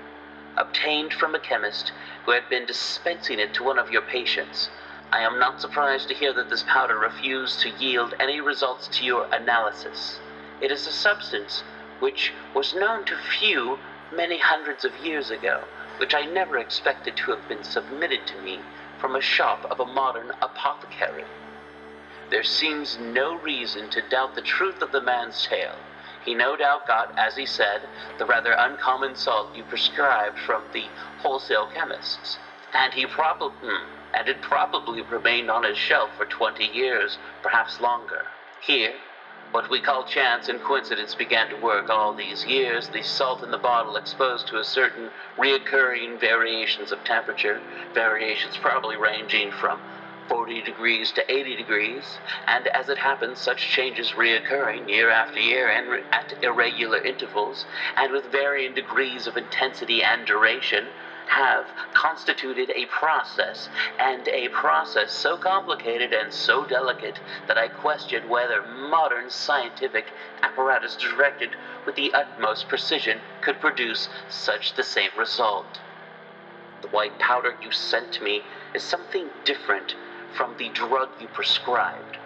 obtained 0.57 1.13
from 1.13 1.33
a 1.33 1.39
chemist 1.39 1.91
who 2.25 2.31
had 2.31 2.47
been 2.49 2.65
dispensing 2.65 3.39
it 3.39 3.53
to 3.53 3.63
one 3.63 3.79
of 3.79 3.89
your 3.89 4.01
patients. 4.01 4.69
I 5.11 5.21
am 5.21 5.39
not 5.39 5.59
surprised 5.59 6.07
to 6.07 6.13
hear 6.13 6.33
that 6.33 6.49
this 6.49 6.63
powder 6.67 6.97
refused 6.97 7.59
to 7.61 7.69
yield 7.69 8.13
any 8.19 8.41
results 8.41 8.87
to 8.89 9.05
your 9.05 9.27
analysis. 9.31 10.19
It 10.61 10.71
is 10.71 10.87
a 10.87 10.91
substance 10.91 11.63
which 11.99 12.33
was 12.53 12.73
known 12.73 13.05
to 13.05 13.15
few 13.39 13.79
many 14.11 14.37
hundreds 14.37 14.85
of 14.85 14.97
years 15.03 15.31
ago, 15.31 15.63
which 15.97 16.13
I 16.13 16.25
never 16.25 16.57
expected 16.57 17.17
to 17.17 17.31
have 17.31 17.47
been 17.47 17.63
submitted 17.63 18.25
to 18.27 18.41
me 18.41 18.59
from 18.99 19.15
a 19.15 19.21
shop 19.21 19.65
of 19.69 19.79
a 19.79 19.85
modern 19.85 20.31
apothecary. 20.41 21.25
There 22.29 22.43
seems 22.43 22.97
no 22.99 23.35
reason 23.35 23.89
to 23.91 24.09
doubt 24.09 24.35
the 24.35 24.41
truth 24.41 24.81
of 24.81 24.91
the 24.91 25.01
man's 25.01 25.45
tale. 25.45 25.75
He 26.25 26.33
no 26.33 26.55
doubt 26.55 26.87
got, 26.87 27.17
as 27.17 27.35
he 27.35 27.45
said, 27.45 27.81
the 28.17 28.25
rather 28.25 28.53
uncommon 28.53 29.15
salt 29.15 29.47
you 29.55 29.63
prescribed 29.63 30.39
from 30.39 30.63
the 30.73 30.85
wholesale 31.19 31.67
chemists, 31.73 32.37
and 32.73 32.93
he 32.93 33.05
probably 33.05 33.55
hmm, 33.61 33.83
and 34.13 34.27
it 34.27 34.41
probably 34.41 35.01
remained 35.01 35.49
on 35.49 35.63
his 35.63 35.77
shelf 35.77 36.09
for 36.15 36.25
twenty 36.25 36.65
years, 36.65 37.17
perhaps 37.41 37.79
longer. 37.81 38.25
Here, 38.61 38.95
what 39.51 39.69
we 39.69 39.79
call 39.79 40.03
chance 40.03 40.47
and 40.47 40.61
coincidence 40.61 41.13
began 41.13 41.49
to 41.49 41.55
work 41.55 41.89
all 41.89 42.13
these 42.13 42.45
years, 42.45 42.87
the 42.87 43.03
salt 43.03 43.43
in 43.43 43.51
the 43.51 43.57
bottle 43.57 43.97
exposed 43.97 44.47
to 44.47 44.57
a 44.57 44.63
certain 44.63 45.09
reoccurring 45.37 46.19
variations 46.19 46.91
of 46.91 47.03
temperature, 47.03 47.61
variations 47.93 48.57
probably 48.57 48.95
ranging 48.95 49.51
from 49.51 49.79
40 50.27 50.61
degrees 50.61 51.11
to 51.11 51.31
80 51.31 51.55
degrees, 51.55 52.03
and 52.47 52.67
as 52.67 52.89
it 52.89 52.97
happens, 52.97 53.39
such 53.39 53.69
changes 53.69 54.11
reoccurring 54.11 54.89
year 54.89 55.09
after 55.09 55.39
year 55.39 55.69
and 55.69 56.03
at 56.11 56.33
irregular 56.41 56.99
intervals, 56.99 57.65
and 57.97 58.11
with 58.11 58.31
varying 58.31 58.73
degrees 58.73 59.27
of 59.27 59.37
intensity 59.37 60.03
and 60.03 60.25
duration, 60.25 60.85
have 61.27 61.65
constituted 61.93 62.71
a 62.75 62.85
process, 62.85 63.69
and 63.99 64.27
a 64.27 64.47
process 64.49 65.11
so 65.11 65.37
complicated 65.37 66.13
and 66.13 66.31
so 66.31 66.65
delicate 66.65 67.19
that 67.47 67.57
I 67.57 67.67
question 67.67 68.29
whether 68.29 68.61
modern 68.61 69.29
scientific 69.29 70.05
apparatus 70.41 70.95
directed 70.95 71.51
with 71.85 71.95
the 71.95 72.13
utmost 72.13 72.67
precision 72.67 73.19
could 73.41 73.59
produce 73.59 74.09
such 74.29 74.75
the 74.75 74.83
same 74.83 75.11
result. 75.17 75.79
The 76.81 76.89
white 76.89 77.17
powder 77.17 77.55
you 77.63 77.71
sent 77.71 78.21
me 78.21 78.43
is 78.75 78.83
something 78.83 79.29
different 79.45 79.95
from 80.35 80.55
the 80.57 80.69
drug 80.69 81.09
you 81.19 81.27
prescribed. 81.27 82.17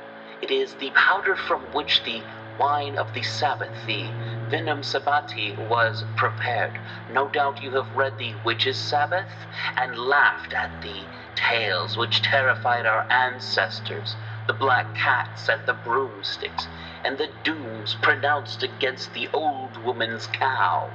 It 0.42 0.52
is 0.52 0.74
the 0.76 0.92
powder 0.92 1.36
from 1.36 1.62
which 1.74 2.04
the 2.04 2.22
wine 2.60 2.98
of 2.98 3.14
the 3.14 3.22
Sabbath, 3.22 3.76
the 3.86 4.06
Vinum 4.50 4.82
Sabbati, 4.84 5.58
was 5.70 6.04
prepared. 6.16 6.72
No 7.12 7.28
doubt 7.28 7.62
you 7.62 7.72
have 7.72 7.96
read 7.96 8.18
the 8.18 8.34
Witches' 8.44 8.78
Sabbath 8.78 9.30
and 9.76 9.98
laughed 9.98 10.54
at 10.54 10.82
the 10.82 11.04
tales 11.36 11.98
which 11.98 12.22
terrified 12.22 12.86
our 12.86 13.06
ancestors, 13.12 14.16
the 14.48 14.54
black 14.54 14.96
cats 14.96 15.50
and 15.50 15.62
the 15.66 15.74
broomsticks, 15.74 16.68
and 17.04 17.18
the 17.18 17.30
dooms 17.44 17.96
pronounced 18.02 18.64
against 18.64 19.14
the 19.14 19.28
old 19.34 19.78
woman's 19.84 20.28
cow. 20.28 20.90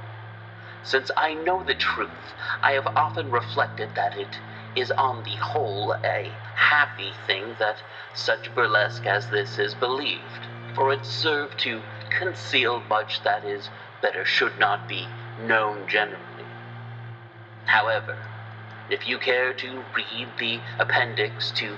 Since 0.83 1.11
I 1.15 1.33
know 1.33 1.63
the 1.63 1.75
truth, 1.75 2.33
I 2.61 2.71
have 2.71 2.87
often 2.87 3.31
reflected 3.31 3.89
that 3.95 4.17
it 4.17 4.39
is 4.75 4.91
on 4.91 5.23
the 5.23 5.35
whole 5.37 5.95
a 6.03 6.33
happy 6.55 7.13
thing 7.27 7.55
that 7.59 7.77
such 8.13 8.53
burlesque 8.55 9.05
as 9.05 9.27
this 9.27 9.57
is 9.59 9.73
believed, 9.73 10.47
for 10.73 10.91
it 10.91 11.05
served 11.05 11.59
to 11.59 11.81
conceal 12.17 12.81
much 12.89 13.21
that 13.23 13.43
is 13.45 13.69
better 14.01 14.25
should 14.25 14.59
not 14.59 14.87
be 14.87 15.07
known 15.37 15.87
generally. 15.87 16.45
However, 17.65 18.15
if 18.89 19.07
you 19.07 19.17
care 19.17 19.53
to 19.53 19.83
read 19.95 20.27
the 20.37 20.61
appendix 20.79 21.51
to, 21.51 21.77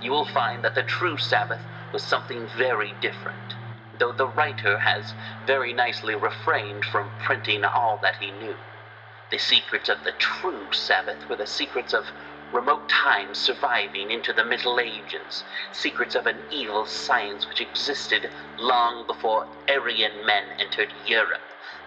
you 0.00 0.10
will 0.10 0.24
find 0.24 0.64
that 0.64 0.74
the 0.74 0.82
true 0.82 1.16
Sabbath 1.16 1.60
was 1.92 2.02
something 2.02 2.48
very 2.56 2.94
different, 3.00 3.54
though 3.98 4.12
the 4.12 4.26
writer 4.26 4.78
has 4.78 5.12
very 5.46 5.72
nicely 5.72 6.14
refrained 6.14 6.84
from 6.84 7.10
printing 7.18 7.64
all 7.64 7.98
that 8.02 8.16
he 8.16 8.30
knew. 8.30 8.56
The 9.30 9.38
secrets 9.38 9.88
of 9.88 10.04
the 10.04 10.12
true 10.12 10.72
Sabbath 10.72 11.28
were 11.28 11.36
the 11.36 11.46
secrets 11.46 11.92
of 11.92 12.06
remote 12.52 12.88
times 12.88 13.38
surviving 13.38 14.10
into 14.10 14.32
the 14.32 14.44
Middle 14.44 14.80
Ages, 14.80 15.44
secrets 15.72 16.14
of 16.14 16.26
an 16.26 16.42
evil 16.50 16.86
science 16.86 17.46
which 17.46 17.60
existed 17.60 18.30
long 18.58 19.06
before 19.06 19.46
Aryan 19.68 20.24
men 20.24 20.44
entered 20.58 20.92
Europe. 21.06 21.40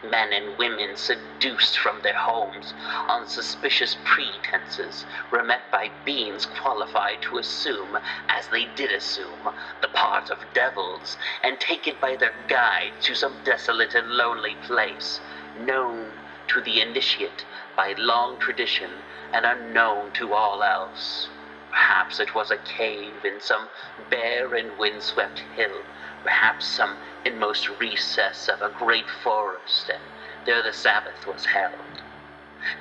Men 0.04 0.34
and 0.34 0.58
women 0.58 0.96
seduced 0.96 1.78
from 1.78 2.02
their 2.02 2.16
homes 2.18 2.74
on 3.08 3.28
suspicious 3.28 3.98
pretenses 4.04 5.06
were 5.32 5.44
met 5.44 5.72
by 5.72 5.90
beings 6.06 6.46
qualified 6.46 7.22
to 7.24 7.38
assume, 7.38 7.98
as 8.30 8.48
they 8.48 8.66
did 8.76 8.92
assume, 8.92 9.50
the 9.82 9.88
part 9.90 10.30
of 10.30 10.40
devils, 10.54 11.18
and 11.44 11.60
taken 11.60 11.96
by 12.02 12.16
their 12.16 12.34
guide 12.48 12.94
to 13.02 13.16
some 13.16 13.36
desolate 13.44 13.94
and 13.96 14.10
lonely 14.10 14.56
place, 14.64 15.20
known 15.60 16.12
to 16.48 16.62
the 16.62 16.82
initiate 16.82 17.46
by 17.76 17.94
long 17.98 18.38
tradition 18.40 18.92
and 19.34 19.46
unknown 19.46 20.12
to 20.14 20.34
all 20.34 20.64
else. 20.64 21.30
Perhaps 21.70 22.20
it 22.20 22.36
was 22.36 22.52
a 22.52 22.58
cave 22.58 23.24
in 23.24 23.40
some 23.40 23.70
bare 24.10 24.54
and 24.56 24.78
windswept 24.78 25.40
hill, 25.56 25.82
perhaps 26.24 26.66
some 26.66 26.98
inmost 27.26 27.70
recess 27.80 28.50
of 28.50 28.62
a 28.62 28.70
great 28.78 29.10
forest, 29.24 29.90
and 29.90 30.04
there 30.46 30.62
the 30.62 30.74
Sabbath 30.74 31.26
was 31.26 31.46
held. 31.46 32.02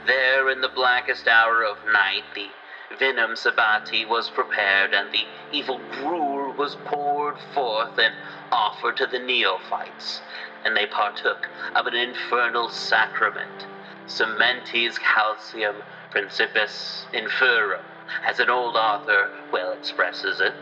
There, 0.07 0.51
in 0.51 0.61
the 0.61 0.69
blackest 0.69 1.27
hour 1.29 1.63
of 1.63 1.79
night, 1.87 2.25
the 2.35 2.51
vinum 2.97 3.37
sabbati 3.37 4.07
was 4.07 4.29
prepared, 4.29 4.93
and 4.93 5.13
the 5.13 5.27
evil 5.53 5.81
gruel 5.93 6.53
was 6.53 6.77
poured 6.85 7.39
forth 7.55 7.99
and 7.99 8.15
offered 8.53 8.97
to 8.99 9.07
the 9.07 9.19
neophytes, 9.19 10.21
and 10.65 10.77
they 10.77 10.87
partook 10.87 11.49
of 11.75 11.87
an 11.87 11.95
infernal 11.95 12.69
sacrament, 12.69 13.67
cementes 14.11 14.99
calcium 14.99 15.77
principis 16.11 17.05
infero, 17.13 17.79
as 18.27 18.41
an 18.41 18.51
old 18.51 18.77
author 18.77 19.31
well 19.53 19.73
expresses 19.73 20.41
it. 20.41 20.53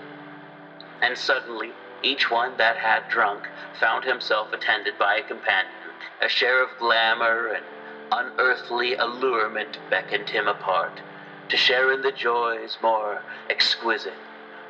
And 1.01 1.17
suddenly, 1.17 1.73
each 2.03 2.31
one 2.31 2.57
that 2.59 2.77
had 2.77 3.09
drunk 3.09 3.49
found 3.81 4.05
himself 4.05 4.53
attended 4.53 4.99
by 4.99 5.17
a 5.17 5.23
companion. 5.23 5.73
A 6.21 6.29
share 6.29 6.63
of 6.63 6.79
glamour 6.79 7.49
and 7.49 7.65
unearthly 8.13 8.95
allurement 8.95 9.79
beckoned 9.91 10.29
him 10.29 10.47
apart, 10.47 11.01
to 11.49 11.57
share 11.57 11.93
in 11.93 12.03
the 12.03 12.13
joys 12.13 12.77
more 12.83 13.23
exquisite, 13.49 14.13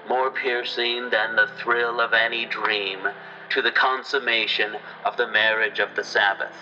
more 0.08 0.30
piercing 0.30 1.10
than 1.10 1.36
the 1.36 1.48
thrill 1.58 2.00
of 2.00 2.12
any 2.12 2.46
dream, 2.46 3.08
to 3.50 3.62
the 3.62 3.72
consummation 3.72 4.76
of 5.04 5.16
the 5.16 5.26
marriage 5.26 5.78
of 5.78 5.88
the 5.96 6.04
Sabbath. 6.04 6.54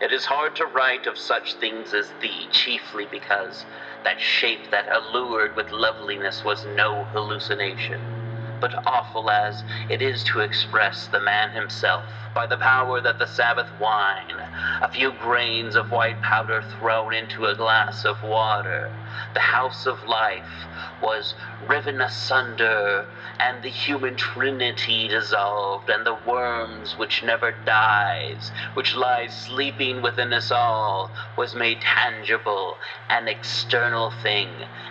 It 0.00 0.12
is 0.12 0.24
hard 0.24 0.54
to 0.56 0.66
write 0.66 1.06
of 1.06 1.18
such 1.18 1.54
things 1.54 1.92
as 1.92 2.10
thee, 2.22 2.48
chiefly 2.52 3.06
because 3.10 3.64
that 4.04 4.20
shape 4.20 4.70
that 4.70 4.86
allured 4.92 5.56
with 5.56 5.72
loveliness 5.72 6.44
was 6.44 6.64
no 6.76 7.04
hallucination. 7.12 8.17
But 8.60 8.86
awful 8.86 9.30
as 9.30 9.62
it 9.88 10.02
is 10.02 10.24
to 10.24 10.40
express 10.40 11.06
the 11.08 11.20
man 11.20 11.50
himself. 11.50 12.04
By 12.34 12.46
the 12.46 12.56
power 12.56 13.00
that 13.00 13.18
the 13.18 13.26
Sabbath 13.26 13.68
wine, 13.80 14.40
a 14.82 14.88
few 14.92 15.12
grains 15.12 15.74
of 15.74 15.90
white 15.90 16.20
powder 16.22 16.62
thrown 16.78 17.12
into 17.14 17.46
a 17.46 17.54
glass 17.54 18.04
of 18.04 18.22
water, 18.22 18.90
the 19.34 19.40
house 19.40 19.86
of 19.86 20.04
life 20.06 20.66
was 21.02 21.34
riven 21.66 22.00
asunder, 22.00 23.06
and 23.40 23.62
the 23.62 23.68
human 23.68 24.16
trinity 24.16 25.08
dissolved, 25.08 25.88
and 25.90 26.04
the 26.06 26.18
worms 26.26 26.96
which 26.96 27.22
never 27.22 27.52
dies, 27.64 28.50
which 28.74 28.94
lies 28.94 29.32
sleeping 29.32 30.02
within 30.02 30.32
us 30.32 30.50
all, 30.50 31.10
was 31.36 31.54
made 31.54 31.80
tangible, 31.80 32.76
an 33.08 33.28
external 33.28 34.10
thing, 34.22 34.48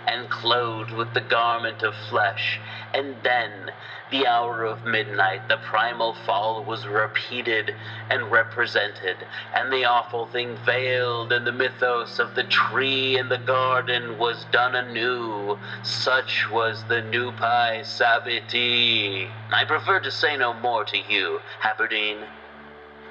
and 0.07 0.29
clothed 0.29 0.91
with 0.91 1.13
the 1.13 1.21
garment 1.21 1.83
of 1.83 1.93
flesh. 2.09 2.59
And 2.93 3.15
then, 3.23 3.71
the 4.09 4.25
hour 4.25 4.63
of 4.63 4.85
midnight, 4.85 5.47
the 5.49 5.57
primal 5.57 6.13
fall 6.25 6.63
was 6.63 6.87
repeated 6.87 7.75
and 8.09 8.31
represented, 8.31 9.17
and 9.53 9.71
the 9.71 9.85
awful 9.85 10.27
thing 10.27 10.57
veiled 10.65 11.33
in 11.33 11.43
the 11.43 11.51
mythos 11.51 12.17
of 12.17 12.33
the 12.33 12.45
tree 12.45 13.17
in 13.17 13.29
the 13.29 13.37
garden 13.37 14.17
was 14.17 14.45
done 14.51 14.75
anew. 14.75 15.59
Such 15.83 16.49
was 16.49 16.83
the 16.85 17.01
new 17.01 17.27
Nupai 17.31 17.81
Sabiti. 17.81 19.29
I 19.51 19.65
prefer 19.65 19.99
to 19.99 20.11
say 20.11 20.37
no 20.37 20.53
more 20.53 20.85
to 20.85 20.97
you, 21.09 21.41
Haberden. 21.61 22.25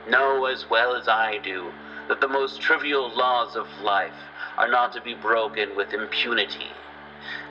Know 0.09 0.47
as 0.47 0.71
well 0.71 0.95
as 0.95 1.09
I 1.09 1.39
do 1.39 1.73
that 2.09 2.21
the 2.21 2.29
most 2.29 2.61
trivial 2.61 3.15
laws 3.15 3.57
of 3.57 3.67
life 3.83 4.15
are 4.57 4.69
not 4.69 4.93
to 4.95 5.01
be 5.01 5.15
broken 5.15 5.77
with 5.77 5.93
impunity. 5.93 6.71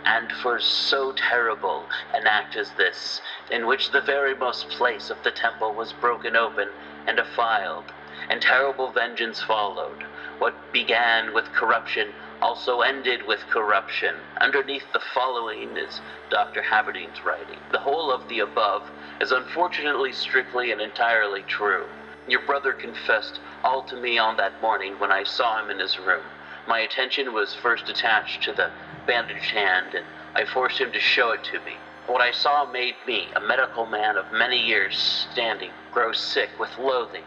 And 0.06 0.32
for 0.32 0.60
so 0.60 1.14
terrible 1.14 1.88
an 2.14 2.28
act 2.28 2.56
as 2.56 2.72
this, 2.72 3.22
in 3.50 3.66
which 3.66 3.92
the 3.92 4.02
very 4.02 4.36
most 4.36 4.70
place 4.70 5.10
of 5.10 5.24
the 5.24 5.32
temple 5.32 5.74
was 5.74 5.94
broken 5.94 6.36
open 6.36 6.70
and 7.08 7.18
defiled, 7.18 7.86
and 8.30 8.42
terrible 8.42 8.92
vengeance 8.92 9.42
followed, 9.42 10.04
what 10.38 10.54
began 10.72 11.34
with 11.34 11.52
corruption 11.54 12.14
also 12.42 12.82
ended 12.82 13.26
with 13.28 13.40
corruption. 13.50 14.16
Underneath 14.40 14.86
the 14.94 15.00
following 15.00 15.76
is 15.78 16.02
Dr. 16.30 16.62
Haberden's 16.62 17.24
writing. 17.26 17.60
The 17.72 17.80
whole 17.80 18.12
of 18.12 18.28
the 18.28 18.40
above 18.40 18.84
is 19.20 19.32
unfortunately 19.32 20.12
strictly 20.12 20.72
and 20.72 20.82
entirely 20.82 21.42
true. 21.44 21.88
Your 22.28 22.42
brother 22.46 22.74
confessed 22.74 23.40
all 23.64 23.84
to 23.84 23.96
me 23.96 24.18
on 24.18 24.38
that 24.38 24.62
morning 24.62 25.00
when 25.00 25.12
I 25.12 25.24
saw 25.24 25.64
him 25.64 25.70
in 25.72 25.80
his 25.80 25.98
room. 25.98 26.24
My 26.68 26.80
attention 26.80 27.34
was 27.34 27.54
first 27.54 27.90
attached 27.90 28.44
to 28.44 28.54
the 28.54 28.72
bandaged 29.06 29.52
hand, 29.52 29.94
and 29.94 30.06
I 30.36 30.46
forced 30.46 30.80
him 30.80 30.92
to 30.92 31.00
show 31.00 31.32
it 31.32 31.44
to 31.46 31.60
me. 31.60 31.74
What 32.08 32.22
I 32.22 32.32
saw 32.32 32.66
made 32.66 32.96
me, 33.08 33.30
a 33.36 33.40
medical 33.40 33.86
man 33.86 34.18
of 34.18 34.32
many 34.32 34.58
years 34.58 34.96
standing, 35.32 35.72
grow 35.92 36.12
sick 36.12 36.50
with 36.60 36.78
loathing, 36.78 37.24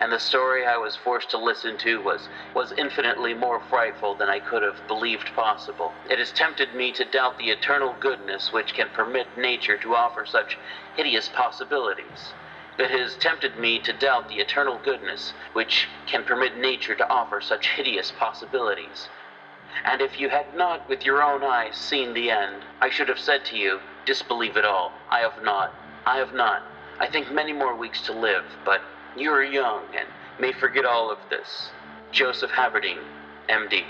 and 0.00 0.12
the 0.12 0.18
story 0.18 0.66
I 0.66 0.76
was 0.76 0.96
forced 0.96 1.30
to 1.30 1.38
listen 1.38 1.76
to 1.78 2.00
was, 2.02 2.28
was 2.54 2.72
infinitely 2.72 3.34
more 3.34 3.60
frightful 3.60 4.14
than 4.14 4.28
I 4.28 4.40
could 4.40 4.62
have 4.62 4.86
believed 4.88 5.32
possible. 5.34 5.92
It 6.10 6.18
has 6.18 6.32
tempted 6.32 6.74
me 6.74 6.92
to 6.92 7.04
doubt 7.04 7.38
the 7.38 7.50
eternal 7.50 7.94
goodness 8.00 8.52
which 8.52 8.74
can 8.74 8.88
permit 8.90 9.26
nature 9.36 9.78
to 9.78 9.94
offer 9.94 10.26
such 10.26 10.58
hideous 10.96 11.28
possibilities. 11.28 12.32
It 12.78 12.90
has 12.90 13.16
tempted 13.16 13.58
me 13.58 13.78
to 13.80 13.92
doubt 13.92 14.28
the 14.28 14.40
eternal 14.40 14.78
goodness 14.82 15.34
which 15.52 15.88
can 16.06 16.24
permit 16.24 16.56
nature 16.56 16.94
to 16.94 17.08
offer 17.08 17.40
such 17.40 17.68
hideous 17.68 18.12
possibilities. 18.18 19.08
And 19.84 20.00
if 20.00 20.20
you 20.20 20.28
had 20.28 20.54
not 20.56 20.88
with 20.88 21.04
your 21.04 21.22
own 21.22 21.42
eyes 21.42 21.76
seen 21.76 22.14
the 22.14 22.30
end, 22.30 22.62
I 22.80 22.90
should 22.90 23.08
have 23.08 23.18
said 23.18 23.44
to 23.46 23.56
you, 23.56 23.80
disbelieve 24.06 24.56
it 24.56 24.64
all. 24.64 24.92
I 25.10 25.20
have 25.20 25.42
not. 25.42 25.74
I 26.06 26.18
have 26.18 26.34
not. 26.34 26.62
I 26.98 27.06
think 27.08 27.32
many 27.32 27.52
more 27.52 27.74
weeks 27.74 28.00
to 28.02 28.12
live, 28.12 28.44
but 28.64 28.80
you 29.16 29.30
are 29.30 29.44
young 29.44 29.82
and 29.96 30.08
may 30.38 30.52
forget 30.52 30.84
all 30.84 31.10
of 31.10 31.18
this. 31.30 31.70
Joseph 32.12 32.50
Haberden, 32.50 32.98
MD. 33.48 33.84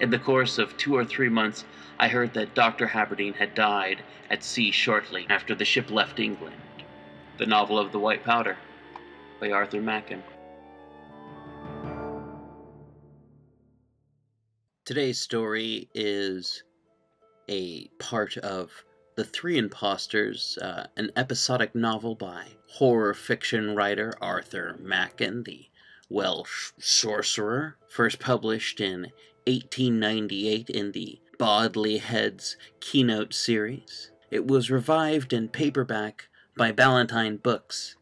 In 0.00 0.10
the 0.10 0.18
course 0.18 0.58
of 0.58 0.76
two 0.76 0.96
or 0.96 1.04
three 1.04 1.28
months, 1.28 1.64
I 1.98 2.08
heard 2.08 2.34
that 2.34 2.54
Dr. 2.54 2.86
Haberden 2.86 3.34
had 3.34 3.54
died 3.54 4.02
at 4.30 4.44
sea 4.44 4.70
shortly 4.70 5.26
after 5.30 5.54
the 5.54 5.64
ship 5.64 5.90
left 5.90 6.18
England. 6.18 6.56
The 7.38 7.46
Novel 7.46 7.78
of 7.78 7.92
the 7.92 7.98
White 7.98 8.24
Powder 8.24 8.56
by 9.40 9.50
Arthur 9.50 9.80
Machen. 9.80 10.22
Today's 14.86 15.18
story 15.18 15.88
is 15.96 16.62
a 17.48 17.88
part 17.98 18.36
of 18.36 18.84
The 19.16 19.24
Three 19.24 19.58
Imposters, 19.58 20.58
uh, 20.62 20.86
an 20.96 21.10
episodic 21.16 21.74
novel 21.74 22.14
by 22.14 22.44
horror 22.68 23.12
fiction 23.12 23.74
writer 23.74 24.14
Arthur 24.20 24.76
Machen, 24.78 25.42
the 25.42 25.66
Welsh 26.08 26.70
sorcerer, 26.78 27.78
first 27.88 28.20
published 28.20 28.80
in 28.80 29.10
1898 29.48 30.70
in 30.70 30.92
the 30.92 31.18
Bodley 31.36 31.98
Heads 31.98 32.56
Keynote 32.78 33.34
series. 33.34 34.12
It 34.30 34.46
was 34.46 34.70
revived 34.70 35.32
in 35.32 35.48
paperback 35.48 36.28
by 36.56 36.70
Ballantine 36.70 37.38
Books 37.38 37.96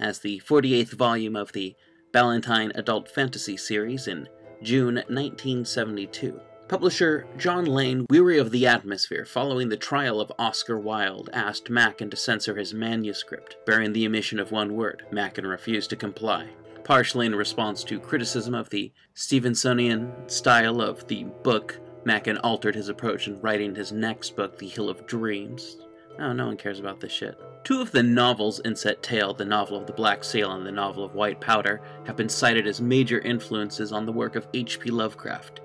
as 0.00 0.18
the 0.18 0.42
48th 0.44 0.94
volume 0.94 1.36
of 1.36 1.52
the 1.52 1.76
Ballantine 2.10 2.72
Adult 2.74 3.08
Fantasy 3.08 3.56
series 3.56 4.08
in 4.08 4.28
June 4.64 4.94
1972. 4.94 6.40
Publisher 6.68 7.26
John 7.36 7.66
Lane, 7.66 8.06
weary 8.08 8.38
of 8.38 8.50
the 8.50 8.66
atmosphere 8.66 9.26
following 9.26 9.68
the 9.68 9.76
trial 9.76 10.22
of 10.22 10.32
Oscar 10.38 10.78
Wilde, 10.78 11.28
asked 11.34 11.68
Machen 11.68 12.08
to 12.08 12.16
censor 12.16 12.56
his 12.56 12.72
manuscript, 12.72 13.58
bearing 13.66 13.92
the 13.92 14.06
omission 14.06 14.40
of 14.40 14.52
one 14.52 14.74
word. 14.74 15.04
Machen 15.10 15.46
refused 15.46 15.90
to 15.90 15.96
comply. 15.96 16.48
Partially 16.82 17.26
in 17.26 17.34
response 17.34 17.84
to 17.84 18.00
criticism 18.00 18.54
of 18.54 18.70
the 18.70 18.90
Stevensonian 19.14 20.30
style 20.30 20.80
of 20.80 21.06
the 21.08 21.24
book, 21.42 21.78
Machen 22.06 22.38
altered 22.38 22.74
his 22.74 22.88
approach 22.88 23.28
in 23.28 23.42
writing 23.42 23.74
his 23.74 23.92
next 23.92 24.34
book, 24.34 24.58
The 24.58 24.68
Hill 24.68 24.88
of 24.88 25.06
Dreams. 25.06 25.76
Oh, 26.18 26.32
no 26.32 26.46
one 26.46 26.56
cares 26.56 26.78
about 26.78 27.00
this 27.00 27.12
shit. 27.12 27.38
Two 27.64 27.80
of 27.80 27.90
the 27.90 28.02
novels 28.02 28.60
in 28.60 28.76
Set 28.76 29.02
Tale, 29.02 29.34
the 29.34 29.44
novel 29.44 29.76
of 29.76 29.86
the 29.86 29.92
Black 29.92 30.22
Seal 30.22 30.52
and 30.52 30.66
the 30.66 30.70
novel 30.72 31.04
of 31.04 31.14
White 31.14 31.40
Powder, 31.40 31.80
have 32.06 32.16
been 32.16 32.28
cited 32.28 32.66
as 32.66 32.80
major 32.80 33.18
influences 33.20 33.90
on 33.90 34.06
the 34.06 34.12
work 34.12 34.36
of 34.36 34.46
H.P. 34.54 34.90
Lovecraft. 34.90 35.60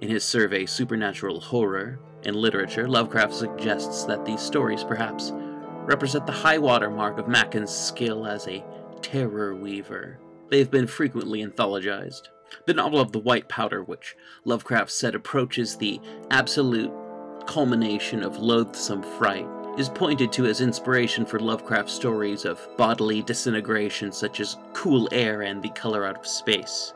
In 0.00 0.08
his 0.08 0.24
survey, 0.24 0.64
Supernatural 0.64 1.40
Horror 1.40 1.98
in 2.22 2.34
Literature, 2.34 2.88
Lovecraft 2.88 3.34
suggests 3.34 4.04
that 4.04 4.24
these 4.24 4.40
stories, 4.40 4.84
perhaps, 4.84 5.32
represent 5.84 6.24
the 6.24 6.32
high 6.32 6.58
water 6.58 6.88
mark 6.88 7.18
of 7.18 7.28
Machen's 7.28 7.70
skill 7.70 8.26
as 8.26 8.46
a 8.46 8.64
terror 9.02 9.54
weaver. 9.54 10.18
They've 10.48 10.70
been 10.70 10.86
frequently 10.86 11.44
anthologized. 11.44 12.28
The 12.66 12.74
novel 12.74 13.00
of 13.00 13.12
the 13.12 13.18
White 13.18 13.48
Powder, 13.48 13.82
which 13.82 14.16
Lovecraft 14.44 14.90
said 14.90 15.14
approaches 15.14 15.76
the 15.76 16.00
absolute 16.30 16.92
culmination 17.46 18.22
of 18.22 18.38
loathsome 18.38 19.02
fright, 19.02 19.46
is 19.80 19.88
pointed 19.88 20.30
to 20.30 20.44
as 20.44 20.60
inspiration 20.60 21.24
for 21.24 21.40
Lovecraft's 21.40 21.94
stories 21.94 22.44
of 22.44 22.68
bodily 22.76 23.22
disintegration 23.22 24.12
such 24.12 24.38
as 24.38 24.58
Cool 24.74 25.08
Air 25.10 25.40
and 25.40 25.62
The 25.62 25.70
Color 25.70 26.04
Out 26.04 26.18
of 26.18 26.26
Space. 26.26 26.92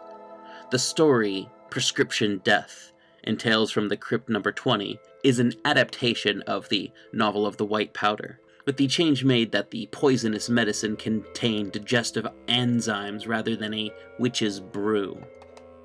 The 0.70 0.78
story, 0.78 1.48
Prescription 1.70 2.42
Death, 2.44 2.92
in 3.22 3.38
Tales 3.38 3.70
from 3.70 3.88
the 3.88 3.96
Crypt 3.96 4.28
number 4.28 4.52
20 4.52 5.00
is 5.22 5.38
an 5.38 5.54
adaptation 5.64 6.42
of 6.42 6.68
the 6.68 6.92
novel 7.10 7.46
of 7.46 7.56
the 7.56 7.64
White 7.64 7.94
Powder, 7.94 8.38
with 8.66 8.76
the 8.76 8.86
change 8.86 9.24
made 9.24 9.50
that 9.52 9.70
the 9.70 9.88
poisonous 9.90 10.50
medicine 10.50 10.94
contained 10.94 11.72
digestive 11.72 12.26
enzymes 12.48 13.26
rather 13.26 13.56
than 13.56 13.72
a 13.72 13.90
witch's 14.18 14.60
brew. 14.60 15.16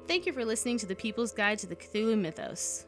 Thank 0.06 0.26
you 0.26 0.34
for 0.34 0.44
listening 0.44 0.78
to 0.80 0.86
the 0.86 0.96
People's 0.96 1.32
Guide 1.32 1.60
to 1.60 1.68
the 1.68 1.78
Cthulhu 1.78 2.20
Mythos. 2.20 2.88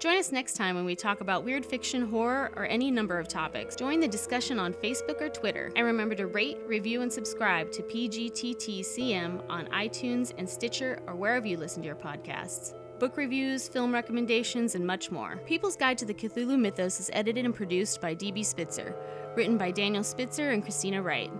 Join 0.00 0.16
us 0.16 0.32
next 0.32 0.54
time 0.54 0.76
when 0.76 0.86
we 0.86 0.96
talk 0.96 1.20
about 1.20 1.44
weird 1.44 1.64
fiction, 1.64 2.06
horror, 2.06 2.50
or 2.56 2.64
any 2.64 2.90
number 2.90 3.18
of 3.18 3.28
topics. 3.28 3.76
Join 3.76 4.00
the 4.00 4.08
discussion 4.08 4.58
on 4.58 4.72
Facebook 4.72 5.20
or 5.20 5.28
Twitter. 5.28 5.70
And 5.76 5.84
remember 5.84 6.14
to 6.14 6.26
rate, 6.26 6.56
review, 6.66 7.02
and 7.02 7.12
subscribe 7.12 7.70
to 7.72 7.82
PGTTCM 7.82 9.42
on 9.50 9.66
iTunes 9.66 10.32
and 10.38 10.48
Stitcher 10.48 11.00
or 11.06 11.14
wherever 11.14 11.46
you 11.46 11.58
listen 11.58 11.82
to 11.82 11.86
your 11.86 11.96
podcasts 11.96 12.72
book 12.98 13.16
reviews, 13.16 13.66
film 13.66 13.92
recommendations, 13.94 14.74
and 14.74 14.86
much 14.86 15.10
more. 15.10 15.38
People's 15.46 15.74
Guide 15.74 15.96
to 15.96 16.04
the 16.04 16.12
Cthulhu 16.12 16.58
Mythos 16.58 17.00
is 17.00 17.10
edited 17.14 17.46
and 17.46 17.54
produced 17.54 17.98
by 17.98 18.12
D.B. 18.12 18.42
Spitzer, 18.42 18.94
written 19.36 19.56
by 19.56 19.70
Daniel 19.70 20.04
Spitzer 20.04 20.50
and 20.50 20.62
Christina 20.62 21.00
Wright, 21.00 21.32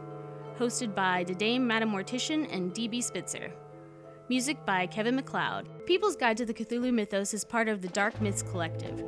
hosted 0.59 0.95
by 0.95 1.23
Dame 1.23 1.67
Madam 1.67 1.91
Mortician 1.91 2.51
and 2.51 2.73
D.B. 2.73 3.03
Spitzer. 3.03 3.53
Music 4.31 4.65
by 4.65 4.87
Kevin 4.87 5.17
MacLeod. 5.17 5.87
People's 5.87 6.15
Guide 6.15 6.37
to 6.37 6.47
the 6.47 6.55
Cthulhu 6.55 6.95
Mythos 6.95 7.35
is 7.35 7.45
part 7.45 7.67
of 7.67 7.83
the 7.83 7.89
Dark 7.89 8.21
Myths 8.21 8.43
Collective. 8.43 9.03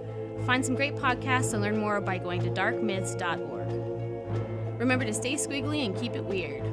Find 0.46 0.66
some 0.66 0.74
great 0.74 0.96
podcasts 0.96 1.52
and 1.52 1.62
learn 1.62 1.78
more 1.78 2.00
by 2.00 2.18
going 2.18 2.42
to 2.42 2.50
darkmyths.org. 2.50 4.80
Remember 4.80 5.04
to 5.04 5.14
stay 5.14 5.34
squiggly 5.34 5.86
and 5.86 5.96
keep 5.96 6.16
it 6.16 6.24
weird. 6.24 6.64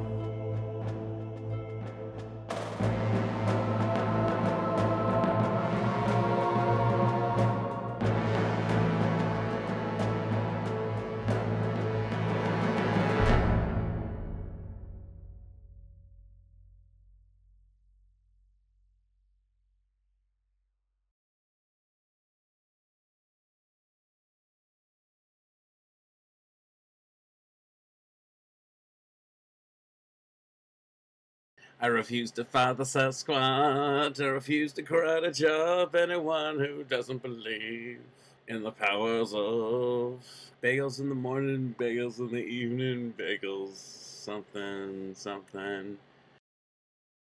I 31.81 31.87
refuse 31.87 32.31
to 32.31 32.43
the 32.73 32.83
Sasquatch. 32.83 34.21
I 34.21 34.27
refuse 34.27 34.73
to 34.73 34.81
to 34.81 35.31
job 35.31 35.95
anyone 35.95 36.59
who 36.59 36.83
doesn't 36.83 37.21
believe 37.21 38.01
in 38.49 38.63
the 38.63 38.71
powers 38.71 39.33
of 39.33 40.19
bagels 40.61 40.99
in 40.99 41.07
the 41.07 41.15
morning, 41.15 41.73
bagels 41.79 42.19
in 42.19 42.31
the 42.31 42.43
evening, 42.43 43.13
bagels 43.17 43.75
something 43.75 45.13
something. 45.15 45.97